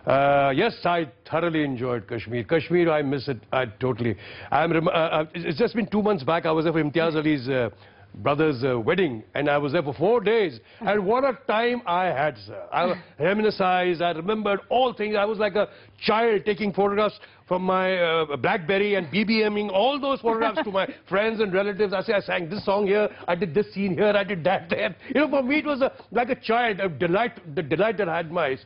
Uh, 0.06 0.52
yes, 0.54 0.74
I 0.84 1.10
thoroughly 1.30 1.62
enjoyed 1.62 2.08
Kashmir. 2.08 2.44
Kashmir, 2.44 2.90
I 2.90 3.02
miss 3.02 3.28
it 3.28 3.38
I 3.52 3.66
totally. 3.66 4.16
I'm 4.50 4.88
uh, 4.88 4.90
uh, 4.90 5.24
it's 5.34 5.58
just 5.58 5.74
been 5.74 5.86
two 5.86 6.02
months 6.02 6.24
back. 6.24 6.46
I 6.46 6.52
was 6.52 6.64
there 6.64 6.72
for 6.72 6.82
Imtiaz 6.82 7.16
Ali's 7.16 7.48
uh, 7.48 7.70
brother's 8.14 8.64
uh, 8.64 8.78
wedding, 8.78 9.22
and 9.34 9.48
I 9.48 9.58
was 9.58 9.72
there 9.72 9.82
for 9.82 9.94
four 9.94 10.20
days. 10.20 10.58
And 10.80 11.06
what 11.06 11.24
a 11.24 11.38
time 11.46 11.82
I 11.86 12.06
had, 12.06 12.36
sir. 12.46 12.66
I 12.72 12.94
reminisced, 13.18 13.60
I 13.60 14.12
remembered 14.16 14.60
all 14.68 14.92
things. 14.92 15.16
I 15.16 15.24
was 15.24 15.38
like 15.38 15.54
a 15.54 15.68
child 16.00 16.44
taking 16.44 16.72
photographs 16.72 17.18
from 17.46 17.62
my 17.62 17.98
uh, 17.98 18.36
BlackBerry 18.36 18.94
and 18.94 19.06
BBMing 19.08 19.70
all 19.70 20.00
those 20.00 20.20
photographs 20.20 20.62
to 20.64 20.70
my 20.70 20.86
friends 21.08 21.40
and 21.40 21.52
relatives. 21.52 21.92
I 21.92 22.02
say, 22.02 22.12
I 22.14 22.20
sang 22.20 22.48
this 22.48 22.64
song 22.64 22.86
here, 22.86 23.08
I 23.26 23.34
did 23.34 23.54
this 23.54 23.72
scene 23.74 23.94
here, 23.94 24.12
I 24.16 24.24
did 24.24 24.44
that 24.44 24.70
there. 24.70 24.94
You 25.08 25.22
know, 25.22 25.30
for 25.30 25.42
me 25.42 25.58
it 25.58 25.66
was 25.66 25.82
a, 25.82 25.92
like 26.10 26.30
a 26.30 26.36
child, 26.36 26.80
a 26.80 26.88
delight, 26.88 27.32
the 27.54 27.62
delight 27.62 27.98
that 27.98 28.08
I 28.08 28.18
had 28.18 28.30
my 28.30 28.56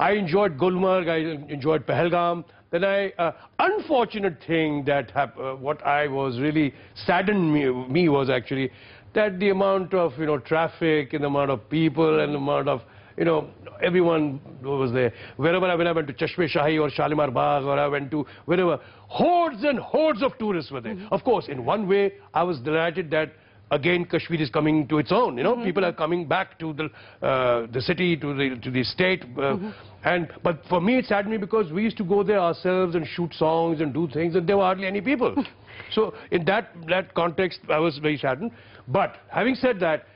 I 0.00 0.12
enjoyed 0.12 0.56
Gulmarg, 0.56 1.10
I 1.10 1.52
enjoyed 1.52 1.86
Pahalgam. 1.86 2.44
Then 2.70 2.84
I, 2.84 3.10
uh, 3.18 3.32
unfortunate 3.58 4.38
thing 4.46 4.82
that 4.86 5.10
hap- 5.10 5.38
uh, 5.38 5.56
what 5.56 5.86
I 5.86 6.08
was 6.08 6.40
really 6.40 6.72
saddened 6.94 7.52
me, 7.52 7.68
me 7.68 8.08
was 8.08 8.30
actually 8.30 8.70
that 9.12 9.38
the 9.38 9.50
amount 9.50 9.92
of, 9.92 10.18
you 10.18 10.24
know, 10.24 10.38
traffic 10.38 11.12
and 11.12 11.22
the 11.22 11.26
amount 11.26 11.50
of 11.50 11.68
people 11.68 12.20
and 12.20 12.32
the 12.32 12.38
amount 12.38 12.68
of, 12.68 12.80
you 13.18 13.26
know, 13.26 13.50
everyone 13.82 14.40
was 14.62 14.90
there. 14.90 15.12
Wherever 15.36 15.66
I 15.66 15.74
went, 15.74 15.86
I 15.86 15.92
went 15.92 16.08
to 16.08 16.14
Chashme 16.14 16.48
Shahi 16.50 16.80
or 16.80 16.88
Shalimar 16.88 17.30
Bagh 17.30 17.64
or 17.64 17.78
I 17.78 17.86
went 17.86 18.10
to 18.12 18.24
wherever, 18.46 18.80
hordes 19.06 19.64
and 19.64 19.78
hordes 19.78 20.22
of 20.22 20.38
tourists 20.38 20.70
were 20.70 20.80
there. 20.80 20.96
Of 21.12 21.24
course, 21.24 21.48
in 21.48 21.66
one 21.66 21.86
way, 21.86 22.14
I 22.32 22.42
was 22.42 22.58
delighted 22.60 23.10
that 23.10 23.32
again 23.70 24.04
Kashmir 24.04 24.40
is 24.40 24.50
coming 24.50 24.86
to 24.88 24.98
its 24.98 25.12
own. 25.12 25.36
You 25.36 25.44
know, 25.44 25.62
people 25.64 25.84
are 25.84 25.92
coming 25.92 26.26
back 26.26 26.58
to 26.58 26.72
the 26.72 27.26
uh, 27.26 27.66
the 27.72 27.80
city, 27.80 28.16
to 28.16 28.34
the 28.34 28.56
to 28.62 28.70
the 28.70 28.82
state. 28.84 29.24
Uh, 29.38 29.56
And 30.02 30.28
but 30.42 30.64
for 30.66 30.80
me, 30.80 30.96
it 30.98 31.04
saddened 31.06 31.30
me 31.30 31.36
because 31.36 31.70
we 31.72 31.82
used 31.82 31.98
to 31.98 32.04
go 32.04 32.22
there 32.22 32.38
ourselves 32.40 32.94
and 32.94 33.06
shoot 33.06 33.34
songs 33.34 33.82
and 33.82 33.92
do 33.92 34.08
things, 34.08 34.34
and 34.34 34.46
there 34.48 34.56
were 34.56 34.62
hardly 34.64 34.86
any 34.86 35.02
people. 35.02 35.34
so 35.90 36.14
in 36.30 36.44
that 36.46 36.70
that 36.88 37.12
context, 37.14 37.60
I 37.68 37.78
was 37.78 37.98
very 37.98 38.16
saddened. 38.16 38.52
But 38.88 39.18
having 39.28 39.54
said 39.54 39.78
that, 39.80 40.06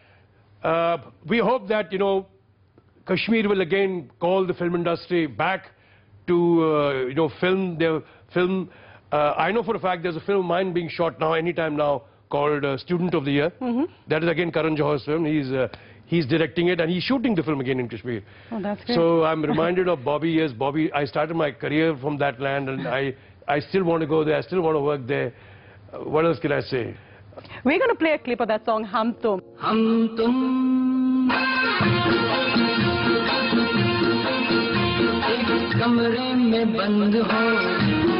uh, 0.63 0.97
we 1.29 1.39
hope 1.39 1.69
that 1.69 1.93
you 1.93 1.99
know 1.99 2.27
Kashmir 3.07 3.47
will 3.47 3.61
again 3.61 4.11
call 4.21 4.47
the 4.47 4.55
film 4.55 4.75
industry 4.75 5.27
back 5.27 5.67
to 6.29 6.37
uh, 6.65 6.93
you 7.09 7.15
know 7.15 7.31
film 7.41 7.77
their 7.79 8.01
film. 8.33 8.71
Uh, 9.13 9.35
I 9.37 9.53
know 9.53 9.63
for 9.63 9.77
a 9.77 9.79
fact 9.79 10.03
there's 10.03 10.17
a 10.17 10.21
film 10.21 10.41
of 10.41 10.47
mine 10.47 10.73
being 10.73 10.89
shot 10.89 11.21
now, 11.21 11.35
anytime 11.35 11.77
now, 11.77 12.05
called 12.34 12.64
uh, 12.66 12.78
Student 12.78 13.14
of 13.14 13.26
the 13.26 13.32
Year. 13.32 13.52
That 14.08 14.24
is 14.24 14.30
again 14.30 14.52
Karan 14.52 14.76
Johar's 14.76 15.04
film. 15.06 15.26
He's 15.26 15.52
uh, 15.52 15.68
he's 16.06 16.26
directing 16.28 16.68
it 16.68 16.80
and 16.80 16.92
he's 16.92 17.04
shooting 17.04 17.36
the 17.36 17.44
film 17.44 17.60
again 17.62 17.80
in 17.80 17.90
Kashmir. 17.90 18.22
Oh, 18.52 18.62
that's 18.62 18.84
great. 18.86 18.96
So 18.96 19.24
I'm 19.24 19.44
reminded 19.44 19.88
of 19.88 20.04
Bobby. 20.04 20.32
Yes, 20.32 20.52
Bobby. 20.52 20.92
I 20.94 21.06
started 21.06 21.36
my 21.36 21.52
career 21.52 21.96
from 22.02 22.18
that 22.20 22.40
land, 22.40 22.70
and 22.70 22.88
I 22.88 23.14
I 23.48 23.60
still 23.60 23.84
want 23.84 24.02
to 24.02 24.08
go 24.08 24.24
there. 24.24 24.38
I 24.38 24.42
still 24.42 24.62
want 24.62 24.76
to 24.76 24.82
work 24.82 25.08
there. 25.08 25.34
Uh, 25.92 26.00
what 26.16 26.26
else 26.26 26.40
can 26.40 26.52
I 26.52 26.62
say? 26.62 26.96
We're 27.64 27.80
going 27.80 27.90
to 27.90 27.96
play 27.96 28.14
a 28.14 28.20
clip 28.20 28.42
of 28.42 28.48
that 28.50 28.66
song, 28.66 28.84
Hum 28.84 29.16
Tum. 29.22 29.42
हम 29.62 29.80
तुम 30.18 30.36
एक 35.34 35.50
कमरे 35.80 36.34
में 36.34 36.74
बंद 36.78 37.16
हो 37.32 38.13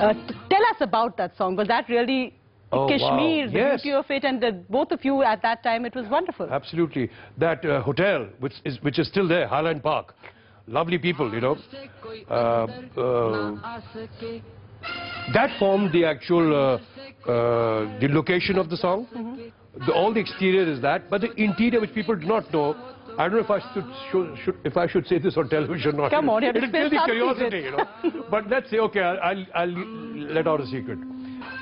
Uh, 0.00 0.12
tell 0.50 0.62
us 0.70 0.80
about 0.80 1.16
that 1.16 1.36
song. 1.36 1.56
Was 1.56 1.68
that 1.68 1.88
really 1.88 2.34
Oh, 2.70 2.82
wow. 2.82 2.88
Kashmir, 2.88 3.46
the 3.46 3.58
Yes. 3.58 3.82
beauty 3.82 3.96
of 3.96 4.10
it, 4.10 4.24
and 4.24 4.44
uh, 4.44 4.50
both 4.68 4.92
of 4.92 5.02
you 5.02 5.22
at 5.22 5.40
that 5.40 5.62
time, 5.62 5.86
it 5.86 5.94
was 5.94 6.06
wonderful. 6.08 6.48
Absolutely. 6.50 7.10
That 7.38 7.64
uh, 7.64 7.80
hotel, 7.80 8.26
which 8.40 8.52
is, 8.64 8.78
which 8.82 8.98
is 8.98 9.08
still 9.08 9.26
there, 9.26 9.48
Highland 9.48 9.82
Park. 9.82 10.14
Lovely 10.66 10.98
people, 10.98 11.32
you 11.32 11.40
know. 11.40 11.56
Uh, 12.28 12.34
uh, 12.34 13.80
that 15.32 15.58
formed 15.58 15.92
the 15.92 16.04
actual, 16.04 16.54
uh, 16.54 17.30
uh, 17.30 17.98
the 18.00 18.08
location 18.10 18.58
of 18.58 18.68
the 18.68 18.76
song. 18.76 19.06
The, 19.86 19.92
all 19.92 20.12
the 20.12 20.20
exterior 20.20 20.70
is 20.70 20.82
that, 20.82 21.08
but 21.08 21.22
the 21.22 21.32
interior, 21.42 21.80
which 21.80 21.94
people 21.94 22.16
do 22.16 22.26
not 22.26 22.52
know, 22.52 22.76
I 23.18 23.28
don't 23.28 23.32
know 23.32 23.40
if 23.40 23.50
I 23.50 23.58
should, 23.74 23.84
should, 24.12 24.38
should 24.44 24.56
if 24.64 24.76
I 24.76 24.86
should 24.86 25.04
say 25.08 25.18
this 25.18 25.36
on 25.36 25.48
television 25.48 25.96
or 25.96 26.02
not. 26.02 26.10
Come 26.12 26.30
on, 26.30 26.42
you 26.42 26.46
have 26.46 26.54
to 26.54 26.58
It'll 26.62 26.68
spill 26.68 26.90
kill 26.90 27.00
the 27.00 27.04
curiosity, 27.04 27.58
you 27.64 27.70
know. 27.72 28.24
but 28.30 28.48
let's 28.48 28.70
say, 28.70 28.78
okay, 28.78 29.00
I'll, 29.00 29.18
I'll, 29.20 29.46
I'll 29.56 29.68
let 30.32 30.46
out 30.46 30.60
a 30.60 30.66
secret. 30.66 31.00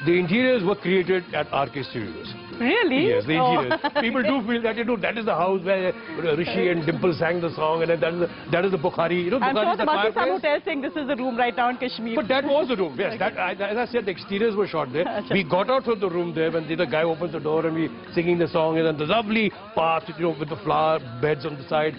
The 0.06 0.12
interiors 0.18 0.62
were 0.62 0.76
created 0.76 1.24
at 1.34 1.46
RK 1.52 1.82
Studios. 1.90 2.32
Really? 2.60 3.08
Yes, 3.08 3.26
the 3.26 3.36
Oh. 3.38 3.60
interiors. 3.60 3.80
People 4.00 4.22
do 4.22 4.34
feel 4.48 4.62
that, 4.62 4.76
you 4.76 4.84
know, 4.84 4.96
that 4.96 5.18
is 5.18 5.24
the 5.26 5.34
house 5.34 5.62
where 5.62 5.92
Rishi 6.40 6.68
and 6.70 6.86
Dimple 6.86 7.12
sang 7.18 7.40
the 7.40 7.50
song, 7.56 7.82
and 7.82 7.90
that 7.90 8.14
is 8.14 8.20
the, 8.20 8.28
that 8.52 8.64
is 8.64 8.70
the 8.70 8.78
Bukhari. 8.78 9.24
You 9.24 9.30
know, 9.32 9.40
I'm 9.40 9.54
Bukhari 9.56 9.64
sure 9.64 9.76
there 9.76 9.84
the 9.84 9.92
must 9.92 10.06
be 10.08 10.20
some 10.20 10.30
hotel 10.30 10.58
saying 10.64 10.80
this 10.80 10.96
is 10.96 11.06
the 11.08 11.16
room 11.16 11.36
right 11.36 11.56
now 11.56 11.68
in 11.70 11.76
Kashmir. 11.76 12.14
But 12.14 12.28
that 12.28 12.44
was 12.44 12.68
the 12.68 12.76
room, 12.76 12.94
yes. 12.98 13.18
That, 13.18 13.36
I, 13.36 13.52
as 13.54 13.76
I 13.76 13.86
said, 13.92 14.06
the 14.06 14.12
exteriors 14.12 14.54
were 14.54 14.68
shot 14.68 14.92
there. 14.92 15.04
We 15.30 15.42
got 15.44 15.68
out 15.70 15.84
from 15.84 15.98
the 16.00 16.08
room 16.08 16.32
there 16.34 16.50
when 16.52 16.68
the, 16.68 16.76
the 16.76 16.86
guy 16.86 17.02
opens 17.02 17.32
the 17.32 17.40
door 17.40 17.66
and 17.66 17.74
we 17.74 17.90
singing 18.14 18.38
the 18.38 18.48
song, 18.48 18.78
and 18.78 18.86
then 18.86 18.96
the 18.96 19.06
lovely 19.06 19.50
path, 19.74 20.04
you 20.16 20.22
know, 20.26 20.36
with 20.38 20.48
the 20.48 20.56
flower 20.64 21.00
beds 21.20 21.44
on 21.44 21.56
the 21.58 21.68
side. 21.68 21.94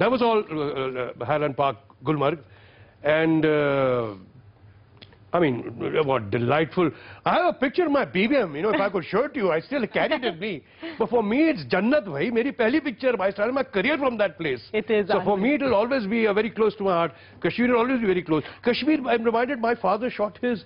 That 0.00 0.10
was 0.10 0.20
all 0.20 0.42
uh, 0.50 1.22
uh, 1.22 1.24
Highland 1.24 1.56
Park, 1.56 1.76
Gulmarg. 2.04 2.38
And, 3.04 3.44
uh, 3.46 4.14
I 5.32 5.40
mean, 5.40 5.62
what 6.04 6.30
delightful. 6.30 6.90
I 7.24 7.34
have 7.36 7.54
a 7.54 7.58
picture 7.58 7.86
of 7.86 7.90
my 7.90 8.04
BBM, 8.04 8.54
you 8.54 8.62
know, 8.62 8.70
if 8.70 8.80
I 8.80 8.90
could 8.90 9.04
show 9.04 9.24
it 9.24 9.34
to 9.34 9.40
you, 9.40 9.50
I 9.50 9.60
still 9.60 9.86
carry 9.86 10.14
it 10.14 10.22
with 10.22 10.38
me. 10.38 10.62
But 10.98 11.08
for 11.08 11.22
me, 11.22 11.48
it's 11.48 11.64
Jannat, 11.64 12.04
bhai. 12.04 12.30
Meri 12.30 12.52
pehli 12.52 12.84
picture, 12.84 13.14
I 13.20 13.30
started 13.30 13.54
my 13.54 13.62
career 13.62 13.96
from 13.96 14.18
that 14.18 14.36
place. 14.38 14.62
It 14.74 14.90
is. 14.90 15.08
So 15.08 15.22
for 15.24 15.38
me, 15.38 15.54
it 15.54 15.62
will 15.62 15.74
always 15.74 16.06
be 16.06 16.26
uh, 16.26 16.34
very 16.34 16.50
close 16.50 16.76
to 16.76 16.84
my 16.84 16.92
heart. 16.92 17.12
Kashmir 17.42 17.68
will 17.68 17.78
always 17.78 18.00
be 18.00 18.06
very 18.06 18.22
close. 18.22 18.42
Kashmir, 18.62 18.98
I'm 19.08 19.24
reminded, 19.24 19.58
my 19.58 19.74
father 19.74 20.10
shot 20.10 20.38
his 20.42 20.64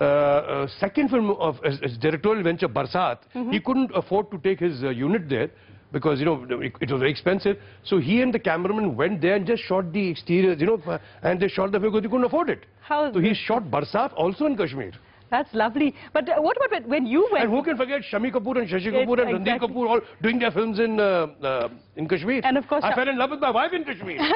uh, 0.00 0.04
uh, 0.04 0.66
second 0.80 1.10
film 1.10 1.30
of 1.32 1.62
his, 1.62 1.78
his 1.80 1.98
directorial 1.98 2.42
venture, 2.42 2.68
Barsat. 2.68 3.18
He 3.52 3.60
couldn't 3.60 3.92
afford 3.94 4.30
to 4.32 4.38
take 4.38 4.58
his 4.58 4.82
uh, 4.82 4.88
unit 4.88 5.28
there 5.28 5.50
because, 5.92 6.18
you 6.18 6.24
know, 6.24 6.46
it, 6.48 6.72
it 6.80 6.90
was 6.90 7.00
very 7.00 7.10
expensive. 7.10 7.58
So 7.84 7.98
he 7.98 8.22
and 8.22 8.32
the 8.32 8.38
cameraman 8.38 8.96
went 8.96 9.20
there 9.20 9.34
and 9.36 9.46
just 9.46 9.62
shot 9.62 9.92
the 9.92 10.10
exteriors, 10.10 10.60
you 10.60 10.66
know, 10.66 10.98
and 11.22 11.40
they 11.40 11.48
shot 11.48 11.72
the 11.72 11.80
film 11.80 11.92
because 11.92 12.02
they 12.02 12.08
couldn't 12.08 12.24
afford 12.26 12.50
it. 12.50 12.66
How 12.80 13.12
So 13.12 13.20
he 13.20 13.34
shot 13.34 13.64
Barsat 13.64 14.12
also 14.14 14.46
in 14.46 14.56
Kashmir. 14.56 14.92
That's 15.30 15.52
lovely. 15.54 15.94
But 16.12 16.28
uh, 16.28 16.40
what 16.40 16.56
about 16.66 16.88
when- 16.88 17.06
you 17.06 17.28
went? 17.30 17.44
And 17.44 17.52
who 17.52 17.62
can 17.62 17.76
forget 17.76 18.02
Shammi 18.10 18.32
Kapoor 18.32 18.58
and 18.58 18.68
Shashi 18.68 18.92
Kapoor 18.92 19.20
and 19.20 19.46
Randhir. 19.46 19.60
Kapoor 19.60 19.88
all 19.88 20.00
doing 20.22 20.40
their 20.40 20.50
films 20.50 20.80
in 20.80 20.98
uh, 20.98 21.28
uh, 21.42 21.68
in 21.96 22.08
Kashmir. 22.08 22.40
And 22.42 22.58
of 22.58 22.66
course, 22.66 22.82
I 22.82 22.92
fell 22.94 23.08
in 23.08 23.16
love 23.16 23.30
with 23.30 23.40
my 23.40 23.50
wife 23.50 23.72
in 23.72 23.84
Kashmir. 23.84 24.18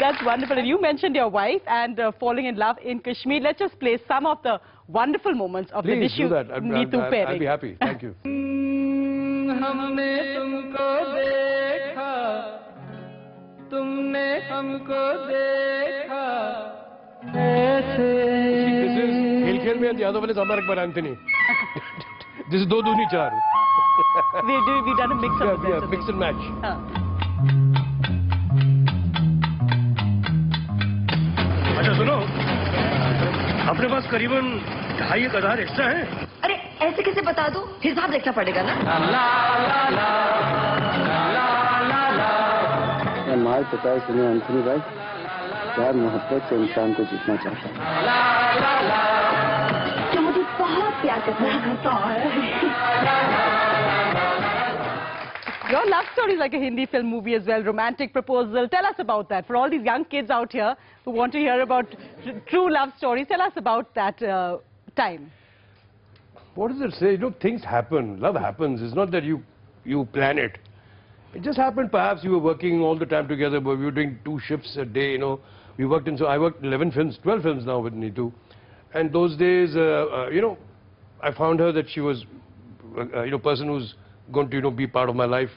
That's 0.00 0.22
wonderful. 0.24 0.58
And 0.58 0.66
you 0.66 0.80
mentioned 0.80 1.14
your 1.14 1.28
wife 1.28 1.62
and 1.66 2.00
uh, 2.00 2.12
falling 2.18 2.46
in 2.46 2.56
love 2.56 2.76
in 2.84 2.98
Kashmir. 2.98 3.40
Let's 3.40 3.60
just 3.60 3.78
play 3.78 3.98
some 4.08 4.26
of 4.26 4.42
the 4.42 4.60
wonderful 4.88 5.34
moments 5.34 5.70
of 5.72 5.84
Please 5.84 6.12
the 6.16 6.22
do 6.24 6.28
that. 6.30 6.50
I'll, 6.50 6.60
Neetu 6.60 6.94
I'll, 6.94 7.02
I'll, 7.02 7.10
pairing. 7.10 7.28
I'll 7.28 7.38
be 7.38 7.46
happy. 7.46 7.76
Thank 7.80 8.02
you. 8.02 8.14
हमने 9.64 10.06
तुमको 10.34 10.86
देखा 11.14 12.12
तुमने 13.70 14.26
हमको 14.50 15.02
देखा 15.28 16.24
ऐसे 17.44 18.08
This 18.82 18.96
is 19.04 19.14
Khel 19.44 19.58
Khel 19.64 19.78
में 19.80 19.96
the 19.98 20.04
other 20.04 20.20
one 20.20 20.30
is 20.30 20.36
Amar 20.36 20.58
Akbar 20.58 20.78
Anthony. 20.78 21.14
this 22.50 22.60
is 22.60 22.66
Do 22.66 22.82
Duni 22.82 23.06
Char. 23.10 23.30
we 24.46 24.54
do, 24.66 24.74
we 24.86 24.96
done 24.96 25.12
a 25.12 25.14
mix 25.14 25.34
yeah, 25.40 25.52
of 25.52 25.62
the 25.62 25.68
yeah, 25.68 25.86
mix 25.90 26.08
and 26.08 26.18
match. 26.18 26.42
हाँ. 26.64 26.76
अच्छा 31.78 31.96
सुनो 31.98 32.53
अपने 33.68 33.86
पास 33.88 34.06
करीबन 34.10 34.48
ढाई 34.98 35.24
एक 35.24 35.34
हज़ार 35.36 35.60
एक्स्ट्रा 35.60 35.86
है। 35.86 36.02
अरे 36.44 36.54
ऐसे 36.82 37.02
कैसे 37.02 37.22
बता 37.22 37.48
दो? 37.48 37.60
हिसाब 37.84 38.10
देखना 38.10 38.32
पड़ेगा 38.32 38.62
ना? 38.62 38.74
माल 43.44 43.64
पता 43.72 43.90
है 43.90 43.98
सुनो 44.00 44.24
अंथनी 44.30 44.60
भाई। 44.62 44.78
प्यार 45.74 45.92
मोहब्बत 45.94 46.42
से 46.48 46.56
इंसान 46.56 46.92
को 46.94 47.04
जीतना 47.04 47.36
चाहता 47.36 47.66
है। 47.68 47.74
जो 50.14 50.20
मुझे 50.20 50.42
बहुत 50.58 50.94
प्यार 51.02 51.20
करता 51.20 51.44
है? 51.44 52.12
Your 55.70 55.88
love 55.88 56.04
story 56.12 56.34
is 56.34 56.38
like 56.38 56.52
a 56.52 56.58
Hindi 56.58 56.84
film 56.84 57.06
movie 57.06 57.34
as 57.34 57.46
well, 57.46 57.62
romantic 57.62 58.12
proposal. 58.12 58.68
Tell 58.68 58.84
us 58.84 58.96
about 58.98 59.30
that. 59.30 59.46
For 59.46 59.56
all 59.56 59.70
these 59.70 59.82
young 59.82 60.04
kids 60.04 60.28
out 60.28 60.52
here 60.52 60.76
who 61.06 61.10
want 61.10 61.32
to 61.32 61.38
hear 61.38 61.62
about 61.62 61.86
true 62.46 62.70
love 62.70 62.90
stories, 62.98 63.26
tell 63.28 63.40
us 63.40 63.52
about 63.56 63.94
that 63.94 64.22
uh, 64.22 64.58
time. 64.94 65.32
What 66.54 66.70
does 66.70 66.82
it 66.82 66.92
say? 66.98 67.12
You 67.12 67.18
know, 67.18 67.34
things 67.40 67.64
happen. 67.64 68.20
Love 68.20 68.34
happens. 68.34 68.82
It's 68.82 68.94
not 68.94 69.10
that 69.12 69.24
you 69.24 69.42
you 69.84 70.04
plan 70.12 70.38
it. 70.38 70.58
It 71.34 71.42
just 71.42 71.56
happened. 71.56 71.90
Perhaps 71.90 72.22
you 72.22 72.30
were 72.32 72.38
working 72.38 72.80
all 72.82 72.98
the 72.98 73.06
time 73.06 73.26
together, 73.26 73.58
but 73.58 73.78
we 73.78 73.86
were 73.86 73.90
doing 73.90 74.18
two 74.24 74.38
shifts 74.46 74.76
a 74.76 74.84
day. 74.84 75.12
You 75.12 75.18
know, 75.18 75.40
we 75.78 75.86
worked 75.86 76.08
in. 76.08 76.18
So 76.18 76.26
I 76.26 76.38
worked 76.38 76.62
11 76.62 76.92
films, 76.92 77.18
12 77.22 77.42
films 77.42 77.64
now 77.64 77.80
with 77.80 77.94
Neetu, 77.94 78.32
and 78.92 79.12
those 79.12 79.36
days, 79.36 79.74
uh, 79.74 79.80
uh, 79.80 80.28
you 80.28 80.42
know, 80.42 80.58
I 81.22 81.32
found 81.32 81.58
her 81.60 81.72
that 81.72 81.88
she 81.88 82.00
was, 82.00 82.24
uh, 82.98 83.22
you 83.22 83.30
know, 83.30 83.38
person 83.38 83.66
who's 83.66 83.94
going 84.32 84.50
to 84.50 84.56
you 84.56 84.62
know 84.62 84.70
be 84.70 84.86
part 84.86 85.08
of 85.08 85.16
my 85.16 85.24
life, 85.24 85.50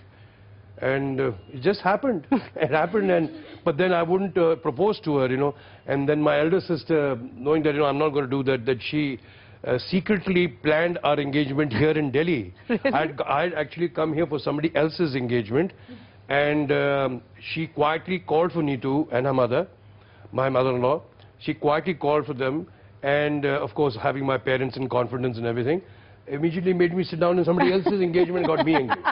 and 0.80 1.20
uh, 1.20 1.32
it 1.54 1.62
just 1.62 1.82
happened. 1.82 2.28
it 2.56 2.72
happened, 2.72 3.12
and 3.12 3.32
but 3.64 3.78
then 3.78 3.94
I 3.94 4.04
wouldn't 4.04 4.38
uh, 4.38 4.56
propose 4.58 5.00
to 5.02 5.18
her, 5.18 5.28
you 5.28 5.38
know, 5.38 5.56
and 5.86 6.08
then 6.08 6.22
my 6.22 6.40
elder 6.40 6.60
sister, 6.60 7.18
knowing 7.36 7.64
that 7.64 7.74
you 7.74 7.80
know 7.80 7.86
I'm 7.86 7.98
not 7.98 8.10
going 8.10 8.26
to 8.26 8.32
do 8.32 8.44
that, 8.44 8.66
that 8.66 8.80
she. 8.82 9.20
Uh, 9.66 9.80
secretly 9.90 10.48
planned 10.48 11.00
our 11.04 11.20
engagement 11.20 11.74
here 11.74 11.90
in 11.90 12.12
Delhi. 12.12 12.54
I'd, 12.70 13.20
I'd 13.22 13.54
actually 13.56 13.90
come 13.90 14.14
here 14.14 14.28
for 14.28 14.38
somebody 14.38 14.72
else's 14.76 15.16
engagement, 15.16 15.74
and 16.30 16.72
um, 16.72 17.22
she 17.54 17.66
quietly 17.66 18.20
called 18.20 18.52
for 18.52 18.62
Neetu 18.62 19.08
and 19.12 19.26
her 19.26 19.34
mother, 19.34 19.68
my 20.32 20.48
mother-in-law. 20.48 21.02
She 21.40 21.56
quietly 21.56 21.96
called 21.96 22.28
for 22.28 22.36
them, 22.36 22.68
and 23.04 23.46
uh, 23.46 23.60
of 23.62 23.74
course, 23.74 23.98
having 24.02 24.26
my 24.26 24.38
parents 24.38 24.78
in 24.78 24.90
confidence 24.90 25.38
and 25.38 25.46
everything, 25.46 25.82
immediately 26.28 26.74
made 26.74 26.94
me 26.94 27.04
sit 27.04 27.20
down 27.20 27.40
in 27.40 27.46
somebody 27.46 27.72
else's 27.74 28.02
engagement 28.02 28.48
got 28.48 28.66
me 28.66 28.76
engaged. 28.76 29.02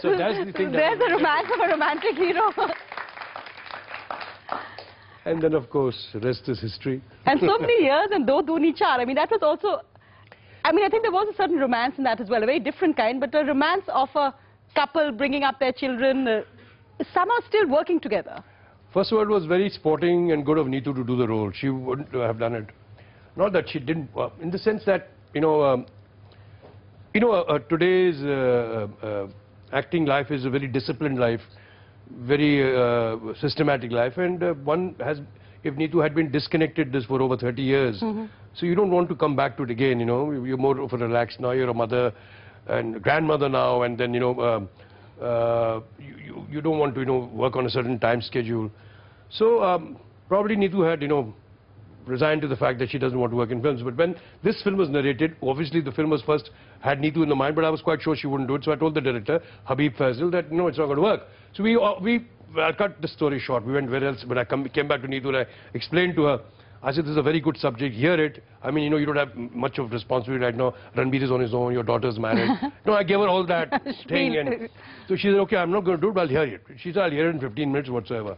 So 0.00 0.16
that's 0.16 0.38
the 0.46 0.52
thing 0.52 0.72
There's 0.72 0.98
the 0.98 1.10
romance 1.10 1.48
of 1.52 1.60
a 1.60 1.68
romantic 1.70 2.14
hero. 2.14 2.50
And 5.24 5.42
then, 5.42 5.52
of 5.54 5.68
course, 5.68 6.08
rest 6.22 6.48
is 6.48 6.60
history. 6.60 7.02
and 7.26 7.38
so 7.40 7.58
many 7.58 7.82
years 7.82 8.08
and 8.12 8.26
Do 8.26 8.40
Dooni 8.42 8.72
Chaar. 8.74 8.98
I 9.00 9.04
mean, 9.04 9.16
that 9.16 9.30
was 9.30 9.40
also, 9.42 9.82
I 10.64 10.72
mean, 10.72 10.84
I 10.86 10.88
think 10.88 11.02
there 11.02 11.12
was 11.12 11.28
a 11.32 11.36
certain 11.36 11.58
romance 11.58 11.94
in 11.98 12.04
that 12.04 12.20
as 12.20 12.30
well, 12.30 12.42
a 12.42 12.46
very 12.46 12.60
different 12.60 12.96
kind, 12.96 13.20
but 13.20 13.34
a 13.34 13.44
romance 13.44 13.84
of 13.88 14.08
a 14.14 14.32
couple 14.74 15.12
bringing 15.12 15.42
up 15.42 15.58
their 15.58 15.72
children, 15.72 16.26
uh, 16.26 16.42
somehow 17.12 17.36
still 17.46 17.68
working 17.68 18.00
together. 18.00 18.42
First 18.94 19.12
of 19.12 19.18
all, 19.18 19.24
it 19.24 19.28
was 19.28 19.44
very 19.44 19.68
sporting 19.68 20.32
and 20.32 20.46
good 20.46 20.56
of 20.56 20.66
Neetu 20.66 20.94
to 20.94 21.04
do 21.04 21.16
the 21.16 21.28
role. 21.28 21.52
She 21.52 21.68
wouldn't 21.68 22.14
have 22.14 22.38
done 22.38 22.54
it. 22.54 22.66
Not 23.38 23.52
that 23.52 23.68
she 23.70 23.78
didn't, 23.78 24.10
uh, 24.16 24.30
in 24.42 24.50
the 24.50 24.58
sense 24.58 24.82
that, 24.86 25.10
you 25.32 25.40
know, 25.40 25.62
um, 25.62 25.86
you 27.14 27.20
know, 27.20 27.30
uh, 27.30 27.42
uh, 27.42 27.58
today's 27.70 28.20
uh, 28.20 28.88
uh, 29.00 29.26
acting 29.72 30.06
life 30.06 30.32
is 30.32 30.44
a 30.44 30.50
very 30.50 30.66
disciplined 30.66 31.20
life, 31.20 31.40
very 32.22 32.52
uh, 32.76 33.16
systematic 33.40 33.92
life, 33.92 34.18
and 34.18 34.42
uh, 34.42 34.54
one 34.54 34.96
has, 34.98 35.20
if 35.62 35.74
Neetu 35.74 36.02
had 36.02 36.16
been 36.16 36.32
disconnected 36.32 36.90
this 36.90 37.04
for 37.04 37.22
over 37.22 37.36
30 37.36 37.62
years, 37.62 38.00
so 38.54 38.66
you 38.66 38.74
don't 38.74 38.90
want 38.90 39.08
to 39.08 39.14
come 39.14 39.36
back 39.36 39.56
to 39.58 39.62
it 39.62 39.70
again, 39.70 40.00
you 40.00 40.06
know, 40.06 40.32
you're 40.32 40.56
more 40.56 40.80
of 40.80 40.92
a 40.92 40.96
relaxed 40.96 41.38
now, 41.38 41.52
you're 41.52 41.70
a 41.70 41.74
mother 41.74 42.12
and 42.66 43.00
grandmother 43.00 43.48
now, 43.48 43.82
and 43.82 43.96
then, 43.96 44.12
you 44.12 44.20
know, 44.20 44.40
um, 44.40 44.68
uh, 45.22 45.80
you, 46.00 46.16
you, 46.26 46.46
you 46.50 46.60
don't 46.60 46.78
want 46.78 46.92
to, 46.94 47.00
you 47.00 47.06
know, 47.06 47.30
work 47.32 47.54
on 47.54 47.66
a 47.66 47.70
certain 47.70 48.00
time 48.00 48.20
schedule. 48.20 48.68
So 49.30 49.62
um, 49.62 49.96
probably 50.26 50.56
Neetu 50.56 50.88
had, 50.88 51.02
you 51.02 51.08
know, 51.08 51.34
resigned 52.08 52.42
to 52.42 52.48
the 52.48 52.56
fact 52.56 52.78
that 52.80 52.90
she 52.90 52.98
doesn't 52.98 53.18
want 53.18 53.32
to 53.32 53.36
work 53.36 53.50
in 53.50 53.62
films. 53.62 53.82
But 53.82 53.96
when 53.96 54.16
this 54.42 54.60
film 54.62 54.76
was 54.76 54.88
narrated, 54.88 55.36
obviously 55.42 55.80
the 55.80 55.92
film 55.92 56.10
was 56.10 56.22
first 56.22 56.50
had 56.80 56.98
Neetu 57.00 57.22
in 57.22 57.28
the 57.28 57.34
mind, 57.34 57.54
but 57.54 57.64
I 57.64 57.70
was 57.70 57.82
quite 57.82 58.02
sure 58.02 58.16
she 58.16 58.26
wouldn't 58.26 58.48
do 58.48 58.54
it. 58.54 58.64
So 58.64 58.72
I 58.72 58.76
told 58.76 58.94
the 58.94 59.00
director, 59.00 59.40
Habib 59.64 59.94
Faisal, 59.94 60.30
that 60.32 60.52
no, 60.52 60.68
it's 60.68 60.78
not 60.78 60.86
going 60.86 60.96
to 60.96 61.02
work. 61.02 61.22
So 61.54 61.62
we 61.62 61.76
uh, 61.76 61.94
we 62.00 62.26
I 62.56 62.72
cut 62.72 63.00
the 63.02 63.08
story 63.08 63.38
short. 63.38 63.66
We 63.66 63.72
went 63.72 63.90
where 63.90 64.04
else? 64.04 64.24
but 64.26 64.38
I 64.38 64.44
come, 64.44 64.68
came 64.68 64.88
back 64.88 65.02
to 65.02 65.08
Neetu, 65.08 65.28
and 65.28 65.36
I 65.38 65.46
explained 65.74 66.16
to 66.16 66.24
her. 66.24 66.40
I 66.80 66.92
said, 66.92 67.04
this 67.04 67.10
is 67.10 67.16
a 67.16 67.22
very 67.22 67.40
good 67.40 67.56
subject, 67.56 67.92
hear 67.96 68.14
it. 68.24 68.44
I 68.62 68.70
mean, 68.70 68.84
you 68.84 68.90
know, 68.90 68.98
you 68.98 69.06
don't 69.06 69.16
have 69.16 69.34
much 69.34 69.78
of 69.78 69.90
responsibility 69.90 70.44
right 70.44 70.54
now. 70.54 70.74
Ranbir 70.96 71.24
is 71.24 71.30
on 71.30 71.40
his 71.40 71.52
own, 71.52 71.72
your 71.72 71.82
daughter's 71.82 72.20
married. 72.20 72.48
no, 72.86 72.92
I 72.92 73.02
gave 73.02 73.18
her 73.18 73.26
all 73.26 73.44
that 73.46 73.82
thing. 74.08 74.36
And 74.36 74.68
so 75.08 75.16
she 75.16 75.22
said, 75.28 75.34
okay, 75.40 75.56
I'm 75.56 75.72
not 75.72 75.84
going 75.84 75.96
to 75.96 76.00
do 76.00 76.10
it, 76.10 76.14
but 76.14 76.20
I'll 76.20 76.28
hear 76.28 76.44
it. 76.44 76.62
She 76.76 76.92
said, 76.92 77.02
I'll 77.02 77.10
hear 77.10 77.30
it 77.30 77.34
in 77.34 77.40
15 77.40 77.72
minutes 77.72 77.90
whatsoever. 77.90 78.36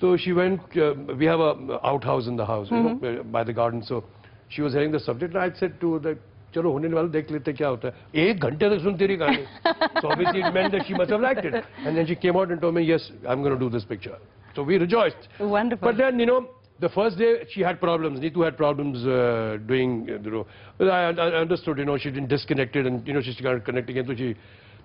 So 0.00 0.16
she 0.16 0.32
went, 0.32 0.60
uh, 0.76 0.94
we 1.16 1.26
have 1.26 1.40
a 1.40 1.78
outhouse 1.84 2.26
in 2.26 2.36
the 2.36 2.46
house, 2.46 2.68
you 2.70 2.76
know, 2.76 3.20
uh, 3.20 3.22
by 3.22 3.44
the 3.44 3.52
garden. 3.52 3.82
So 3.82 4.04
she 4.48 4.62
was 4.62 4.72
hearing 4.72 4.92
the 4.92 5.00
subject, 5.00 5.34
and 5.34 5.42
I 5.42 5.56
said 5.58 5.80
to 5.80 5.94
her 5.94 5.98
that, 6.00 6.18
चलो 6.54 6.70
होने 6.72 6.88
वाला 6.88 7.08
देख 7.14 7.30
लेते 7.30 7.52
क्या 7.52 7.68
होता 7.68 7.88
है 7.88 7.94
एक 8.20 8.40
घंटे 8.42 8.68
तक 8.70 8.80
सुनती 8.82 9.06
रही 9.06 9.16
कहानी 9.22 10.02
so 10.02 10.08
obviously 10.10 10.40
it 10.40 10.52
meant 10.52 10.72
that 10.72 10.86
she 10.86 10.94
must 10.94 11.10
have 11.14 11.20
liked 11.20 11.44
it 11.44 11.54
and 11.86 11.96
then 11.96 12.06
she 12.06 12.16
came 12.16 12.36
out 12.36 12.50
and 12.50 12.60
told 12.60 12.74
me 12.74 12.82
yes 12.82 13.10
I'm 13.28 13.44
going 13.44 13.54
to 13.54 13.60
do 13.60 13.70
this 13.70 13.84
picture 13.84 14.16
so 14.56 14.64
we 14.64 14.78
rejoiced 14.78 15.28
Wonderful. 15.38 15.86
but 15.86 15.96
then 15.96 16.18
you 16.18 16.26
know 16.26 16.48
the 16.80 16.88
first 16.88 17.18
day 17.18 17.46
she 17.52 17.60
had 17.60 17.78
problems 17.80 18.18
Neetu 18.18 18.44
had 18.44 18.56
problems 18.56 19.06
uh, 19.06 19.58
doing 19.68 20.08
uh, 20.10 20.18
you 20.24 20.32
know 20.32 20.46
but 20.78 20.88
I, 20.88 21.10
I 21.10 21.28
understood 21.42 21.78
you 21.78 21.84
know 21.84 21.96
she 21.98 22.10
didn't 22.10 22.28
disconnected 22.28 22.84
and 22.86 23.06
you 23.06 23.14
know 23.14 23.22
she 23.22 23.32
started 23.32 23.64
connecting 23.64 23.98
again 23.98 24.08
so 24.08 24.16
she 24.16 24.34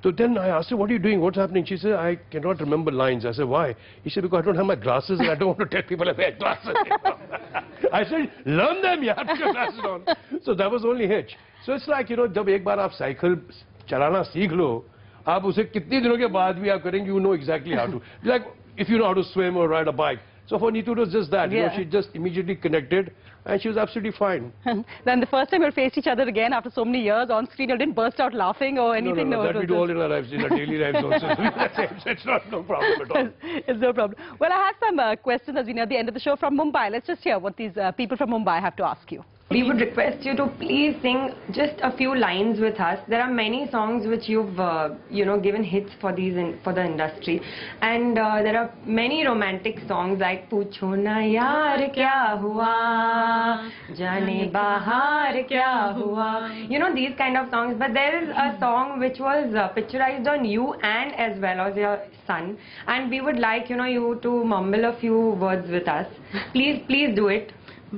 so 0.04 0.12
then 0.12 0.38
I 0.38 0.50
asked 0.50 0.70
her, 0.70 0.78
what 0.78 0.92
are 0.92 0.94
you 0.94 1.00
doing? 1.00 1.20
What's 1.20 1.36
happening? 1.36 1.66
She 1.66 1.78
said, 1.78 1.94
I 1.94 2.18
cannot 2.30 2.60
remember 2.60 2.92
lines. 2.92 3.26
I 3.26 3.32
said, 3.32 3.46
why? 3.46 3.76
He 4.04 4.12
said, 4.12 4.22
because 4.22 4.44
I 4.44 4.46
don't 4.46 4.56
have 4.56 4.68
my 4.68 4.76
glasses 4.76 5.20
and 5.20 5.32
I 5.32 5.34
don't 5.34 5.48
want 5.48 5.60
to 5.60 5.66
tell 5.66 5.82
people 5.82 6.08
I 6.08 6.12
wear 6.12 6.32
glasses. 6.38 6.76
I 7.92 8.04
said, 8.04 8.32
learn 8.46 8.84
them, 8.84 9.02
you 9.02 9.14
have 9.18 9.26
to 9.26 9.36
your 9.36 9.52
glasses 9.52 9.80
on. 9.80 10.06
So 10.44 10.54
that 10.54 10.70
was 10.70 10.86
only 10.86 11.08
hitch. 11.08 11.36
So 11.66 11.74
it's 11.74 11.88
like, 11.88 12.12
you 12.12 12.18
know, 12.18 12.28
जब 12.28 12.50
एक 12.50 12.64
बार 12.64 12.80
आप 12.80 12.92
cycle 12.92 13.42
चलाना 13.90 14.22
सीख 14.30 14.52
लो, 14.52 14.86
आप 15.28 15.46
उसे 15.46 15.64
कितने 15.74 16.02
दिनों 16.02 16.18
के 16.18 16.28
बाद 16.28 16.60
भी 16.62 16.70
आप 16.70 16.84
करेंगे, 16.84 17.10
you 17.10 17.20
know 17.20 17.34
exactly 17.34 17.74
how 17.74 17.88
to. 17.88 18.00
Like, 18.24 18.46
if 18.78 18.88
you 18.88 19.00
know 19.00 19.06
how 19.06 19.16
to 19.16 19.24
swim 19.34 19.58
or 19.58 19.68
ride 19.68 19.88
a 19.88 19.92
bike. 19.92 20.20
so 20.51 20.59
for 20.59 20.73
Neetu, 20.73 20.89
it 20.89 20.99
was 20.99 21.13
just 21.13 21.31
that. 21.31 21.53
You 21.53 21.63
know, 21.63 21.71
she 21.77 21.85
just 21.85 22.09
immediately 22.13 22.57
connected 22.57 23.13
and 23.47 23.63
she 23.63 23.69
was 23.69 23.77
absolutely 23.77 24.11
fine. 24.19 24.53
then 25.05 25.21
the 25.21 25.27
first 25.27 25.53
time 25.53 25.63
you 25.63 25.71
faced 25.71 25.97
each 25.97 26.09
other 26.09 26.25
again 26.25 26.53
after 26.53 26.71
so 26.71 26.85
many 26.85 27.01
years 27.05 27.31
on 27.31 27.49
screen, 27.53 27.69
you 27.69 27.79
didn't 27.79 27.95
burst 27.95 28.19
out 28.19 28.35
laughing 28.35 28.77
or 28.77 28.97
anything? 28.97 29.31
no, 29.31 29.45
no, 29.45 29.49
it 29.49 29.53
that 29.53 29.61
we 29.61 29.67
do 29.67 29.77
all 29.77 29.89
in 29.89 29.97
our 29.97 30.09
lives, 30.09 30.33
in 30.33 30.43
our 30.43 30.49
daily 30.49 30.77
lives 30.85 30.99
also. 31.05 31.29
it's 32.11 32.27
not 32.27 32.51
no 32.51 32.65
problem 32.65 33.01
at 33.01 33.11
all. 33.13 33.29
it's 33.45 33.81
no 33.81 33.93
problem. 33.93 34.19
Well, 34.41 34.53
I 34.53 34.57
have 34.57 34.75
some 34.81 34.99
uh, 34.99 35.15
questions 35.15 35.57
as 35.57 35.67
we 35.67 35.73
near 35.73 35.87
the 35.87 35.97
end 35.97 36.09
of 36.09 36.15
the 36.15 36.21
show 36.21 36.35
from 36.35 36.59
Mumbai. 36.59 36.91
Let's 36.91 37.07
just 37.07 37.23
hear 37.23 37.39
what 37.39 37.57
these 37.57 37.77
uh, 37.77 37.93
people 37.93 38.17
from 38.17 38.31
Mumbai 38.31 38.61
have 38.61 38.75
to 38.75 38.85
ask 38.85 39.13
you. 39.13 39.25
We 39.53 39.65
would 39.65 39.81
request 39.81 40.25
you 40.25 40.37
to 40.37 40.47
please 40.61 40.95
sing 41.03 41.35
just 41.51 41.75
a 41.83 41.91
few 41.97 42.15
lines 42.17 42.61
with 42.61 42.79
us. 42.79 43.01
There 43.09 43.21
are 43.21 43.29
many 43.29 43.69
songs 43.69 44.07
which 44.07 44.29
you've, 44.29 44.61
uh, 44.61 44.91
you 45.11 45.25
know, 45.25 45.41
given 45.41 45.65
hits 45.65 45.91
for 46.01 46.13
these 46.13 46.37
in, 46.37 46.61
for 46.63 46.73
the 46.73 46.85
industry, 46.85 47.43
and 47.83 48.17
uh, 48.17 48.43
there 48.45 48.57
are 48.57 48.71
many 48.87 49.27
romantic 49.27 49.81
songs 49.89 50.21
like 50.21 50.49
"Pucho 50.51 50.97
na 50.97 51.17
yaar 51.19 51.93
kya 51.97 52.39
hua, 52.45 53.73
jane 53.97 54.53
bahar 54.53 55.35
kya 55.51 55.95
hua." 55.99 56.31
You 56.69 56.79
know 56.79 56.95
these 56.95 57.17
kind 57.19 57.37
of 57.37 57.51
songs. 57.51 57.75
But 57.77 57.93
there 57.93 58.23
is 58.23 58.29
a 58.29 58.57
song 58.61 59.01
which 59.01 59.19
was 59.19 59.53
uh, 59.53 59.69
picturized 59.75 60.29
on 60.29 60.45
you 60.45 60.75
and 60.75 61.13
as 61.17 61.41
well 61.41 61.61
as 61.67 61.77
your 61.77 61.99
son, 62.25 62.57
and 62.87 63.11
we 63.11 63.21
would 63.21 63.41
like 63.41 63.69
you 63.69 63.75
know 63.75 63.91
you 63.99 64.21
to 64.23 64.45
mumble 64.45 64.85
a 64.85 64.97
few 65.01 65.31
words 65.47 65.69
with 65.69 65.89
us. 65.89 66.07
Please, 66.53 66.85
please 66.87 67.17
do 67.17 67.27
it. 67.27 67.53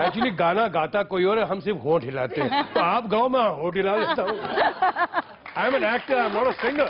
actually 0.06 0.32
गाना 0.32 0.68
गाता 0.68 1.04
कोई 1.04 1.24
और 1.26 1.40
है 1.40 1.46
हम 1.48 1.60
सिर्फ़ 1.60 1.80
होठ 1.80 2.04
हिलाते 2.04 2.42
हैं 2.42 2.64
तो 2.74 2.80
आप 2.80 3.08
गाओ 3.10 3.30
मैं 3.30 3.48
होठ 3.62 3.76
हिला 3.76 3.98
देता 3.98 4.22
हूँ 4.24 4.40
I 5.58 5.68
am 5.68 5.76
an 5.76 5.84
actor 5.84 6.18
I 6.18 6.26
am 6.26 6.34
not 6.38 6.48
a 6.48 6.52
singer 6.62 6.90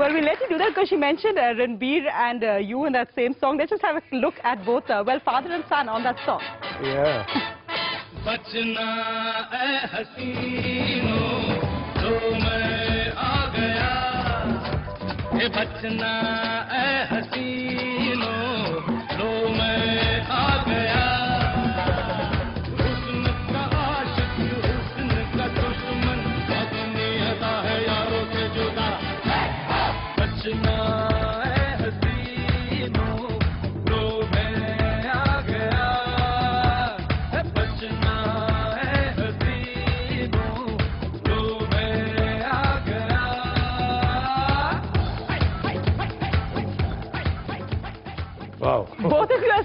Well, 0.00 0.12
we'll 0.12 0.22
let 0.22 0.40
you 0.40 0.48
do 0.48 0.58
that 0.58 0.68
because 0.68 0.88
she 0.88 0.96
mentioned 0.96 1.38
uh, 1.38 1.54
Ranbir 1.54 2.02
and 2.24 2.44
uh, 2.44 2.52
you 2.58 2.84
in 2.86 2.92
that 2.92 3.08
same 3.16 3.34
song. 3.40 3.58
Let's 3.58 3.70
just 3.70 3.82
have 3.82 3.96
a 3.96 4.02
look 4.16 4.34
at 4.44 4.64
both, 4.64 4.88
uh, 4.88 5.02
well, 5.04 5.18
father 5.24 5.50
and 5.50 5.64
son 5.68 5.88
on 5.88 6.04
that 6.04 6.20
song. 6.24 6.40
Yeah. 6.80 7.24
बचना 8.26 8.86
ए 9.54 9.66
हसीनो 9.94 11.18
तो 11.98 12.10
मैं 12.44 13.12
आ 13.16 13.46
गया 13.56 13.90
ये 15.40 15.48
बचना 15.58 16.12
ए 16.78 16.86
हसीनो 17.12 17.67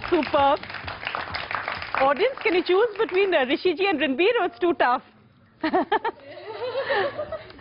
superb. 0.10 0.60
Audience, 2.02 2.36
can 2.42 2.56
you 2.56 2.64
choose 2.64 2.90
between 2.98 3.34
uh, 3.34 3.46
Rishi 3.46 3.74
ji 3.76 3.86
and 3.88 4.00
Ranbir 4.00 4.32
or 4.42 4.46
it's 4.46 4.60
too 4.60 4.74
tough? 4.74 5.04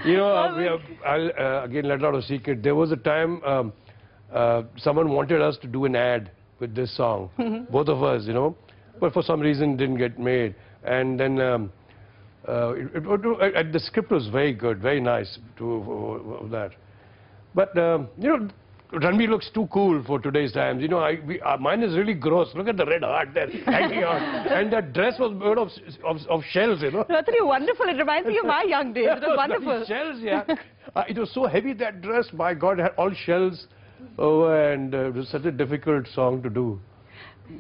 You 0.05 0.17
know, 0.17 0.33
uh, 0.35 0.57
we 0.59 0.65
have, 0.65 0.81
I'll 1.07 1.31
uh, 1.39 1.65
again 1.65 1.85
let 1.87 2.03
out 2.05 2.17
a 2.17 2.23
secret. 2.23 2.61
There 2.61 2.75
was 2.75 2.91
a 2.91 2.97
time 2.97 3.41
um, 3.45 3.73
uh, 4.33 4.63
someone 4.77 5.11
wanted 5.11 5.41
us 5.41 5.57
to 5.59 5.69
do 5.69 5.85
an 5.85 5.95
ad 5.95 6.33
with 6.59 6.75
this 6.75 6.97
song, 6.97 7.31
both 7.71 7.87
of 7.89 8.03
us, 8.03 8.25
you 8.27 8.33
know, 8.33 8.57
but 8.99 9.13
for 9.13 9.23
some 9.23 9.39
reason 9.41 9.77
didn't 9.77 9.99
get 9.99 10.19
made. 10.19 10.57
And 10.83 11.21
then 11.21 11.41
um, 11.41 11.73
uh, 12.49 12.73
it, 12.73 12.89
it, 12.97 13.57
it- 13.57 13.73
the 13.73 13.79
script 13.79 14.11
was 14.11 14.27
very 14.27 14.53
good, 14.53 14.81
very 14.81 15.01
nice 15.01 15.39
to 15.59 16.49
that. 16.51 16.73
But 17.55 17.77
um, 17.79 18.09
you 18.19 18.29
know, 18.37 18.49
Ranbir 18.93 19.29
looks 19.31 19.49
too 19.55 19.67
cool 19.73 20.03
for 20.07 20.19
today's 20.21 20.53
times. 20.53 20.83
You 20.83 20.89
know, 20.89 20.99
I, 20.99 21.19
we, 21.27 21.41
uh, 21.41 21.57
mine 21.57 21.83
is 21.83 21.97
really 21.97 22.13
gross. 22.15 22.49
Look 22.55 22.69
at 22.69 22.77
the 22.77 22.85
red 22.85 23.03
heart 23.03 23.29
there 23.33 23.49
hanging 23.67 24.03
out, 24.03 24.21
and 24.21 24.71
that 24.73 24.93
dress 24.93 25.19
was 25.19 25.33
made 25.33 25.57
of, 25.57 25.69
of, 26.05 26.19
of 26.29 26.43
shells, 26.51 26.83
you 26.83 26.91
know. 26.91 27.07
No, 27.09 27.17
I 27.17 27.23
thought 27.23 27.35
you 27.35 27.43
were 27.45 27.49
wonderful. 27.49 27.87
It 27.89 27.97
reminds 27.97 28.29
me 28.29 28.39
of 28.39 28.45
my 28.45 28.65
young 28.69 28.93
days. 28.93 29.09
It 29.11 29.21
was 29.23 29.35
wonderful. 29.37 29.85
Shells, 29.87 30.19
yeah. 30.21 30.45
uh, 30.97 31.05
it 31.09 31.17
was 31.19 31.33
so 31.33 31.47
heavy 31.47 31.73
that 31.75 32.03
dress. 32.03 32.27
My 32.35 32.53
God, 32.53 32.81
it 32.81 32.83
had 32.83 32.93
all 32.99 33.13
shells. 33.15 33.67
Oh, 34.19 34.49
and 34.49 34.95
uh, 34.95 35.07
it 35.09 35.15
was 35.15 35.29
such 35.29 35.45
a 35.47 35.53
difficult 35.53 36.07
song 36.15 36.43
to 36.43 36.51
do. 36.51 36.79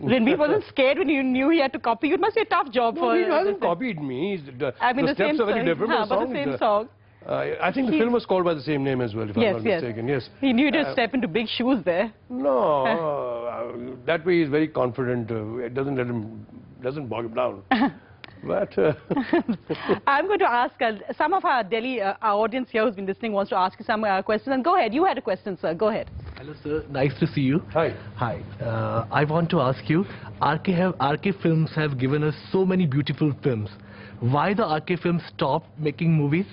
Ranbir 0.03 0.39
wasn't 0.39 0.65
scared 0.69 0.99
when 0.99 1.09
you 1.09 1.23
knew 1.23 1.51
he 1.51 1.61
had 1.61 1.73
to 1.73 1.79
copy 1.79 2.09
you. 2.09 2.15
It 2.15 2.21
must 2.21 2.35
be 2.35 2.43
a 2.43 2.45
tough 2.47 2.71
job 2.71 2.95
No, 2.97 3.01
for 3.03 3.17
him. 3.17 3.25
he 3.25 3.31
hasn't 3.31 3.61
copied 3.61 4.01
me. 4.03 4.37
He's- 4.37 4.55
The, 4.59 4.75
I 4.81 4.93
mean, 4.93 5.07
the 5.07 5.13
the 5.13 5.15
steps 5.15 5.31
same 5.39 5.41
are 5.41 5.47
very 5.47 5.59
song. 5.61 5.67
different. 5.67 5.93
Huh, 5.93 6.07
but 6.09 6.19
but 6.19 6.29
the 6.29 6.35
same 6.35 6.59
song. 6.59 6.89
Uh, 7.27 7.55
I 7.63 7.71
think 7.73 7.91
the 7.91 7.99
film 7.99 8.13
was 8.13 8.27
called 8.27 8.45
by 8.45 8.55
the 8.55 8.63
same 8.63 8.83
name 8.83 9.01
as 9.01 9.15
well, 9.15 9.29
if 9.31 9.37
Yes, 9.37 9.57
I'm 9.57 9.63
not 9.63 9.71
yes. 9.71 9.83
mistaken. 9.83 10.09
Yes. 10.09 10.29
He 10.41 10.53
knew 10.53 10.71
to 10.71 10.81
Uh, 10.81 10.93
step 10.93 11.15
into 11.15 11.29
big 11.29 11.47
shoes 11.49 11.83
there. 11.85 12.13
No, 12.29 12.87
uh, 12.87 13.97
that 14.07 14.25
way 14.27 14.41
he's 14.41 14.49
very 14.49 14.69
confident. 14.69 15.31
Uh, 15.31 15.57
it 15.59 15.75
doesn't 15.75 15.97
let 15.97 16.07
him, 16.07 16.47
doesn't 16.83 17.07
bog 17.07 17.27
him 17.27 17.35
down. 17.35 17.63
but 18.45 18.77
uh, 18.77 18.93
I'm 20.07 20.27
going 20.27 20.41
to 20.41 20.51
ask 20.51 20.75
uh, 20.83 20.93
some 21.17 21.33
of 21.33 21.45
our 21.45 21.63
Delhi, 21.63 22.01
uh, 22.01 22.15
our 22.23 22.41
audience 22.43 22.71
here 22.71 22.85
who's 22.85 22.97
been 22.97 23.07
listening 23.07 23.33
wants 23.33 23.51
to 23.51 23.57
ask 23.57 23.79
you 23.79 23.85
some 23.85 24.03
uh, 24.03 24.21
questions. 24.23 24.53
And 24.53 24.65
go 24.65 24.77
ahead. 24.77 24.93
You 24.93 25.05
had 25.05 25.17
a 25.17 25.23
question, 25.23 25.57
sir. 25.61 25.75
Go 25.75 25.89
ahead. 25.89 26.11
Hello, 26.37 26.55
sir. 26.65 26.85
Nice 26.91 27.13
to 27.21 27.27
see 27.29 27.43
you. 27.43 27.61
Hi. 27.73 27.95
Hi. 28.17 28.41
Uh, 28.61 29.07
I 29.13 29.23
want 29.25 29.49
to 29.51 29.61
ask 29.61 29.89
you, 29.89 30.01
RK, 30.43 30.67
have, 30.69 30.95
RK 31.01 31.41
Films 31.41 31.71
have 31.77 31.99
given 31.99 32.25
us 32.25 32.35
so 32.51 32.67
many 32.67 32.85
beautiful 32.85 33.33
films. 33.45 33.71
Why 34.19 34.55
the 34.55 34.67
RK 34.67 35.01
Films 35.01 35.23
stopped 35.35 35.69
making 35.79 36.13
movies? 36.13 36.47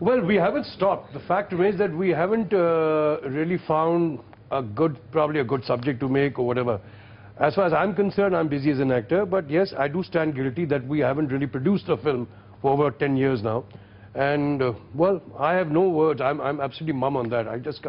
Well, 0.00 0.22
we 0.24 0.36
haven't 0.36 0.64
stopped. 0.64 1.12
The 1.12 1.20
fact 1.20 1.52
remains 1.52 1.76
that 1.76 1.94
we 1.94 2.08
haven't 2.08 2.54
uh, 2.54 3.18
really 3.28 3.58
found 3.68 4.20
a 4.50 4.62
good, 4.62 4.96
probably 5.12 5.40
a 5.40 5.44
good 5.44 5.62
subject 5.64 6.00
to 6.00 6.08
make 6.08 6.38
or 6.38 6.46
whatever. 6.46 6.80
As 7.38 7.54
far 7.54 7.66
as 7.66 7.74
I'm 7.74 7.94
concerned, 7.94 8.34
I'm 8.34 8.48
busy 8.48 8.70
as 8.70 8.78
an 8.78 8.92
actor, 8.92 9.26
but 9.26 9.50
yes, 9.50 9.74
I 9.76 9.88
do 9.88 10.02
stand 10.02 10.34
guilty 10.34 10.64
that 10.64 10.86
we 10.86 11.00
haven't 11.00 11.28
really 11.28 11.46
produced 11.46 11.90
a 11.90 11.98
film 11.98 12.26
for 12.62 12.72
over 12.72 12.90
10 12.90 13.18
years 13.18 13.42
now. 13.42 13.64
And, 14.14 14.62
uh, 14.62 14.72
well, 14.94 15.20
I 15.38 15.52
have 15.52 15.70
no 15.70 15.86
words. 15.86 16.22
I'm, 16.22 16.40
I'm 16.40 16.62
absolutely 16.62 16.98
mum 16.98 17.18
on 17.18 17.28
that. 17.28 17.46
I 17.46 17.58
just, 17.58 17.84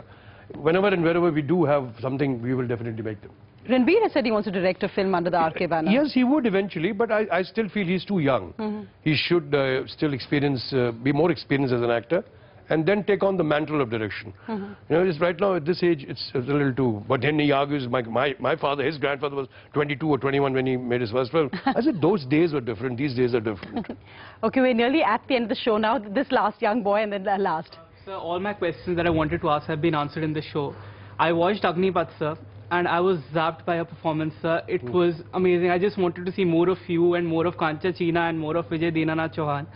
whenever 0.56 0.88
and 0.88 1.04
wherever 1.04 1.32
we 1.32 1.42
do 1.42 1.64
have 1.64 1.94
something, 2.02 2.42
we 2.42 2.54
will 2.54 2.68
definitely 2.68 3.04
make 3.04 3.22
them. 3.22 3.32
Ranbir 3.72 4.02
has 4.04 4.12
said 4.14 4.26
he 4.26 4.32
wants 4.32 4.46
to 4.48 4.52
direct 4.52 4.84
a 4.84 4.90
film 4.90 5.16
under 5.16 5.30
the 5.30 5.40
RK 5.40 5.70
banner. 5.70 5.92
Yes, 5.92 6.12
he 6.14 6.24
would 6.24 6.46
eventually, 6.46 6.92
but 6.92 7.12
I, 7.12 7.26
I 7.32 7.42
still 7.44 7.70
feel 7.70 7.86
he's 7.86 8.06
too 8.06 8.20
young. 8.20 8.54
Mhm. 8.60 8.86
He 9.04 9.16
should 9.16 9.54
uh, 9.56 9.88
still 9.88 10.14
experience, 10.14 10.72
uh, 10.74 10.92
be 10.92 11.12
more 11.12 11.32
experienced 11.32 11.74
as 11.74 11.82
an 11.82 11.92
actor, 11.92 12.24
and 12.70 12.86
then 12.86 13.04
take 13.04 13.22
on 13.24 13.38
the 13.38 13.44
mantle 13.44 13.82
of 13.82 13.90
direction. 13.90 14.34
Mhm. 14.48 14.76
You 14.90 14.96
know, 14.96 15.06
just 15.06 15.22
right 15.22 15.40
now 15.40 15.56
at 15.56 15.66
this 15.66 15.84
age, 15.84 16.06
it's 16.08 16.32
a 16.34 16.40
little 16.40 16.74
too. 16.74 17.04
But 17.08 17.22
then 17.22 17.40
he 17.40 17.52
argues, 17.52 17.88
my, 17.88 18.02
my, 18.02 18.36
my 18.40 18.56
father, 18.56 18.84
his 18.84 18.98
grandfather 18.98 19.36
was 19.36 19.48
22 19.74 20.08
or 20.10 20.18
21 20.18 20.54
when 20.54 20.66
he 20.66 20.76
made 20.78 21.02
his 21.02 21.12
first 21.12 21.32
film. 21.32 21.50
I 21.66 21.82
said, 21.82 22.02
those 22.02 22.26
days 22.26 22.54
were 22.54 22.62
different, 22.62 22.98
these 22.98 23.14
days 23.16 23.34
are 23.36 23.42
different. 23.42 23.88
Okay, 24.44 24.60
we're 24.60 24.74
nearly 24.74 25.04
at 25.04 25.22
the 25.28 25.36
end 25.36 25.44
of 25.44 25.50
the 25.50 25.56
show 25.64 25.78
now. 25.78 26.00
This 26.00 26.32
last 26.32 26.62
young 26.62 26.82
boy 26.82 27.04
and 27.04 27.14
then 27.14 27.24
the 27.24 27.38
last. 27.38 27.78
Sir, 28.06 28.16
all 28.16 28.40
my 28.40 28.54
questions 28.54 28.98
that 28.98 29.06
I 29.06 29.12
wanted 29.12 29.42
to 29.42 29.50
ask 29.50 29.68
have 29.68 29.82
been 29.82 29.94
answered 29.94 30.24
in 30.24 30.34
the 30.34 30.42
show. 30.42 30.74
I 31.20 31.32
watched 31.32 31.62
Agnipath, 31.64 32.10
sir, 32.18 32.36
and 32.72 32.88
I 32.88 33.02
was 33.02 33.20
zapped 33.34 33.66
by 33.66 33.76
your 33.76 33.86
performance, 33.86 34.34
sir. 34.42 34.64
It 34.68 34.82
hmm. 34.82 34.92
was 34.92 35.16
amazing. 35.34 35.70
I 35.70 35.78
just 35.78 35.98
wanted 35.98 36.26
to 36.26 36.32
see 36.32 36.46
more 36.46 36.70
of 36.70 36.78
you 36.88 37.16
and 37.16 37.28
more 37.28 37.46
of 37.46 37.58
Kancha 37.58 37.92
Cheena 37.92 38.30
and 38.30 38.40
more 38.40 38.56
of 38.58 38.66
Vijay 38.68 38.96
Dinanath 38.96 39.36
Chauhan. 39.36 39.68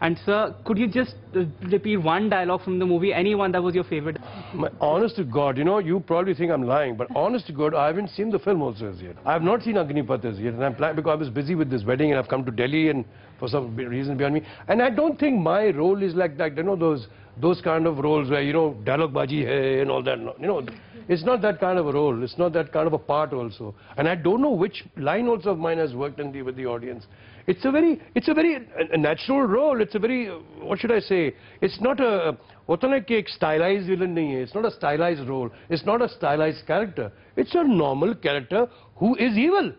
And 0.00 0.18
sir, 0.24 0.54
could 0.64 0.78
you 0.78 0.86
just 0.86 1.14
uh, 1.34 1.40
repeat 1.70 1.96
one 1.96 2.28
dialogue 2.28 2.62
from 2.62 2.78
the 2.78 2.86
movie, 2.86 3.12
any 3.12 3.34
one 3.34 3.50
that 3.52 3.62
was 3.62 3.74
your 3.74 3.84
favorite? 3.84 4.16
My, 4.54 4.70
honest 4.80 5.16
to 5.16 5.24
God, 5.24 5.58
you 5.58 5.64
know, 5.64 5.78
you 5.78 5.98
probably 5.98 6.34
think 6.34 6.52
I'm 6.52 6.62
lying, 6.62 6.96
but 6.96 7.08
honest 7.16 7.48
to 7.48 7.52
God, 7.52 7.74
I 7.74 7.88
haven't 7.88 8.10
seen 8.10 8.30
the 8.30 8.38
film 8.38 8.62
also 8.62 8.92
as 8.92 9.00
yet. 9.00 9.16
I 9.26 9.32
have 9.32 9.42
not 9.42 9.62
seen 9.62 9.74
Agnipath 9.74 10.24
as 10.24 10.38
yet, 10.38 10.54
and 10.54 10.64
I'm 10.64 10.76
planning 10.76 10.96
because 10.96 11.10
I 11.10 11.14
was 11.16 11.30
busy 11.30 11.56
with 11.56 11.68
this 11.68 11.82
wedding, 11.82 12.10
and 12.10 12.18
I've 12.18 12.28
come 12.28 12.44
to 12.44 12.52
Delhi, 12.52 12.90
and 12.90 13.04
for 13.40 13.48
some 13.48 13.74
reason 13.74 14.16
beyond 14.16 14.34
me. 14.34 14.42
And 14.68 14.80
I 14.82 14.90
don't 14.90 15.18
think 15.18 15.40
my 15.40 15.70
role 15.70 16.00
is 16.02 16.14
like 16.14 16.36
that. 16.38 16.56
You 16.56 16.62
know, 16.62 16.76
those 16.76 17.08
those 17.40 17.60
kind 17.60 17.86
of 17.86 17.98
roles 17.98 18.30
where 18.30 18.42
you 18.42 18.52
know 18.52 18.74
dialogue 18.84 19.12
baji 19.12 19.44
hai 19.44 19.80
and 19.80 19.90
all 19.90 20.02
that. 20.02 20.18
You 20.18 20.46
know, 20.46 20.66
it's 21.08 21.24
not 21.24 21.42
that 21.42 21.60
kind 21.60 21.78
of 21.78 21.86
a 21.86 21.92
role. 21.92 22.22
It's 22.22 22.38
not 22.38 22.52
that 22.52 22.72
kind 22.72 22.86
of 22.86 22.92
a 22.92 22.98
part 22.98 23.32
also. 23.32 23.74
And 23.96 24.08
I 24.08 24.14
don't 24.14 24.42
know 24.42 24.50
which 24.50 24.84
line 24.96 25.28
also 25.28 25.50
of 25.50 25.58
mine 25.58 25.78
has 25.78 25.94
worked 25.94 26.20
in 26.20 26.32
the 26.32 26.42
with 26.42 26.56
the 26.56 26.66
audience. 26.66 27.06
It's 27.48 27.64
a 27.64 27.70
very, 27.70 27.98
it's 28.14 28.28
a 28.28 28.34
very 28.34 28.56
a, 28.56 28.60
a 28.92 28.98
natural 28.98 29.42
role. 29.42 29.80
It's 29.80 29.94
a 29.94 29.98
very, 29.98 30.26
what 30.60 30.78
should 30.78 30.92
I 30.92 31.00
say? 31.00 31.34
It's 31.62 31.80
not 31.80 32.00
a, 32.00 32.36
होता 32.68 32.88
ना 32.88 32.98
कि 33.08 33.14
एक 33.16 33.28
stylise 33.28 33.88
villain 33.90 34.10
नहीं 34.10 34.32
है 34.32 34.42
it's 34.42 34.56
not 34.56 34.64
a 34.64 34.68
stylise 34.68 35.20
role 35.28 35.50
it's 35.72 35.86
not 35.86 36.02
a 36.02 36.06
stylise 36.14 36.60
character 36.68 37.40
it's 37.40 37.56
a 37.56 37.62
normal 37.68 38.12
character 38.22 38.66
who 39.00 39.14
is 39.26 39.38
evil 39.44 39.72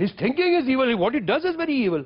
his 0.00 0.20
thinking 0.20 0.56
is 0.56 0.68
evil 0.70 0.94
what 0.94 1.14
he 1.14 1.20
does 1.30 2.04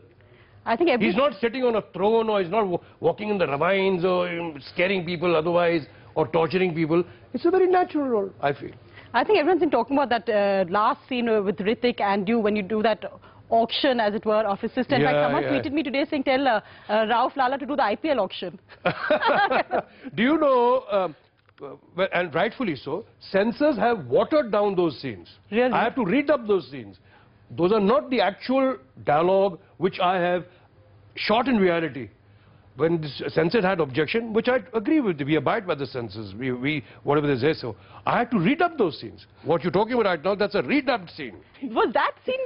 I 0.68 0.74
think. 0.76 0.88
He's 1.00 1.16
not 1.16 1.34
sitting 1.40 1.64
on 1.64 1.76
a 1.76 1.82
throne 1.96 2.28
or 2.28 2.40
he's 2.40 2.50
not 2.50 2.80
walking 3.00 3.28
in 3.32 3.38
the 3.38 3.46
ravines 3.46 4.04
or 4.04 4.22
scaring 4.68 5.04
people 5.08 5.36
otherwise 5.40 5.84
or 6.16 6.26
torturing 6.26 6.74
people. 6.78 7.04
It's 7.32 7.44
a 7.44 7.52
very 7.56 7.68
natural 7.74 8.08
role, 8.14 8.30
I 8.40 8.52
feel. 8.52 8.72
I 9.14 9.22
think 9.22 9.38
everyone's 9.38 9.60
been 9.60 9.70
talking 9.70 9.96
about 9.96 10.10
that 10.14 10.28
uh, 10.28 10.64
last 10.68 11.06
scene 11.08 11.28
uh, 11.28 11.40
with 11.40 11.58
Hrithik 11.58 12.00
and 12.00 12.28
you 12.28 12.40
when 12.40 12.56
you 12.56 12.62
do 12.62 12.82
that 12.82 13.06
auction, 13.50 14.00
as 14.00 14.14
it 14.14 14.24
were, 14.24 14.44
of 14.44 14.60
his 14.60 14.72
sister. 14.72 14.96
In 14.96 15.02
fact, 15.02 15.16
someone 15.24 15.42
yeah. 15.42 15.50
tweeted 15.50 15.72
me 15.72 15.82
today 15.82 16.04
saying, 16.08 16.24
tell 16.24 16.46
uh, 16.46 16.60
uh, 16.88 16.92
Rauf 17.06 17.36
Lala 17.36 17.58
to 17.58 17.66
do 17.66 17.76
the 17.76 17.82
IPL 17.82 18.18
auction. 18.18 18.58
Do 20.14 20.22
you 20.22 20.38
know, 20.38 20.84
um, 20.90 21.16
well, 21.60 22.08
and 22.12 22.34
rightfully 22.34 22.76
so, 22.76 23.04
censors 23.32 23.76
have 23.78 24.06
watered 24.06 24.50
down 24.50 24.74
those 24.74 25.00
scenes. 25.00 25.28
Really? 25.50 25.72
I 25.72 25.84
have 25.84 25.94
to 25.94 26.04
read 26.04 26.30
up 26.30 26.46
those 26.46 26.68
scenes. 26.70 26.98
Those 27.50 27.72
are 27.72 27.80
not 27.80 28.10
the 28.10 28.20
actual 28.20 28.76
dialogue 29.04 29.58
which 29.78 30.00
I 30.00 30.16
have 30.16 30.44
shot 31.14 31.48
in 31.48 31.56
reality. 31.58 32.10
when 32.76 33.00
the 33.00 33.30
censor 33.30 33.62
had 33.62 33.80
objection, 33.80 34.32
which 34.32 34.48
I 34.48 34.58
agree 34.74 35.00
with, 35.00 35.20
we 35.22 35.36
abide 35.36 35.66
by 35.66 35.74
the 35.74 35.86
censors, 35.86 36.34
we, 36.38 36.52
we 36.52 36.84
whatever 37.04 37.26
they 37.26 37.40
say 37.40 37.58
so. 37.58 37.74
I 38.04 38.18
had 38.18 38.30
to 38.32 38.36
redub 38.36 38.76
those 38.76 39.00
scenes. 39.00 39.26
What 39.44 39.62
you're 39.62 39.72
talking 39.72 39.94
about 39.94 40.04
right 40.06 40.22
now, 40.22 40.34
that's 40.34 40.54
a 40.54 40.62
redubbed 40.62 41.14
scene. 41.16 41.36
Was 41.62 41.92
that 41.94 42.12
scene 42.24 42.36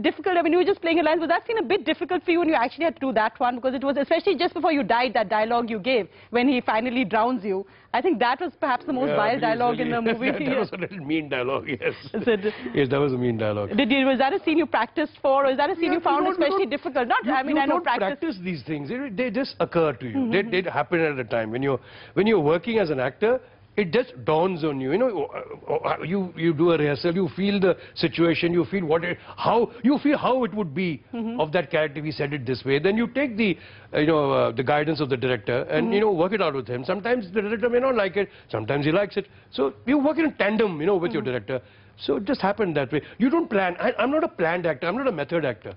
difficult? 0.00 0.36
I 0.36 0.42
mean, 0.42 0.52
you 0.52 0.58
were 0.58 0.64
just 0.64 0.80
playing 0.80 1.00
a 1.00 1.02
line. 1.02 1.20
Was 1.20 1.28
that 1.28 1.46
scene 1.46 1.58
a 1.58 1.62
bit 1.62 1.84
difficult 1.84 2.24
for 2.24 2.30
you 2.30 2.38
when 2.40 2.48
you 2.48 2.54
actually 2.54 2.84
had 2.84 2.94
to 2.96 3.00
do 3.00 3.12
that 3.12 3.38
one? 3.38 3.56
Because 3.56 3.74
it 3.74 3.84
was, 3.84 3.96
especially 3.96 4.36
just 4.36 4.54
before 4.54 4.72
you 4.72 4.82
died, 4.82 5.12
that 5.14 5.28
dialogue 5.28 5.68
you 5.70 5.78
gave 5.78 6.08
when 6.30 6.48
he 6.48 6.60
finally 6.60 7.04
drowns 7.04 7.44
you. 7.44 7.66
I 7.94 8.00
think 8.00 8.18
that 8.20 8.40
was 8.40 8.52
perhaps 8.58 8.86
the 8.86 8.92
most 8.94 9.08
Yeah, 9.08 9.16
vile 9.16 9.40
dialogue 9.40 9.78
in 9.78 9.90
the 9.90 10.00
really. 10.00 10.14
movie. 10.32 10.44
that 10.46 10.58
was 10.58 10.70
a 10.72 10.76
little 10.76 11.04
mean 11.04 11.28
dialogue, 11.28 11.66
yes. 11.68 11.94
Is 12.14 12.52
yes, 12.74 12.88
that 12.88 12.98
was 12.98 13.12
a 13.12 13.18
mean 13.18 13.36
dialogue. 13.36 13.76
Did 13.76 13.90
you, 13.90 14.06
was 14.06 14.18
that 14.18 14.32
a 14.32 14.42
scene 14.42 14.56
you 14.56 14.64
practiced 14.66 15.18
for, 15.20 15.44
or 15.46 15.50
is 15.50 15.58
that 15.58 15.68
a 15.68 15.74
scene 15.74 15.84
Yeah, 15.92 15.92
you 15.94 16.00
found 16.00 16.24
don't- 16.24 16.32
especially 16.32 16.66
difficult? 16.66 17.06
Not, 17.08 17.24
you, 17.24 17.32
I 17.32 17.42
mean, 17.42 17.56
you 17.56 17.62
I 17.62 17.66
know 17.66 17.74
don't 17.74 17.82
practice. 17.84 18.06
practice 18.18 18.36
these 18.42 18.62
things. 18.62 18.88
They, 18.88 19.10
they 19.10 19.30
just 19.30 19.56
occur 19.60 19.92
to 19.92 20.06
you. 20.08 20.16
Mhm. 20.16 20.50
They, 20.50 20.62
they 20.62 20.70
happen 20.70 21.00
at 21.00 21.18
a 21.18 21.24
time. 21.24 21.50
When 21.50 21.62
you're, 21.62 21.80
when 22.14 22.26
you're 22.26 22.40
working 22.40 22.78
as 22.78 22.88
an 22.88 22.98
actor, 22.98 23.40
it 23.76 23.90
just 23.90 24.24
dawns 24.24 24.64
on 24.64 24.80
you. 24.80 24.92
You 24.92 24.98
know, 24.98 25.30
uh, 25.68 25.74
uh, 25.74 26.02
you, 26.02 26.32
you 26.36 26.52
do 26.52 26.72
a 26.72 26.78
rehearsal, 26.78 27.14
you 27.14 27.28
feel 27.34 27.58
the 27.58 27.76
situation, 27.94 28.52
you 28.52 28.64
feel 28.66 28.84
what 28.84 29.04
it, 29.04 29.18
how, 29.36 29.72
you 29.82 29.98
feel 29.98 30.18
how 30.18 30.44
it 30.44 30.52
would 30.52 30.74
be 30.74 31.02
Mhm. 31.14 31.40
of 31.40 31.52
that 31.52 31.70
character 31.70 31.98
if 32.00 32.04
he 32.04 32.12
said 32.12 32.34
it 32.34 32.44
this 32.44 32.64
way. 32.64 32.78
Then 32.78 32.96
you 32.96 33.06
take 33.06 33.36
the, 33.36 33.56
uh, 33.94 34.00
you 34.00 34.06
know, 34.06 34.30
uh, 34.32 34.52
the 34.52 34.62
guidance 34.62 35.00
of 35.00 35.08
the 35.08 35.16
director 35.16 35.62
and, 35.70 35.88
Mhm. 35.88 35.94
you 35.94 36.00
know, 36.00 36.12
work 36.12 36.32
it 36.32 36.42
out 36.42 36.54
with 36.54 36.68
him. 36.68 36.84
Sometimes 36.84 37.30
the 37.32 37.40
director 37.40 37.70
may 37.70 37.80
not 37.80 37.94
like 37.94 38.16
it, 38.16 38.28
sometimes 38.48 38.84
he 38.84 38.92
likes 38.92 39.16
it. 39.16 39.26
So 39.50 39.72
you 39.86 39.98
work 39.98 40.18
in 40.18 40.32
tandem, 40.34 40.78
you 40.80 40.86
know, 40.86 40.96
with 40.96 41.12
your 41.12 41.22
director. 41.22 41.60
So 41.96 42.16
it 42.16 42.24
just 42.24 42.40
happened 42.42 42.76
that 42.76 42.92
way. 42.92 43.02
You 43.18 43.30
don't 43.30 43.48
plan. 43.48 43.76
I, 43.78 43.94
I'm 43.98 44.10
not 44.10 44.24
a 44.24 44.28
planned 44.28 44.66
actor. 44.66 44.86
I'm 44.86 44.96
not 44.96 45.08
a 45.08 45.12
method 45.12 45.44
actor. 45.44 45.74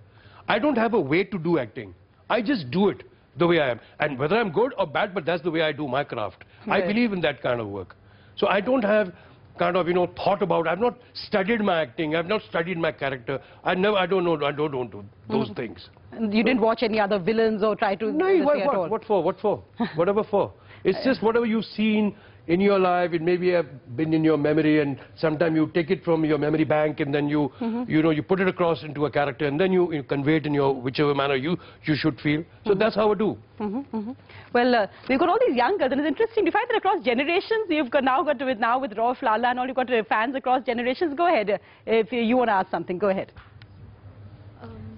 I 0.47 0.59
don't 0.59 0.77
have 0.77 0.93
a 0.93 0.99
way 0.99 1.23
to 1.23 1.37
do 1.37 1.59
acting. 1.59 1.93
I 2.29 2.41
just 2.41 2.71
do 2.71 2.89
it 2.89 3.03
the 3.37 3.47
way 3.47 3.59
I 3.59 3.69
am. 3.71 3.79
And 3.99 4.17
whether 4.17 4.37
I'm 4.37 4.51
good 4.51 4.73
or 4.77 4.87
bad, 4.87 5.13
but 5.13 5.25
that's 5.25 5.43
the 5.43 5.51
way 5.51 5.61
I 5.61 5.71
do 5.71 5.87
my 5.87 6.03
craft. 6.03 6.43
I 6.67 6.81
believe 6.81 7.13
in 7.13 7.21
that 7.21 7.41
kind 7.41 7.59
of 7.59 7.67
work. 7.67 7.95
So 8.35 8.47
I 8.47 8.61
don't 8.61 8.83
have 8.83 9.13
kind 9.57 9.77
of, 9.77 9.87
you 9.87 9.93
know, 9.93 10.07
thought 10.07 10.41
about, 10.41 10.67
I've 10.67 10.79
not 10.79 10.97
studied 11.13 11.61
my 11.61 11.81
acting, 11.81 12.15
I've 12.15 12.27
not 12.27 12.41
studied 12.49 12.77
my 12.77 12.91
character. 12.91 13.39
I 13.63 13.73
never, 13.73 13.95
I 13.97 14.05
don't 14.05 14.25
know, 14.25 14.35
I 14.45 14.51
don't, 14.51 14.71
don't 14.71 14.91
do 14.91 15.05
those 15.29 15.49
Mhm. 15.49 15.55
things. 15.55 15.89
And 16.11 16.33
You 16.33 16.43
didn't 16.43 16.61
watch 16.61 16.83
any 16.83 16.99
other 16.99 17.19
villains 17.19 17.63
or 17.63 17.75
try 17.75 17.95
to 17.95 18.11
No, 18.11 18.37
what, 18.43 18.59
at 18.59 18.67
what, 18.67 18.89
what 18.89 19.05
for? 19.05 19.23
What 19.23 19.39
for? 19.39 19.63
Whatever 19.95 20.23
for. 20.23 20.51
It's 20.83 21.03
just 21.03 21.23
whatever 21.23 21.45
you've 21.45 21.65
seen 21.65 22.15
in 22.47 22.61
your 22.61 22.77
life, 22.79 23.13
it 23.13 23.21
maybe 23.21 23.49
have 23.51 23.67
been 23.95 24.13
in 24.13 24.23
your 24.23 24.37
memory 24.37 24.81
and 24.81 24.99
sometimes 25.15 25.55
you 25.55 25.67
take 25.73 25.89
it 25.89 26.03
from 26.03 26.23
your 26.25 26.37
memory 26.37 26.63
bank 26.63 26.99
and 26.99 27.13
then 27.13 27.27
you, 27.27 27.51
Mhm. 27.59 27.87
you 27.89 28.01
know, 28.03 28.11
you 28.11 28.21
put 28.23 28.39
it 28.39 28.47
across 28.47 28.83
into 28.83 29.05
a 29.05 29.11
character 29.11 29.47
and 29.47 29.59
then 29.59 29.71
you, 29.71 29.91
you 29.93 30.03
convey 30.03 30.35
it 30.37 30.45
in 30.45 30.53
your 30.53 30.73
whichever 30.73 31.15
manner 31.15 31.35
you, 31.35 31.57
you 31.85 31.95
should 31.95 32.19
feel. 32.21 32.43
So 32.67 32.73
that's 32.73 32.95
how 32.95 33.11
I 33.11 33.15
do. 33.15 33.37
Mhm, 33.59 33.85
mhm. 33.93 34.15
Well, 34.53 34.75
uh, 34.75 34.87
we've 35.09 35.19
got 35.19 35.29
all 35.29 35.39
these 35.47 35.55
young 35.55 35.77
girls, 35.77 35.91
and 35.91 36.01
it's 36.01 36.07
interesting. 36.07 36.43
Do 36.43 36.49
you 36.49 36.51
find 36.51 36.67
that 36.69 36.77
across 36.77 37.03
generations, 37.03 37.67
you've 37.69 37.89
got 37.89 38.03
now 38.03 38.21
got 38.23 38.37
to, 38.39 38.45
with 38.45 38.59
now 38.59 38.79
with 38.79 38.91
Rauf 38.95 39.21
Lala 39.21 39.49
and 39.49 39.59
all, 39.59 39.67
you've 39.67 39.75
got 39.75 39.91
uh, 39.91 40.03
fans 40.03 40.35
across 40.35 40.63
generations. 40.63 41.13
Go 41.15 41.27
ahead, 41.27 41.49
uh, 41.49 41.57
if 41.85 42.11
you 42.11 42.37
want 42.37 42.49
to 42.49 42.53
ask 42.53 42.69
something, 42.69 42.97
go 42.97 43.09
ahead. 43.09 43.31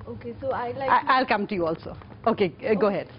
Okay, 0.07 0.33
so 0.39 0.51
I 0.51 0.71
like. 0.71 0.89
I, 0.89 1.01
I'll 1.07 1.25
come 1.25 1.45
to 1.47 1.53
you 1.55 1.65
also. 1.67 1.97
Okay, 2.25 2.53
uh, 2.67 2.73
go 2.75 2.87
ahead. 2.87 3.09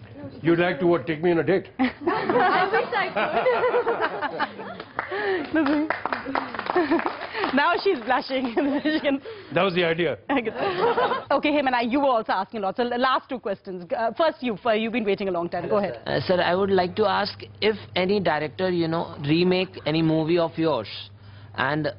You'd 0.43 0.59
like 0.59 0.79
to 0.81 0.87
what, 0.87 1.07
take 1.07 1.23
me 1.23 1.31
on 1.33 1.39
a 1.39 1.43
date? 1.43 1.69
I 1.79 2.69
wish 2.73 2.89
I 2.95 3.09
could. 3.15 5.49
now 7.55 7.73
she's 7.83 7.99
blushing. 8.01 8.55
She 8.83 9.01
can- 9.01 9.21
That 9.53 9.63
was 9.63 9.75
the 9.75 9.85
idea. 9.85 10.19
okay, 11.31 11.51
Hemant, 11.51 11.91
you 11.91 12.01
were 12.01 12.07
also 12.09 12.33
asking 12.33 12.61
a 12.61 12.63
lot. 12.65 12.77
So 12.77 12.83
last 12.85 13.29
two 13.29 13.39
questions. 13.39 13.85
Uh, 13.97 14.13
first, 14.17 14.43
you, 14.43 14.57
uh, 14.65 14.73
you've 14.73 14.93
been 14.93 15.05
waiting 15.05 15.29
a 15.29 15.33
long 15.33 15.49
time. 15.49 15.69
Go 15.69 15.79
ahead. 15.79 16.01
Uh, 16.07 16.21
sir, 16.21 16.41
I 16.41 16.55
would 16.55 16.71
like 16.71 16.95
to 16.97 17.07
ask 17.07 17.41
if 17.61 17.77
any 17.97 18.21
director, 18.21 18.71
you 18.71 18.89
know, 18.89 19.17
remake 19.27 19.81
any 19.87 20.03
movie 20.03 20.39
of 20.39 20.57
yours, 20.57 20.89
and 21.55 21.93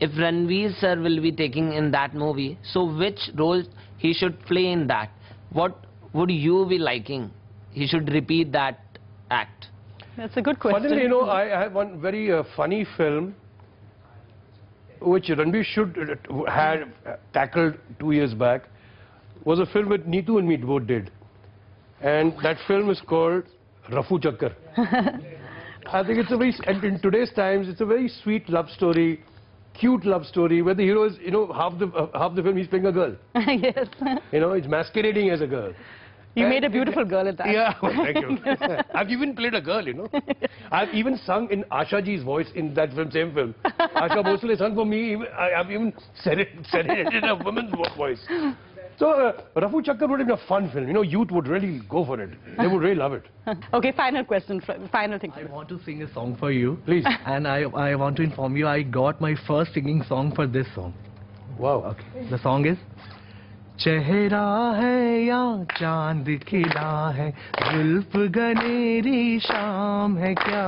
if 0.00 0.10
Ranbir 0.12 0.78
sir 0.80 1.00
will 1.00 1.20
be 1.20 1.32
taking 1.32 1.72
in 1.72 1.90
that 1.92 2.14
movie, 2.14 2.58
so 2.62 2.84
which 2.84 3.18
role 3.36 3.62
he 3.98 4.12
should 4.12 4.40
play 4.46 4.70
in 4.72 4.86
that? 4.88 5.10
What 5.52 5.84
would 6.12 6.30
you 6.30 6.66
be 6.68 6.78
liking? 6.78 7.30
He 7.78 7.86
should 7.86 8.10
repeat 8.12 8.52
that 8.52 8.80
act. 9.30 9.66
That's 10.16 10.36
a 10.36 10.42
good 10.42 10.58
question. 10.58 10.82
Funnily, 10.82 11.02
you 11.02 11.08
know, 11.08 11.22
I 11.22 11.42
I 11.56 11.62
have 11.62 11.72
one 11.72 12.00
very 12.00 12.32
uh, 12.32 12.42
funny 12.56 12.84
film 12.96 13.34
which 15.00 15.28
Ranbir 15.28 15.64
should 15.64 16.18
uh, 16.28 16.50
had 16.50 16.92
uh, 17.06 17.16
tackled 17.32 17.74
two 18.00 18.10
years 18.12 18.34
back 18.34 18.62
was 19.44 19.60
a 19.60 19.66
film 19.66 19.90
that 19.90 20.06
Neetu 20.06 20.38
and 20.38 20.48
me 20.48 20.56
both 20.56 20.86
did. 20.86 21.10
And 22.00 22.34
that 22.42 22.56
film 22.66 22.90
is 22.90 23.00
called 23.00 23.44
Rafu 23.90 24.20
Chakkar. 24.22 24.54
I 25.92 26.04
think 26.04 26.18
it's 26.18 26.32
a 26.32 26.36
very, 26.36 26.54
and 26.66 26.82
in 26.84 27.00
today's 27.00 27.32
times, 27.32 27.68
it's 27.68 27.80
a 27.80 27.86
very 27.86 28.08
sweet 28.08 28.48
love 28.48 28.68
story, 28.70 29.22
cute 29.72 30.04
love 30.04 30.26
story, 30.26 30.62
where 30.62 30.74
the 30.74 30.82
hero 30.82 31.04
is, 31.04 31.14
you 31.20 31.30
know, 31.30 31.52
half 31.52 31.78
the, 31.78 31.86
uh, 31.86 32.18
half 32.18 32.34
the 32.34 32.42
film 32.42 32.56
he's 32.56 32.68
playing 32.68 32.86
a 32.86 32.92
girl. 32.92 33.16
yes. 33.34 33.86
You 34.32 34.40
know, 34.40 34.52
he's 34.54 34.66
masquerading 34.66 35.30
as 35.30 35.40
a 35.40 35.46
girl. 35.46 35.72
You 36.38 36.44
And 36.44 36.50
made 36.54 36.64
a 36.64 36.70
beautiful 36.70 37.04
girl 37.04 37.26
at 37.28 37.36
that. 37.38 37.50
Yeah, 37.50 37.74
well, 37.82 37.92
thank 38.04 38.18
you. 38.18 38.38
I've 38.94 39.10
even 39.10 39.34
played 39.34 39.54
a 39.54 39.60
girl, 39.60 39.84
you 39.86 39.94
know. 39.94 40.08
I've 40.70 40.92
even 40.94 41.16
sung 41.26 41.50
in 41.50 41.64
Asha 41.64 42.04
Ji's 42.04 42.22
voice 42.22 42.48
in 42.54 42.74
that 42.74 42.92
film, 42.92 43.10
same 43.10 43.34
film. 43.34 43.54
Asha 43.64 44.22
Bhosle 44.24 44.56
sung 44.56 44.74
for 44.76 44.86
me. 44.86 45.12
even- 45.12 45.26
I, 45.36 45.54
I've 45.54 45.70
even 45.70 45.92
said 46.22 46.38
it, 46.38 46.48
said 46.70 46.86
it 46.86 47.12
in 47.12 47.24
a 47.24 47.34
woman's 47.34 47.72
voice. 47.96 48.20
So, 48.98 49.10
uh, 49.10 49.32
Rafu 49.56 49.84
Chakkar 49.84 50.08
would 50.08 50.18
have 50.20 50.28
been 50.28 50.38
a 50.38 50.46
fun 50.48 50.70
film. 50.70 50.86
You 50.88 50.92
know, 50.92 51.02
youth 51.02 51.30
would 51.30 51.46
really 51.48 51.80
go 51.88 52.04
for 52.04 52.20
it. 52.20 52.30
They 52.58 52.66
would 52.66 52.82
really 52.82 52.96
love 52.96 53.12
it. 53.12 53.24
okay, 53.72 53.92
final 53.92 54.24
question. 54.24 54.60
Final 54.92 55.18
thing. 55.18 55.32
I 55.36 55.44
want 55.44 55.68
to 55.70 55.82
sing 55.84 56.02
a 56.02 56.12
song 56.12 56.36
for 56.38 56.50
you. 56.52 56.78
Please. 56.84 57.04
And 57.26 57.46
I, 57.48 57.62
I 57.62 57.94
want 57.94 58.16
to 58.16 58.22
inform 58.22 58.56
you, 58.56 58.66
I 58.68 58.82
got 58.82 59.20
my 59.20 59.34
first 59.46 59.74
singing 59.74 60.02
song 60.08 60.32
for 60.34 60.46
this 60.46 60.66
song. 60.74 60.94
Wow. 61.58 61.84
Okay. 61.92 62.28
The 62.30 62.38
song 62.38 62.66
is 62.66 62.78
चेहरा 63.80 64.46
है 64.76 65.22
या 65.24 65.42
चाँद 65.78 66.28
खिला 66.48 66.92
है 67.16 67.30
जुल्फ 67.62 68.16
गनेरी 68.36 69.38
शाम 69.40 70.16
है 70.18 70.34
क्या 70.34 70.64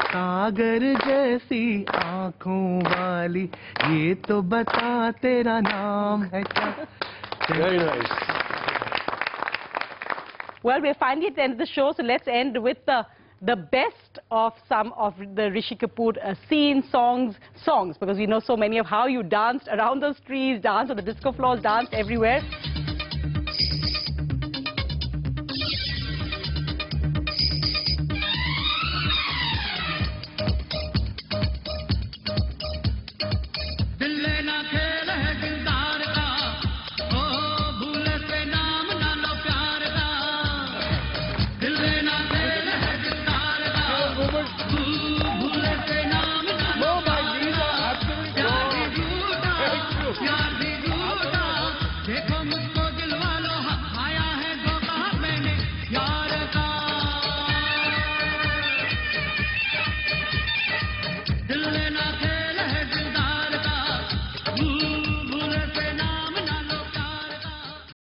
सागर 0.00 0.84
जैसी 1.06 1.64
आँखों 1.94 2.64
वाली 2.82 3.44
ये 3.90 4.14
तो 4.28 4.40
बता 4.52 5.10
तेरा 5.22 5.60
नाम 5.60 6.22
है 6.34 6.42
क्या 6.42 6.72
Very 7.46 7.76
nice. 7.76 8.12
Well, 10.62 10.80
we're 10.80 10.94
finally 10.94 11.26
at 11.26 11.36
the 11.36 11.42
end 11.42 11.52
of 11.52 11.58
the 11.58 11.66
show, 11.66 11.92
so 11.92 12.02
let's 12.02 12.26
end 12.26 12.56
with 12.62 12.78
the 12.86 13.04
the 13.42 13.56
best 13.56 14.18
of 14.30 14.52
some 14.68 14.92
of 14.96 15.14
the 15.34 15.50
Rishi 15.50 15.76
Kapoor 15.76 16.16
uh, 16.24 16.34
scenes, 16.48 16.84
songs, 16.90 17.36
songs, 17.64 17.96
because 17.98 18.18
we 18.18 18.26
know 18.26 18.40
so 18.40 18.56
many 18.56 18.78
of 18.78 18.86
how 18.86 19.06
you 19.06 19.22
danced 19.22 19.68
around 19.68 20.00
those 20.00 20.18
trees, 20.26 20.60
danced 20.60 20.90
on 20.90 20.96
the 20.96 21.02
disco 21.02 21.32
floors, 21.32 21.60
danced 21.62 21.92
everywhere. 21.92 22.40